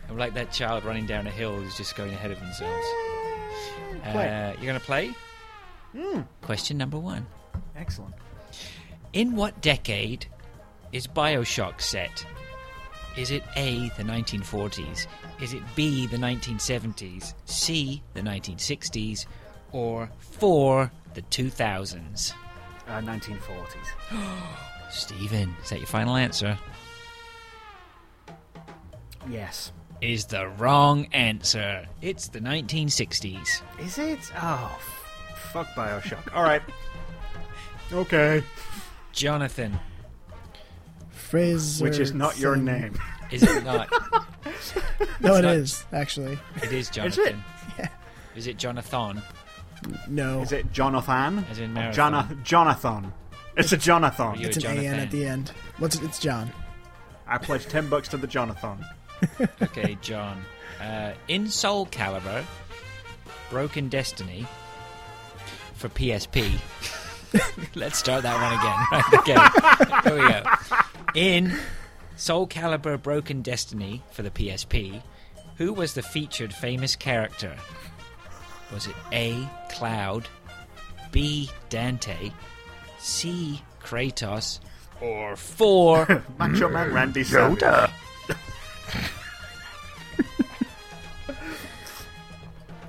[0.09, 2.85] I'm like that child running down a hill who's just going ahead of themselves.
[4.03, 5.13] Uh, you're going to play?
[5.95, 6.21] Hmm.
[6.41, 7.25] Question number one.
[7.77, 8.13] Excellent.
[9.13, 10.25] In what decade
[10.91, 12.25] is Bioshock set?
[13.17, 15.07] Is it A, the 1940s?
[15.41, 17.33] Is it B, the 1970s?
[17.45, 19.27] C, the 1960s?
[19.71, 22.33] Or 4, the 2000s?
[22.87, 23.67] Uh, 1940s.
[24.91, 26.57] Stephen, is that your final answer?
[29.29, 29.71] Yes.
[30.01, 31.85] Is the wrong answer.
[32.01, 33.61] It's the 1960s.
[33.79, 34.19] Is it?
[34.35, 36.33] Oh, f- fuck Bioshock.
[36.35, 36.61] Alright.
[37.91, 38.41] Okay.
[39.11, 39.77] Jonathan,
[41.11, 41.83] Fraser.
[41.83, 42.97] Which is not your name.
[43.29, 43.87] is it not?
[45.19, 46.39] No, it not- is actually.
[46.63, 47.43] It is Jonathan.
[47.77, 47.89] Yeah.
[48.35, 49.21] Is it Jonathan?
[50.09, 51.45] No, Is it Jonathan?
[51.49, 53.13] As in Or Jonathan.
[53.55, 54.39] It's a Jonathan.
[54.39, 54.85] You- it's an Jonathan.
[54.85, 55.51] AN at the end.
[55.77, 56.03] What's it?
[56.03, 56.51] It's John.
[57.27, 58.83] I pledged ten bucks to the Jonathan.
[59.61, 60.43] Okay, John.
[60.81, 62.43] Uh, in Soul Calibur,
[63.49, 64.45] Broken Destiny
[65.75, 66.51] for PSP.
[67.75, 68.77] Let's start that one again.
[68.91, 70.43] Right, okay, here we go.
[71.15, 71.57] In
[72.17, 75.01] Soul Calibur Broken Destiny for the PSP,
[75.57, 77.55] who was the featured famous character?
[78.73, 79.47] Was it A.
[79.69, 80.27] Cloud,
[81.11, 81.49] B.
[81.69, 82.31] Dante,
[82.97, 83.61] C.
[83.81, 84.59] Kratos,
[84.99, 86.23] or 4.
[86.39, 87.61] Macho Man Randy Savage.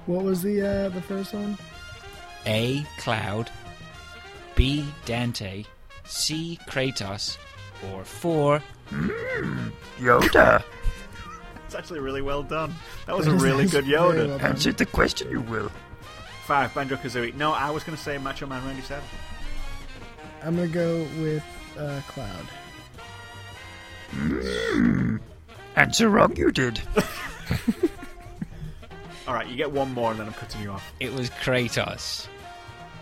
[0.07, 1.57] What was the uh, the first one?
[2.47, 2.85] A.
[2.99, 3.51] Cloud,
[4.55, 4.85] B.
[5.07, 5.64] Dante,
[6.05, 6.59] C.
[6.68, 7.39] Kratos,
[7.91, 8.62] or 4.
[11.75, 12.72] It's actually really well done.
[13.07, 14.29] That was a really good Yoda.
[14.29, 14.75] well done.
[14.77, 15.72] the question, you will.
[16.45, 17.35] Five, Banjo Kazooie.
[17.35, 19.03] No, I was going to say Macho Man Randy Savage.
[20.45, 21.43] I'm gonna go with
[21.77, 22.47] uh, Cloud.
[25.75, 26.81] Answer wrong, you did.
[29.27, 30.93] All right, you get one more, and then I'm cutting you off.
[31.01, 32.29] It was Kratos.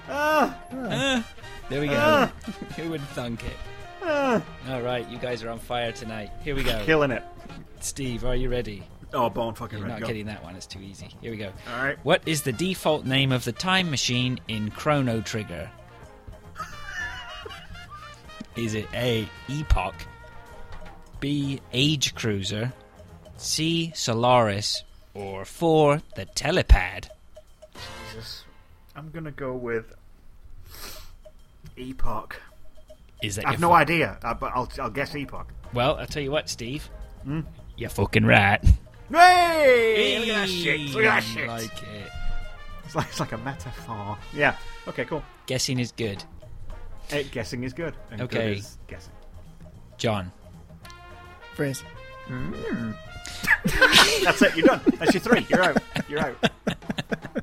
[0.08, 1.26] Ah, Ah,
[1.68, 1.96] there we go.
[1.98, 2.26] Ah.
[2.76, 3.56] Who would thunk it?
[4.02, 6.30] Ah, All right, you guys are on fire tonight.
[6.42, 6.82] Here we go.
[6.84, 7.22] killing it.
[7.80, 8.82] Steve, are you ready?
[9.14, 9.94] Oh, bone fucking You're red.
[9.94, 10.06] not Go.
[10.06, 10.56] getting that one.
[10.56, 11.08] It's too easy.
[11.20, 11.52] Here we go.
[11.74, 11.98] All right.
[12.02, 15.70] What is the default name of the time machine in Chrono Trigger?
[18.56, 19.28] is it A.
[19.48, 19.94] Epoch,
[21.20, 21.60] B.
[21.72, 22.72] Age Cruiser,
[23.36, 23.92] C.
[23.94, 24.82] Solaris,
[25.14, 26.00] or 4.
[26.16, 27.08] The Telepad?
[28.12, 28.44] Jesus.
[28.96, 29.94] I'm to go with
[31.76, 32.40] Epoch.
[33.22, 35.52] Is that I have no fi- idea, uh, but I'll, I'll guess Epoch.
[35.72, 36.88] Well, I'll tell you what, Steve.
[37.24, 37.40] Hmm?
[37.76, 38.60] You're fucking right.
[39.10, 40.18] Hey!
[40.18, 40.80] Look at that shit.
[40.80, 41.48] Look at that shit.
[41.48, 42.10] Like it.
[42.84, 44.18] It's, like, it's like a metaphor.
[44.34, 44.56] Yeah.
[44.88, 45.22] Okay, cool.
[45.46, 46.22] Guessing is good.
[47.10, 47.94] Eh, guessing is good.
[48.10, 48.52] And good Okay.
[48.54, 49.12] is guessing.
[49.98, 50.32] John.
[51.54, 51.82] Phrase.
[54.24, 54.56] That's it.
[54.56, 54.80] You're done.
[54.98, 55.46] That's your three.
[55.48, 55.78] You're out.
[56.08, 56.50] You're out.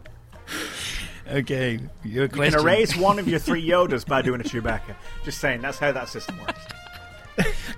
[1.31, 4.95] Okay, your You can erase one of your three Yodas by doing a Chewbacca.
[5.23, 6.65] Just saying, that's how that system works.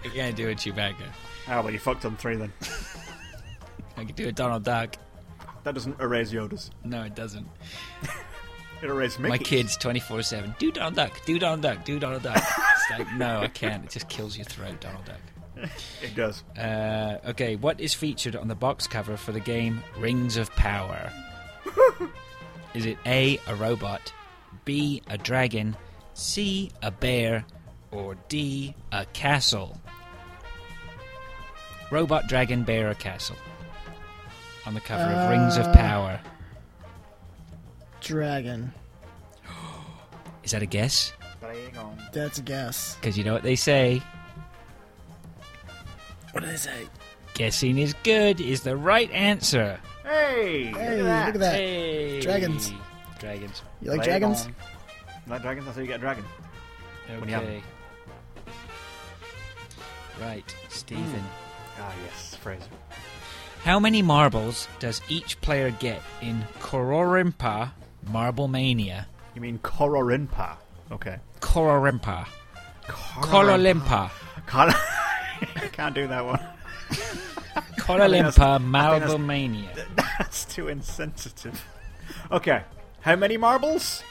[0.04, 0.96] You can't do a Chewbacca.
[1.50, 2.52] Oh, well, you fucked on three then.
[3.98, 4.96] I could do a Donald Duck.
[5.64, 6.72] That doesn't erase Yodas.
[6.84, 7.48] No, it doesn't.
[8.82, 9.30] It erases Mickey.
[9.30, 10.56] My kids 24 7.
[10.58, 12.38] Do Donald Duck, do Donald Duck, do Donald Duck.
[12.38, 13.84] it's like, no, I can't.
[13.86, 15.18] It just kills your throat, Donald Duck.
[16.02, 16.42] It does.
[16.58, 21.12] Uh, okay, what is featured on the box cover for the game Rings of Power?
[22.74, 24.14] is it A, a robot,
[24.66, 25.76] B, a dragon,
[26.14, 27.46] C, a bear,
[27.92, 29.78] or D, a castle?
[31.92, 33.36] Robot, dragon, bear, or castle?
[34.66, 36.20] On the cover of Rings of Uh, Power.
[38.00, 38.72] Dragon.
[40.44, 41.14] Is that a guess?
[42.14, 42.96] That's a guess.
[42.96, 44.02] Because you know what they say
[46.32, 46.88] What do they say?
[47.34, 49.80] guessing is good is the right answer.
[50.04, 51.26] Hey, Hey, look at that.
[51.28, 51.54] look at that.
[51.56, 52.20] Hey.
[52.22, 52.74] Dragons.
[53.20, 53.62] Dragons.
[53.82, 54.46] You like Play dragons?
[54.46, 54.56] on.
[55.28, 55.66] You like dragons?
[55.66, 56.26] That's how you get a dragon.
[57.20, 57.62] When you have Okay.
[60.20, 61.04] Right, Stephen.
[61.06, 61.82] Hmm.
[61.82, 62.66] Ah, yes, Fraser.
[63.64, 67.72] How many marbles does each player get in Kororimpa
[68.08, 69.08] Marble Mania?
[69.36, 70.58] You mean Kororimpa?
[70.92, 71.18] Okay.
[71.40, 72.26] Kororimpa.
[72.88, 74.10] Korolimpa.
[74.48, 74.70] Kor-
[75.72, 76.40] Can't do that one.
[77.80, 79.70] Korolimpa that's- Marble Mania.
[79.96, 81.64] That's too insensitive.
[82.32, 82.64] Okay.
[83.02, 84.04] How many marbles?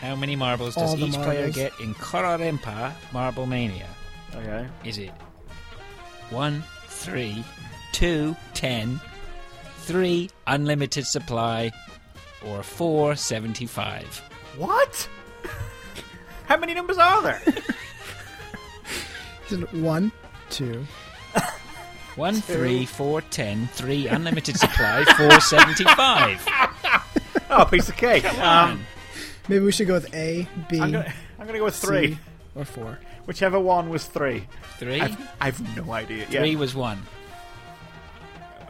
[0.00, 3.88] How many marbles does the each player get in Kororimpa Marble Mania?
[4.34, 4.66] Okay.
[4.84, 5.10] Is it
[6.30, 7.44] one, three,
[7.92, 9.00] two, ten,
[9.78, 11.72] three, unlimited supply,
[12.46, 14.22] or four, seventy-five?
[14.56, 15.08] What?
[16.46, 17.42] How many numbers are there?
[19.50, 20.12] Is it one,
[20.50, 20.86] two.
[22.18, 26.44] One, three, four, ten, three, unlimited supply, four, seventy-five.
[27.50, 28.24] oh, piece of cake.
[28.40, 28.84] Um,
[29.48, 32.14] Maybe we should go with A, B, I'm gonna, I'm gonna go with three.
[32.14, 32.18] C,
[32.56, 32.98] or four.
[33.26, 34.48] Whichever one was three.
[34.78, 36.26] 3 I've, I've no idea.
[36.28, 36.40] Yeah.
[36.40, 37.00] Three was one.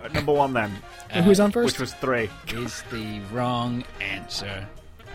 [0.03, 0.71] Uh, number one then,
[1.11, 1.65] And Who's on first?
[1.73, 2.29] which was three.
[2.49, 4.67] Is the wrong answer.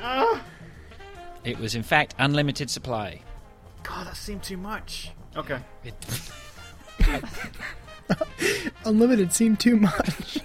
[0.02, 0.42] Ah,
[1.44, 3.22] It was in fact unlimited supply.
[3.84, 5.12] God, that seemed too much.
[5.38, 5.60] Okay.
[5.84, 5.94] It,
[8.86, 10.40] Unlimited seemed too much.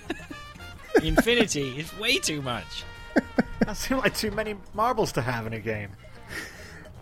[1.03, 2.85] infinity is way too much.
[3.61, 5.91] That seemed like too many marbles to have in a game.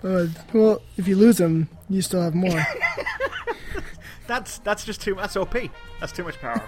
[0.02, 2.64] Uh, well, if you lose them, you still have more.
[4.26, 5.14] That's that's just too.
[5.14, 5.56] That's OP.
[6.00, 6.60] That's too much power.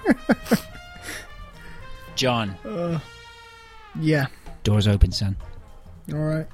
[2.15, 2.55] John,
[4.01, 4.27] yeah.
[4.63, 5.37] doors open, son.
[6.13, 6.47] All right.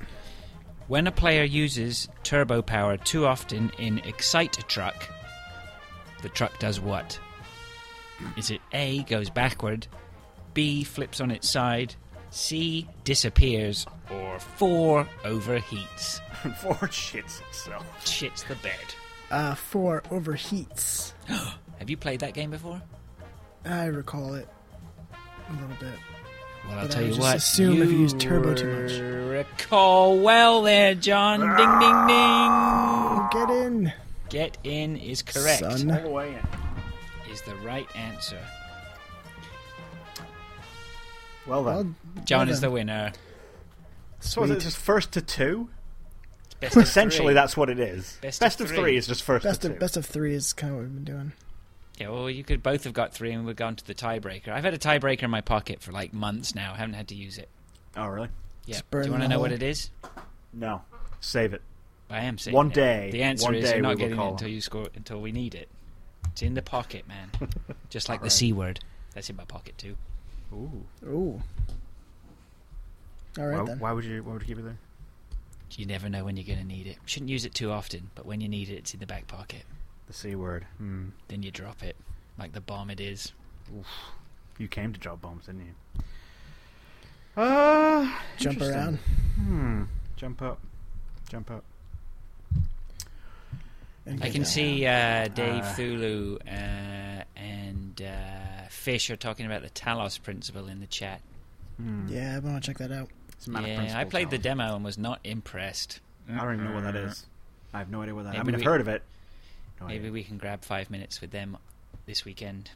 [0.89, 5.09] When a player uses turbo power too often in Excite a Truck,
[6.24, 7.20] the truck does what?
[8.36, 9.86] Is it A, goes backward,
[10.55, 11.94] B, flips on its side,
[12.30, 16.20] C, disappears, or 4, overheats?
[16.60, 17.84] Four shits itself.
[18.05, 18.72] Shits the bed.
[19.30, 21.12] Uh, four overheats.
[21.78, 22.80] Have you played that game before?
[23.64, 24.48] I recall it
[25.48, 25.98] a little bit.
[26.68, 27.36] Well, I'll But I tell you just what.
[27.36, 28.92] assume if you use turbo too much.
[29.48, 31.40] Recall well there, John.
[31.40, 31.60] Ding, ding, ding.
[32.16, 33.92] Oh, get in,
[34.28, 35.60] Get in is correct.
[35.60, 35.90] son.
[35.90, 37.30] All the way in.
[37.32, 38.38] Is the right answer.
[41.46, 41.96] Well then.
[42.14, 42.72] Well, John well is the then.
[42.74, 43.12] winner.
[44.20, 45.68] so is it just first to two?
[46.60, 47.34] Best Essentially, three.
[47.34, 48.18] that's what it is.
[48.22, 48.78] Best Best, of of three.
[48.78, 48.96] three.
[48.96, 49.74] is just first Best to two.
[49.74, 51.32] of best of three is kind of what we've been doing.
[51.98, 54.48] Yeah, well, you could both have got three and we've gone to the tiebreaker.
[54.48, 56.72] I've had a tiebreaker in my pocket for like months now.
[56.72, 57.48] I haven't had to use it.
[57.96, 58.28] Oh really?
[58.66, 58.80] Yeah.
[58.90, 59.90] Do you want to know what it is?
[60.52, 60.82] No.
[61.20, 61.62] Save it.
[62.10, 62.74] I am saying One it.
[62.74, 65.32] day- The answer one is day you're not getting it until you score until we
[65.32, 65.68] need it.
[66.32, 67.31] It's in the pocket, man.
[67.90, 68.32] Just like the Alright.
[68.32, 68.81] c word.
[69.14, 69.97] That's in my pocket too.
[70.52, 70.85] Ooh.
[71.06, 71.43] Ooh.
[73.39, 73.78] All right Why, then.
[73.78, 74.22] why would you?
[74.22, 74.78] Why would you keep it there?
[75.76, 76.98] You never know when you're going to need it.
[77.05, 79.64] Shouldn't use it too often, but when you need it, it's in the back pocket.
[80.06, 80.66] The c word.
[80.78, 81.06] Hmm.
[81.28, 81.97] Then you drop it,
[82.39, 83.32] like the bomb it is.
[84.59, 86.02] You came to drop bombs, didn't you?
[87.36, 88.09] Uh,
[88.39, 88.98] Jump around.
[89.36, 89.82] Hmm.
[90.16, 90.60] Jump up.
[91.28, 91.64] Jump up.
[94.06, 95.74] And I can see uh, Dave Uh.
[95.76, 101.20] Thulu uh, and uh, Fish are talking about the Talos principle in the chat.
[101.78, 102.06] Hmm.
[102.09, 103.09] Yeah, I want to check that out.
[103.32, 106.01] It's a mana yeah, I principle played the demo and was not impressed.
[106.31, 107.26] I don't even know what that is.
[107.72, 108.35] I have no idea what that.
[108.35, 109.02] I Maybe mean, I've we- heard of it.
[109.81, 110.12] No Maybe idea.
[110.12, 111.56] we can grab five minutes with them
[112.06, 112.70] this weekend.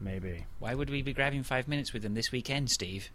[0.00, 0.44] Maybe.
[0.60, 3.10] Why would we be grabbing five minutes with them this weekend, Steve?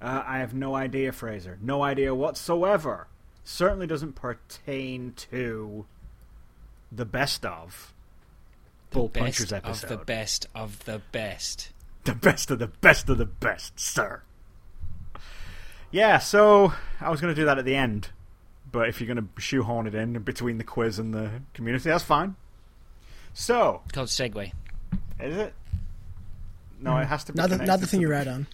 [0.00, 1.58] Uh, I have no idea, Fraser.
[1.62, 3.06] No idea whatsoever.
[3.44, 5.86] Certainly doesn't pertain to
[6.90, 7.92] the best of
[8.90, 9.90] Bull best Punchers episode.
[9.90, 11.70] of the best of the best.
[12.04, 14.22] the best of the best of the best, sir.
[15.90, 18.10] Yeah, so I was going to do that at the end,
[18.70, 22.04] but if you're going to shoehorn it in between the quiz and the community, that's
[22.04, 22.36] fine.
[23.34, 24.52] So, It's called segue.
[25.20, 25.54] is it?
[26.80, 27.36] No, it has to be.
[27.36, 28.46] Not the, not the connected thing to you read on.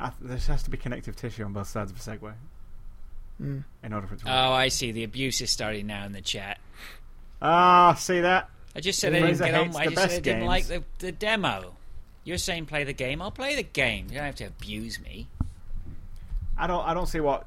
[0.00, 2.32] I, this has to be connective tissue on both sides of a segue
[3.40, 3.64] Mm.
[3.82, 4.34] in order for it to work.
[4.36, 4.92] Oh, I see.
[4.92, 6.58] The abuse is starting now in the chat.
[7.40, 8.50] Ah, see that?
[8.76, 9.76] I just said I didn't get on.
[9.76, 10.46] I just said I didn't games.
[10.46, 11.74] like the, the demo.
[12.24, 13.22] You're saying play the game.
[13.22, 14.08] I'll play the game.
[14.10, 15.26] You don't have to abuse me.
[16.58, 16.84] I don't.
[16.86, 17.46] I don't see what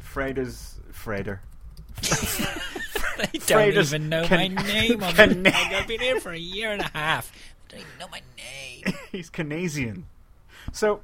[0.00, 1.40] Frader's Frader.
[3.16, 5.02] They don't Freydis even know can- my name.
[5.02, 7.32] I'm, can- like, I've been here for a year and a half.
[7.68, 8.94] They don't even know my name.
[9.12, 10.06] he's Canadian.
[10.72, 11.00] So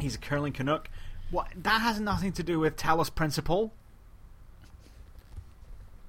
[0.00, 0.88] he's a curling Canuck.
[1.30, 1.48] What?
[1.56, 3.72] That has nothing to do with Talos Principle.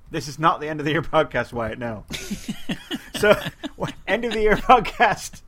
[0.10, 1.80] This is not the end of the year podcast, Wyatt.
[1.80, 2.06] No.
[3.20, 3.36] so,
[3.76, 5.42] what- end of the year podcast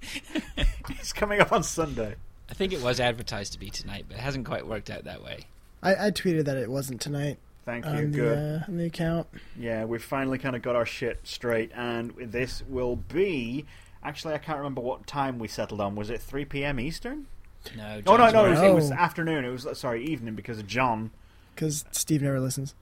[1.01, 2.15] is coming up on Sunday.
[2.49, 5.23] I think it was advertised to be tonight, but it hasn't quite worked out that
[5.23, 5.45] way.
[5.81, 7.91] I, I tweeted that it wasn't tonight Thank you.
[7.91, 8.37] on Good.
[8.37, 9.27] uh, on the account.
[9.57, 13.65] Yeah, we've finally kind of got our shit straight, and this will be.
[14.03, 15.95] Actually, I can't remember what time we settled on.
[15.95, 16.79] Was it 3 p.m.
[16.79, 17.27] Eastern?
[17.75, 18.01] No.
[18.07, 19.45] Oh no, John's no, it was, it was afternoon.
[19.45, 21.11] It was sorry, evening because of John.
[21.55, 22.73] because Steve never listens.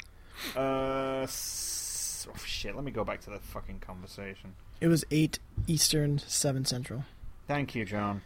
[0.56, 2.76] Uh, s- oh, shit.
[2.76, 4.54] Let me go back to the fucking conversation.
[4.80, 7.06] It was eight Eastern, seven Central.
[7.48, 8.22] Thank you, John.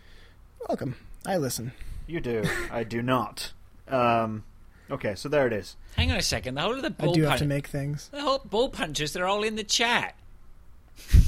[0.67, 0.95] Welcome.
[1.25, 1.71] I listen.
[2.07, 2.43] You do.
[2.71, 3.53] I do not.
[3.87, 4.43] Um,
[4.89, 5.77] okay, so there it is.
[5.95, 6.55] Hang on a second.
[6.55, 8.09] The whole of the I bull do have to make things.
[8.11, 9.13] the whole ball punches.
[9.13, 10.15] They're all in the chat.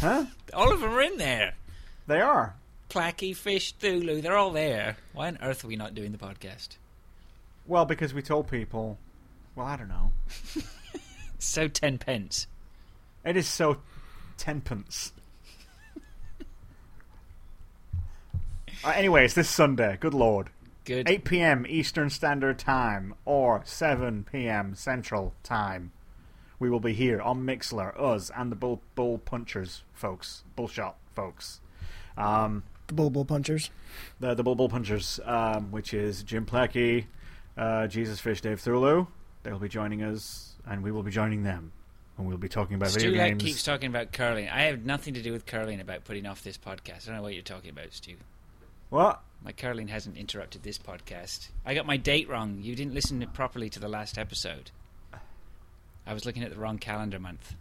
[0.01, 0.25] Huh?
[0.53, 1.55] All of them are in there.
[2.07, 2.55] They are.
[2.93, 4.21] Clacky, Fish, Thulu.
[4.21, 4.97] They're all there.
[5.13, 6.77] Why on earth are we not doing the podcast?
[7.65, 8.99] Well, because we told people.
[9.55, 10.11] Well, I don't know.
[11.43, 12.47] So ten pence.
[13.25, 13.77] It is so
[14.37, 15.11] tenpence.
[18.85, 20.51] uh, anyways, this Sunday, good lord.
[20.85, 21.09] Good.
[21.09, 21.65] 8 p.m.
[21.67, 24.73] Eastern Standard Time or 7 p.m.
[24.75, 25.91] Central Time.
[26.59, 31.59] We will be here on Mixlr, us and the Bull Bull Punchers folks, Bullshot folks.
[32.17, 33.69] Um, The Bull Bull Punchers.
[34.19, 37.05] the the Bull Bull Punchers, um, which is Jim Plackey,
[37.57, 39.07] uh, Jesus Fish, Dave Thurlow.
[39.43, 41.71] They'll be joining us, and we will be joining them,
[42.17, 43.43] and we'll be talking about Stu video like games.
[43.43, 44.49] keeps talking about curling.
[44.49, 47.03] I have nothing to do with curling about putting off this podcast.
[47.03, 48.15] I don't know what you're talking about, Stu.
[48.89, 49.21] What?
[49.43, 51.49] My curling hasn't interrupted this podcast.
[51.65, 52.59] I got my date wrong.
[52.61, 54.71] You didn't listen properly to the last episode.
[56.05, 57.55] I was looking at the wrong calendar month.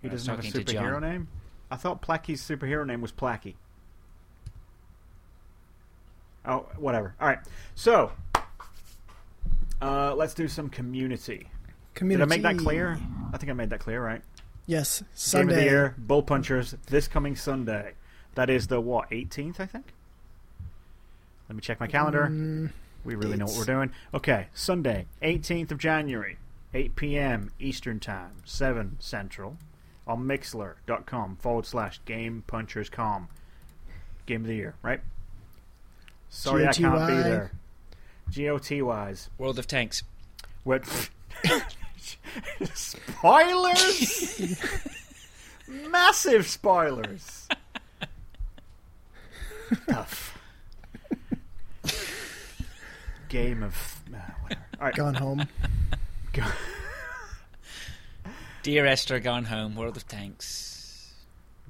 [0.00, 1.28] He doesn't have a superhero name.
[1.70, 3.54] I thought Placky's superhero name was Placky.
[6.46, 7.14] Oh, whatever.
[7.20, 7.38] All right.
[7.74, 8.12] So,
[9.82, 11.48] uh, let's do some community.
[11.94, 12.28] Community.
[12.28, 12.98] Did I make that clear?
[13.32, 14.22] I think I made that clear, right?
[14.66, 15.02] Yes.
[15.32, 17.94] Game of the year, Bull Punchers, this coming Sunday.
[18.34, 19.92] That is the what, 18th, I think.
[21.48, 22.26] Let me check my calendar.
[22.30, 22.70] Mm,
[23.04, 23.92] We really know what we're doing.
[24.12, 26.38] Okay, Sunday, 18th of January,
[26.74, 27.52] 8 p.m.
[27.60, 29.56] Eastern Time, 7 Central,
[30.06, 33.28] on Mixlr.com forward slash Game Punchers Com.
[34.26, 35.00] Game of the year, right?
[36.36, 36.82] Sorry I can't be
[37.14, 37.22] G-O-T-Y.
[37.22, 37.50] there.
[38.30, 39.30] G O T Y's.
[39.38, 40.02] World of Tanks.
[40.64, 40.84] What?
[42.74, 44.56] spoilers!
[45.68, 47.48] Massive spoilers!
[49.88, 50.38] Tough.
[53.28, 54.02] Game of.
[54.14, 54.18] Uh.
[54.78, 54.94] All right.
[54.94, 55.46] Gone home.
[56.32, 56.42] Go-
[58.62, 59.74] Dear Esther, Gone Home.
[59.76, 60.75] World of Tanks.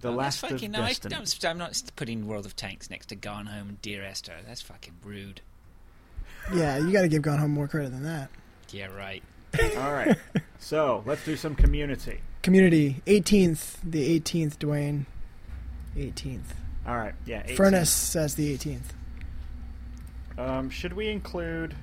[0.07, 1.15] The Oh, last that's of fucking, no, I, Destiny.
[1.17, 4.35] don't, I'm not putting World of Tanks next to Gone Home and Dear Esther.
[4.47, 5.41] That's fucking rude.
[6.55, 8.31] Yeah, you got to give Gone Home more credit than that.
[8.71, 9.23] Yeah, right.
[9.77, 10.17] All right.
[10.61, 12.21] So let's do some community.
[12.43, 13.03] Community.
[13.07, 13.79] 18th.
[13.83, 15.07] The 18th, Dwayne.
[15.97, 16.41] 18th.
[16.87, 17.15] All right.
[17.25, 17.43] Yeah.
[17.45, 17.57] 18.
[17.57, 18.81] Furnace says the 18th.
[20.39, 21.75] Um, should we include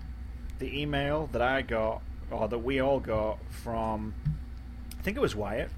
[0.60, 2.02] the email that I got,
[2.32, 4.14] or that we all got from?
[4.98, 5.72] I think it was Wyatt.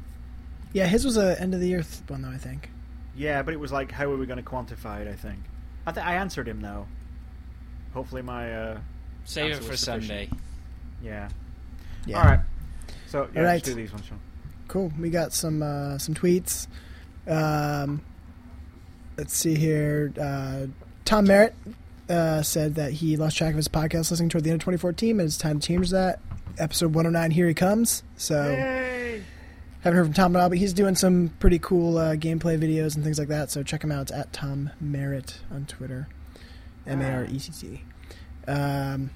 [0.75, 2.29] Yeah, his was a end of the year th- one though.
[2.29, 2.69] I think.
[3.15, 5.07] Yeah, but it was like, how are we going to quantify it?
[5.07, 5.39] I think.
[5.87, 6.85] I th- I answered him though.
[7.93, 8.79] Hopefully, my uh,
[9.23, 9.79] Save it for sufficient.
[10.03, 10.29] Sunday.
[11.01, 11.29] yeah.
[12.05, 12.17] Yeah.
[12.19, 12.39] All right.
[13.07, 13.53] So yeah, All right.
[13.53, 14.05] let's do these ones.
[14.05, 14.19] Sean.
[14.67, 14.91] Cool.
[14.99, 16.67] We got some uh, some tweets.
[17.27, 18.01] Um,
[19.17, 20.11] let's see here.
[20.19, 20.67] Uh,
[21.05, 21.55] Tom Merritt
[22.09, 25.11] uh, said that he lost track of his podcast listening toward the end of 2014,
[25.19, 26.19] and it's time to change that.
[26.57, 28.03] Episode 109, here he comes.
[28.17, 29.23] So Yay!
[29.85, 32.95] Haven't heard from Tom at all, but he's doing some pretty cool uh, gameplay videos
[32.95, 33.51] and things like that.
[33.51, 34.03] So check him out.
[34.03, 36.07] It's at Tom Merritt on Twitter.
[36.87, 38.51] M A R E C T.
[38.51, 39.09] Um,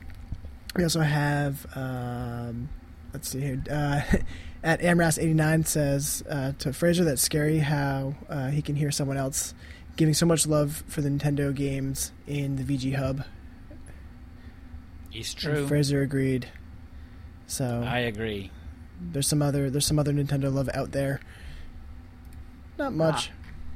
[0.76, 2.70] we also have, um,
[3.14, 4.02] let's see here, uh,
[4.64, 9.54] at Amras89 says uh, to Fraser that's scary how uh, he can hear someone else
[9.98, 13.24] giving so much love for the Nintendo games in the VG Hub.
[15.12, 15.68] It's And true.
[15.68, 16.48] Fraser agreed.
[17.48, 18.52] So I agree.
[19.00, 21.20] There's some other there's some other Nintendo love out there.
[22.78, 23.32] Not much.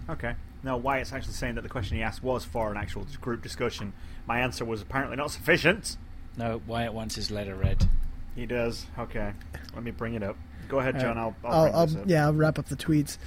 [0.09, 0.35] Okay.
[0.63, 3.93] No, Wyatt's actually saying that the question he asked was for an actual group discussion.
[4.25, 5.97] My answer was apparently not sufficient.
[6.37, 7.87] No, Wyatt wants his letter read.
[8.35, 8.85] He does.
[8.97, 9.33] Okay.
[9.73, 10.37] Let me bring it up.
[10.69, 11.17] Go ahead, John.
[11.17, 11.17] right.
[11.17, 12.03] I'll, I'll, I'll, bring I'll this up.
[12.07, 13.17] yeah, I'll wrap up the tweets.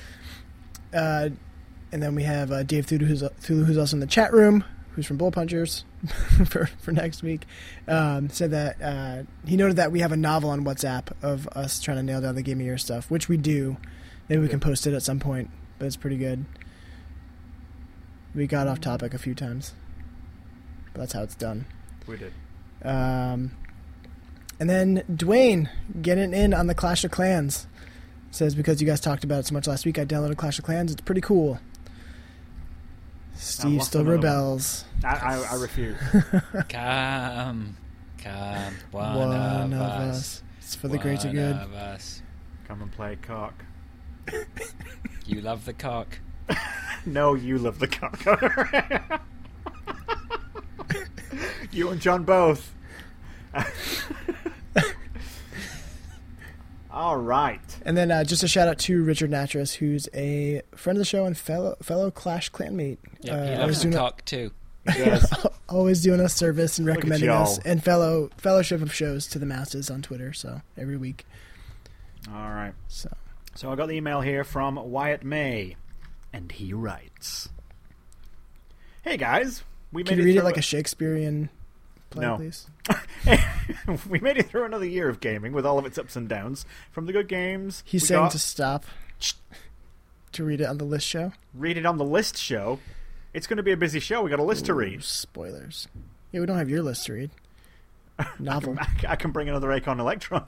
[0.94, 1.28] Uh,
[1.93, 4.64] and then we have uh, Dave Thulu who's, Thulu, who's also in the chat room,
[4.97, 5.85] who's from Bull Punchers
[6.47, 7.43] for, for next week.
[7.86, 11.78] Um, said that uh, he noted that we have a novel on WhatsApp of us
[11.81, 13.77] trying to nail down the Game of Year stuff, which we do.
[14.28, 16.44] Maybe we can post it at some point, but it's pretty good.
[18.35, 19.73] We got off topic a few times,
[20.93, 21.66] but that's how it's done.
[22.06, 22.32] We did.
[22.82, 23.52] Um,
[24.59, 25.68] And then Dwayne
[26.02, 27.66] getting in on the Clash of Clans
[28.31, 30.64] says because you guys talked about it so much last week, I downloaded Clash of
[30.64, 30.93] Clans.
[30.93, 31.59] It's pretty cool.
[33.37, 34.85] Steve still rebels.
[35.05, 35.97] I, I, I refuse.
[36.69, 37.77] Come,
[38.23, 40.17] come, one, One of, of us.
[40.17, 40.43] us.
[40.61, 41.57] It's for the greater one good.
[41.57, 42.23] of us.
[42.67, 43.65] Come and play cock.
[45.29, 46.19] You love the cock.
[47.05, 48.21] No, you love the cock.
[51.73, 52.75] you and John both.
[56.97, 57.60] All right.
[57.85, 61.05] And then uh, just a shout out to Richard Natras, who's a friend of the
[61.05, 62.97] show and fellow fellow Clash clanmate.
[63.20, 64.51] Yeah, uh, he always, loves the doing, cock too.
[64.86, 65.47] Yes.
[65.68, 69.90] always doing us service and recommending us, and fellow fellowship of shows to the masses
[69.90, 70.32] on Twitter.
[70.32, 71.27] So every week.
[72.31, 72.73] All right.
[72.89, 73.14] So
[73.55, 75.77] So I got the email here from Wyatt May,
[76.32, 77.51] and he writes,
[79.02, 81.51] "Hey guys, we can made you read it through like a Shakespearean
[82.11, 82.37] play, No.
[82.37, 82.66] please?
[84.09, 86.65] we made it through another year of gaming with all of its ups and downs.
[86.93, 88.85] From the good games, He's saying got- to stop
[90.33, 91.33] to read it on the list show.
[91.55, 92.78] read it on the list show.
[93.33, 94.23] It's going to be a busy show.
[94.23, 95.03] We got a list to read.
[95.05, 95.89] spoilers.
[96.33, 97.31] Yeah, we don't have your list to read.
[98.39, 98.77] Novel.
[98.78, 100.47] I c- I can bring another Acorn Electron.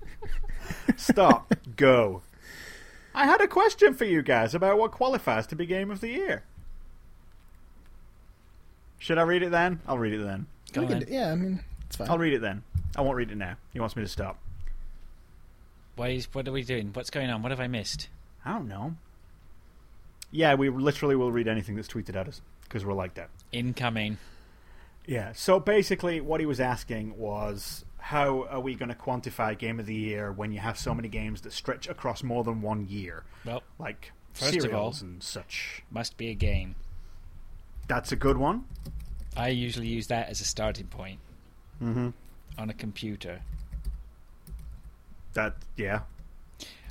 [0.96, 1.54] Stop.
[1.76, 2.22] Go.
[3.14, 6.08] I had a question for you guys about what qualifies to be Game of the
[6.08, 6.44] Year.
[8.98, 9.80] Should I read it then?
[9.86, 10.46] I'll read it then.
[10.72, 12.08] Go We could- yeah, I mean, it's fine.
[12.10, 12.62] I'll read it then.
[12.96, 13.56] I won't read it now.
[13.72, 14.38] He wants me to stop.
[15.96, 16.90] Why is, what are we doing?
[16.92, 17.42] What's going on?
[17.42, 18.08] What have I missed?
[18.44, 18.94] I don't know.
[20.30, 23.28] Yeah, we literally will read anything that's tweeted at us because we're like that.
[23.52, 24.16] Incoming.
[25.06, 25.32] Yeah.
[25.32, 29.84] So basically, what he was asking was, how are we going to quantify Game of
[29.86, 33.24] the Year when you have so many games that stretch across more than one year,
[33.44, 35.82] Well, like First of serials all- and such?
[35.90, 36.76] must be a game.
[37.88, 38.64] That's a good one.
[39.36, 41.18] I usually use that as a starting point
[41.82, 42.10] Mm-hmm.
[42.58, 43.40] on a computer.
[45.34, 46.00] That yeah.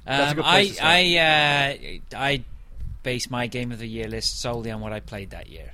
[0.05, 0.91] That's a Um, good I place to start.
[0.91, 1.17] I
[2.15, 2.43] uh, I
[3.03, 5.71] base my game of the year list solely on what I played that year.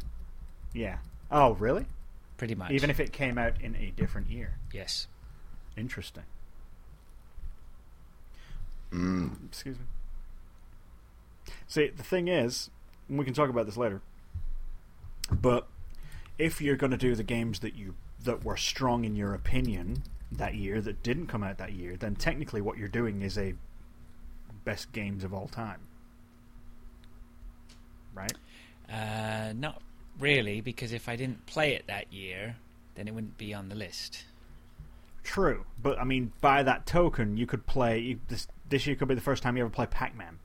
[0.74, 0.98] Yeah.
[1.32, 1.86] Oh, really?
[2.38, 2.72] Pretty much.
[2.72, 4.58] Even if it came out in a different year.
[4.74, 5.08] yes.
[5.76, 6.24] Interesting.
[8.92, 9.86] Excuse me.
[11.68, 12.70] See, the thing is,
[13.10, 14.02] and we can talk about this later.
[15.32, 15.68] But
[16.38, 20.04] if you're going to do the games that you that were strong in your opinion
[20.32, 23.54] that year that didn't come out that year, then technically what you're doing is a
[24.66, 25.80] best games of all time.
[28.14, 28.34] Right?
[28.92, 29.82] Uh, not
[30.20, 32.58] really, because if I didn't play it that year,
[32.96, 34.26] then it wouldn't be on the list.
[35.24, 38.48] True, but I mean, by that token, you could play you, this.
[38.70, 40.40] This year could be the first time you ever play Pac-Man.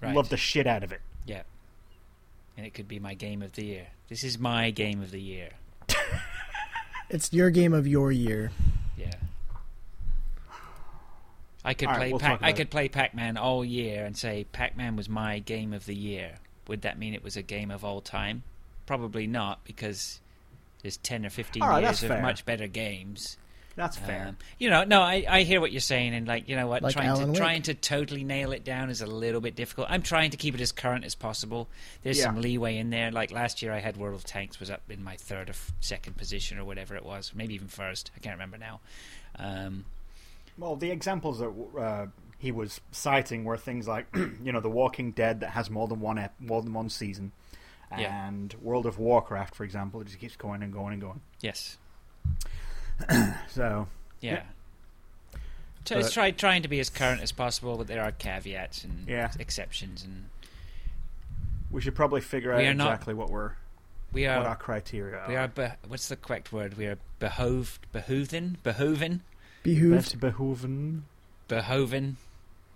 [0.00, 0.14] Right.
[0.14, 1.00] Love the shit out of it.
[1.26, 1.42] Yeah.
[2.56, 3.86] And it could be my game of the year.
[4.08, 5.50] This is my game of the year.
[7.10, 8.50] It's your game of your year.
[8.96, 9.12] Yeah.
[11.64, 14.04] I could All right, play we'll Pac- talk I about could play Pac-Man all year
[14.04, 16.36] and say Pac-Man was my game of the year.
[16.66, 18.42] Would that mean it was a game of all time?
[18.86, 20.20] Probably not because
[20.82, 22.22] there's 10 or 15 All right, years that's of fair.
[22.22, 23.36] much better games.
[23.76, 24.26] That's fair.
[24.28, 26.82] Um, you know, no, I, I hear what you're saying, and like, you know what,
[26.82, 29.88] Like trying Alan to trying to totally nail it down is a little bit difficult.
[29.90, 31.68] I'm trying to keep it as current as possible.
[32.02, 32.24] There's Yeah.
[32.26, 33.10] some leeway in there.
[33.10, 35.72] Like last year, I had World of Tanks was up in my third or f-
[35.80, 38.10] second position or whatever it was, maybe even first.
[38.16, 38.80] I can't remember now.
[39.38, 39.84] Um,
[40.56, 42.06] Well, the examples that uh,
[42.38, 45.98] he was citing were things like, you know, The Walking Dead that has more than
[46.00, 47.32] one ep- more than one season,
[47.90, 48.28] Yeah.
[48.28, 51.20] and World of Warcraft, for example, it just keeps going and going and going.
[51.40, 51.76] yes,
[53.48, 53.88] So,
[54.20, 54.32] yeah.
[54.32, 54.42] Yeah.
[55.84, 58.84] So it's But- try, trying to be as current as possible, but there are caveats
[58.84, 59.30] and Yeah.
[59.38, 60.24] exceptions, and
[61.70, 63.52] we should probably figure out We are not- exactly what we're
[64.12, 65.28] we what are our criteria are.
[65.28, 66.76] we are be, what's the correct word?
[66.76, 69.20] We are behoved, behoven, behoven,
[69.64, 69.94] Behooved.
[69.96, 71.02] best behoven.
[71.48, 72.16] behoven.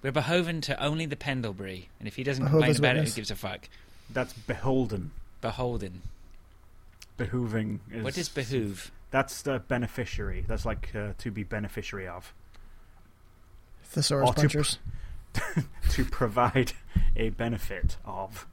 [0.03, 3.15] We're behoven to only the Pendlebury, and if he doesn't Behover's complain about it, witness.
[3.15, 3.69] who gives a fuck?
[4.11, 5.12] That's beholden.
[5.40, 6.03] Beholden.
[7.19, 8.90] Behooving is What is behoove?
[9.11, 10.45] That's the beneficiary.
[10.47, 12.35] That's like uh, to be beneficiary of.
[13.85, 14.79] Thesaurus Or to- punchers.
[15.91, 16.73] to provide
[17.17, 18.47] a benefit of.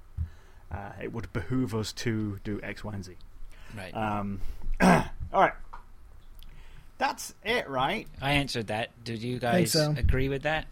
[0.72, 3.16] Uh, it would behoove us to do X, Y, and Z.
[3.76, 3.94] Right.
[3.96, 4.42] Um,
[4.82, 5.02] all
[5.34, 5.54] right.
[6.98, 8.08] That's it, right?
[8.22, 8.90] I answered that.
[9.04, 9.94] Did you guys so.
[9.98, 10.66] agree with that?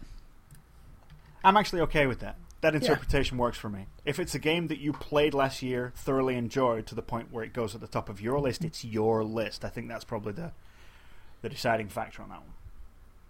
[1.42, 2.36] I'm actually okay with that.
[2.64, 3.88] That interpretation works for me.
[4.06, 7.44] If it's a game that you played last year, thoroughly enjoyed to the point where
[7.44, 8.68] it goes at the top of your list, mm-hmm.
[8.68, 9.66] it's your list.
[9.66, 10.52] I think that's probably the
[11.42, 12.54] the deciding factor on that one.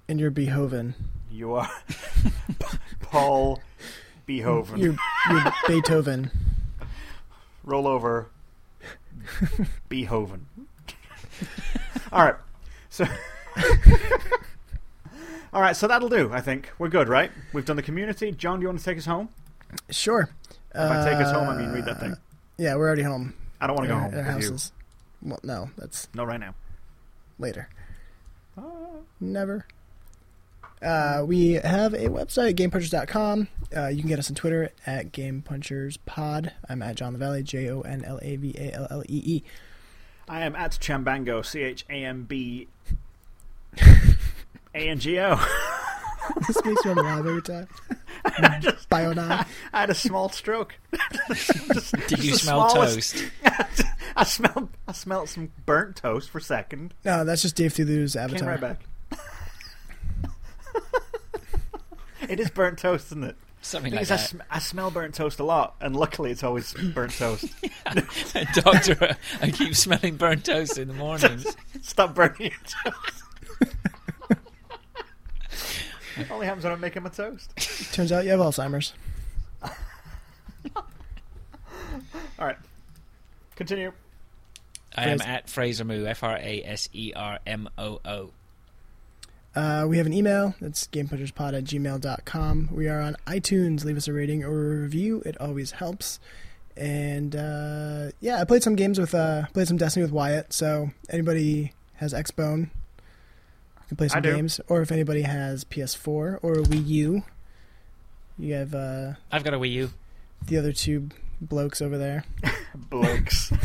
[0.08, 0.94] And you're Behoven.
[1.32, 1.68] You are
[3.00, 3.60] Paul
[4.24, 4.78] Behoven.
[4.78, 4.94] You're,
[5.28, 6.30] you're Beethoven.
[7.64, 8.28] Roll over
[9.90, 10.42] Behoven.
[12.12, 12.36] All right.
[12.88, 13.04] So
[15.54, 16.32] All right, so that'll do.
[16.32, 17.30] I think we're good, right?
[17.52, 18.32] We've done the community.
[18.32, 19.28] John, do you want to take us home?
[19.88, 20.28] Sure.
[20.74, 22.16] If I take us home, I mean read that thing.
[22.58, 23.34] Yeah, we're already home.
[23.60, 24.72] I don't want to go home our houses.
[25.22, 26.54] Well, no, that's No, right now.
[27.38, 27.68] later.
[29.20, 29.66] Never.
[30.82, 33.48] Uh, we have a website, gamepunchers.com.
[33.74, 36.50] Uh, you can get us on Twitter at GamePunchersPod.
[36.68, 39.42] I'm at John LaVallee, J O N L A V A L L E E.
[40.28, 42.68] I am at Chambango, C H A M B
[44.74, 45.38] A N G O.
[46.48, 47.68] This makes me alive every time.
[48.62, 49.46] Just- Bionine.
[49.74, 50.74] I had a small stroke.
[51.28, 53.82] Just- Did you just the smell smallest- toast?
[54.16, 54.70] I smelled.
[54.88, 56.94] I smelled some burnt toast for a second.
[57.04, 58.38] No, that's just Dave Thulu's avatar.
[58.38, 58.80] Came right back.
[62.28, 63.36] it is burnt toast, isn't it?
[63.60, 64.28] Something like Because I, that.
[64.28, 67.46] sm- I smell burnt toast a lot, and luckily it's always burnt toast.
[68.54, 71.46] Doctor, uh, I keep smelling burnt toast in the mornings.
[71.82, 72.50] Stop burning your
[72.84, 73.22] toast.
[76.30, 77.50] Only happens when I'm making my toast.
[77.92, 78.92] Turns out you have Alzheimer's.
[82.38, 82.56] All right,
[83.56, 83.92] continue.
[84.96, 88.30] I am Fraser- at Fraser Moo, F R A S E R M O O.
[89.54, 90.54] Uh, we have an email.
[90.60, 92.70] That's gamepuncherspod at gmail.com.
[92.72, 93.84] We are on iTunes.
[93.84, 95.22] Leave us a rating or a review.
[95.24, 96.18] It always helps.
[96.76, 100.52] And uh, yeah, I played some games with uh, played some Destiny with Wyatt.
[100.52, 102.70] So anybody has Xbone
[103.88, 104.34] can play some I do.
[104.34, 104.60] games.
[104.68, 107.22] Or if anybody has PS4 or a Wii U,
[108.38, 109.90] you have uh, I've got a Wii U.
[110.46, 111.08] the other two
[111.40, 112.24] blokes over there.
[112.74, 113.52] Blokes.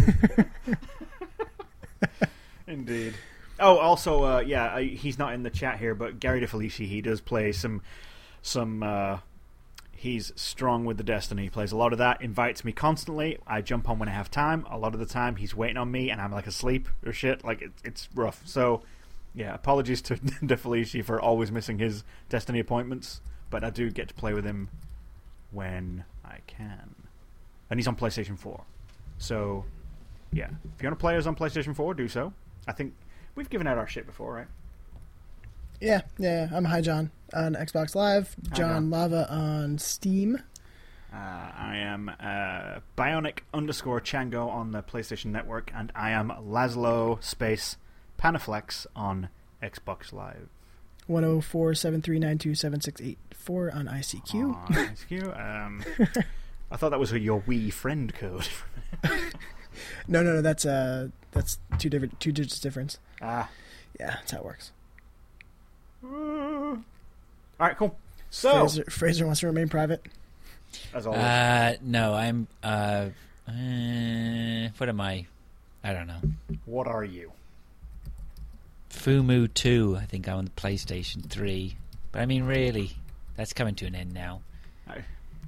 [2.67, 3.15] Indeed.
[3.59, 7.01] Oh, also, uh, yeah, I, he's not in the chat here, but Gary DeFelici, he
[7.01, 7.81] does play some,
[8.41, 8.83] some.
[8.83, 9.17] Uh,
[9.95, 11.43] he's strong with the Destiny.
[11.43, 12.21] He plays a lot of that.
[12.21, 13.37] Invites me constantly.
[13.45, 14.65] I jump on when I have time.
[14.69, 17.43] A lot of the time, he's waiting on me, and I'm like asleep or shit.
[17.43, 18.41] Like it, it's rough.
[18.45, 18.81] So,
[19.34, 24.14] yeah, apologies to DeFelici for always missing his Destiny appointments, but I do get to
[24.14, 24.69] play with him
[25.51, 26.95] when I can,
[27.69, 28.64] and he's on PlayStation Four.
[29.18, 29.65] So,
[30.31, 32.34] yeah, if you want to play us on PlayStation 4, do so.
[32.68, 32.93] I think
[33.35, 34.47] we've given out our shit before, right?
[35.81, 36.49] Yeah, yeah.
[36.53, 38.35] I'm Hi John on Xbox Live.
[38.43, 38.89] John John.
[38.89, 40.41] Lava on Steam.
[41.11, 47.22] Uh, I am uh, Bionic underscore Chango on the PlayStation Network, and I am Laszlo
[47.23, 47.77] Space
[48.19, 49.29] Panaflex on
[49.63, 50.49] Xbox Live.
[51.07, 54.53] 104 739 7684 on ICQ.
[54.55, 55.39] On ICQ.
[55.65, 55.83] Um,
[56.71, 58.47] I thought that was your Wii friend code.
[60.09, 60.41] No, no, no.
[60.41, 62.97] That's uh, that's two different, two digits difference.
[63.21, 63.49] ah.
[63.97, 64.71] Yeah, that's how it works.
[66.03, 66.77] All
[67.59, 67.95] right, cool.
[68.29, 70.05] So, Fraser, Fraser wants to remain private.
[70.93, 72.47] as always, Uh, no, I'm.
[72.63, 73.09] Uh,
[73.47, 75.25] uh, what am I?
[75.83, 76.21] I don't know.
[76.65, 77.31] what are you?
[78.90, 81.76] Fumu 2, I think I'm on the PlayStation 3.
[82.11, 82.91] But I mean, really,
[83.36, 84.41] that's coming to an end now.
[84.88, 85.03] I-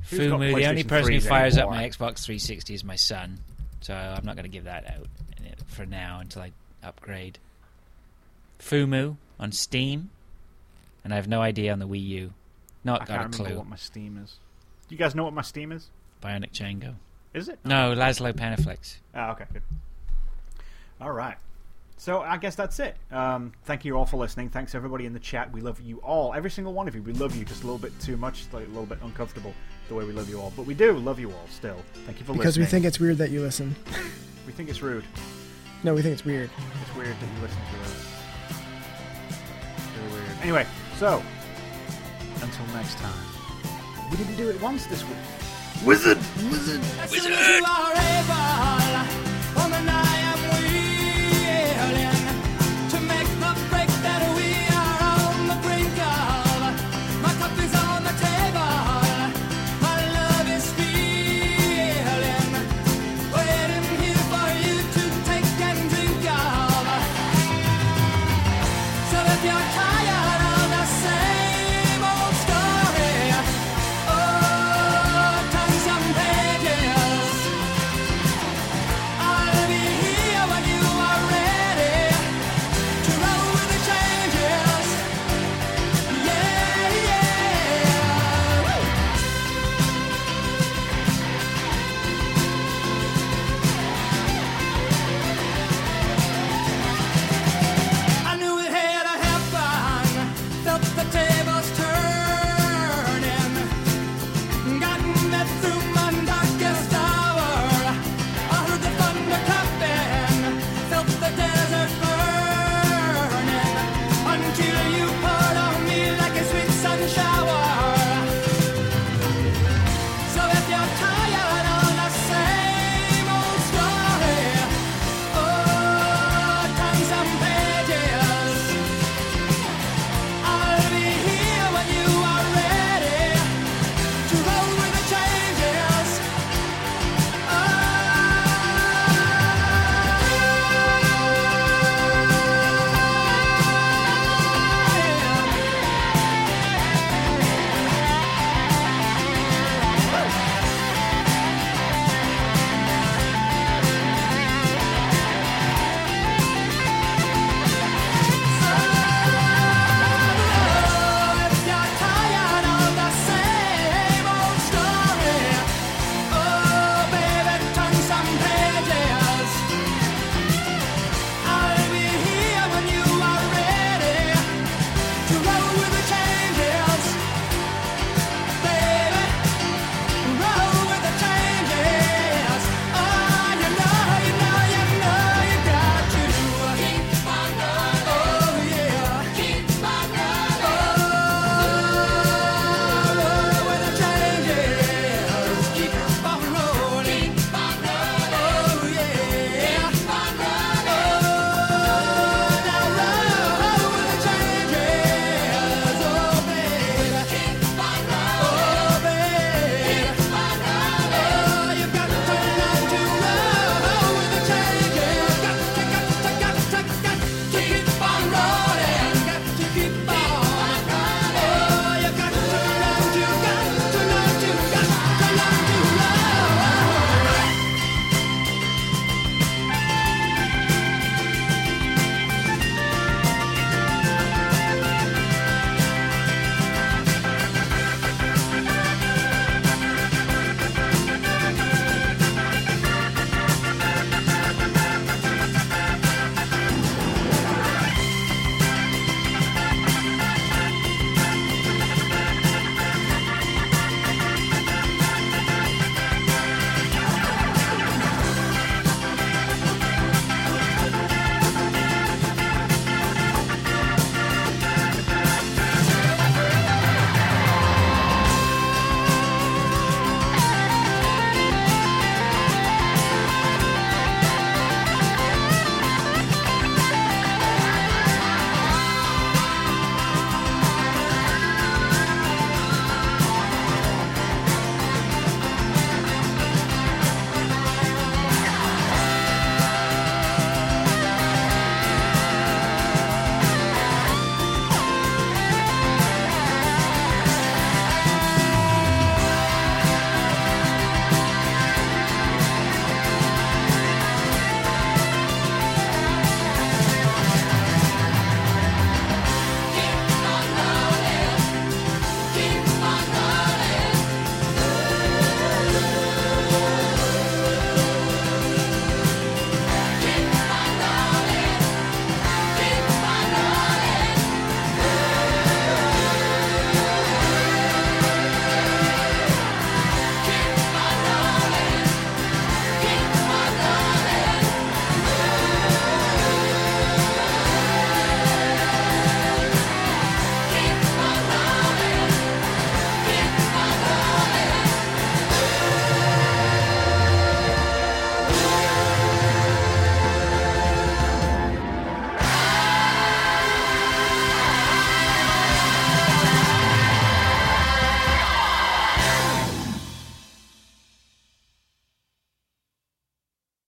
[0.09, 3.37] Fumu, the only person who 3s fires up my Xbox 360 is my son.
[3.81, 5.07] So I'm not going to give that out
[5.67, 6.51] for now until I
[6.83, 7.37] upgrade.
[8.59, 10.09] Fumu on Steam.
[11.03, 12.33] And I have no idea on the Wii U.
[12.83, 13.57] Not I got a clue.
[13.57, 14.35] what my Steam is.
[14.87, 15.89] Do you guys know what my Steam is?
[16.21, 16.95] Bionic Django.
[17.33, 17.59] Is it?
[17.63, 18.97] No, Laszlo Panaflex.
[19.15, 19.61] Ah, okay, good.
[20.99, 21.37] All right.
[22.01, 22.97] So I guess that's it.
[23.11, 24.49] Um, thank you all for listening.
[24.49, 25.51] Thanks everybody in the chat.
[25.53, 27.03] We love you all, every single one of you.
[27.03, 29.53] We love you just a little bit too much, like a little bit uncomfortable
[29.87, 31.77] the way we love you all, but we do love you all still.
[32.07, 33.75] Thank you for Because we think it's weird that you listen.
[34.47, 35.03] we think it's rude.
[35.83, 36.49] No, we think it's weird.
[36.81, 38.07] It's weird that you listen to us.
[39.95, 40.41] Very weird.
[40.41, 40.65] Anyway,
[40.97, 41.21] so
[42.41, 43.13] until next time.
[44.09, 45.17] We didn't do it once this week.
[45.85, 46.17] Wizard,
[46.49, 47.11] wizard, As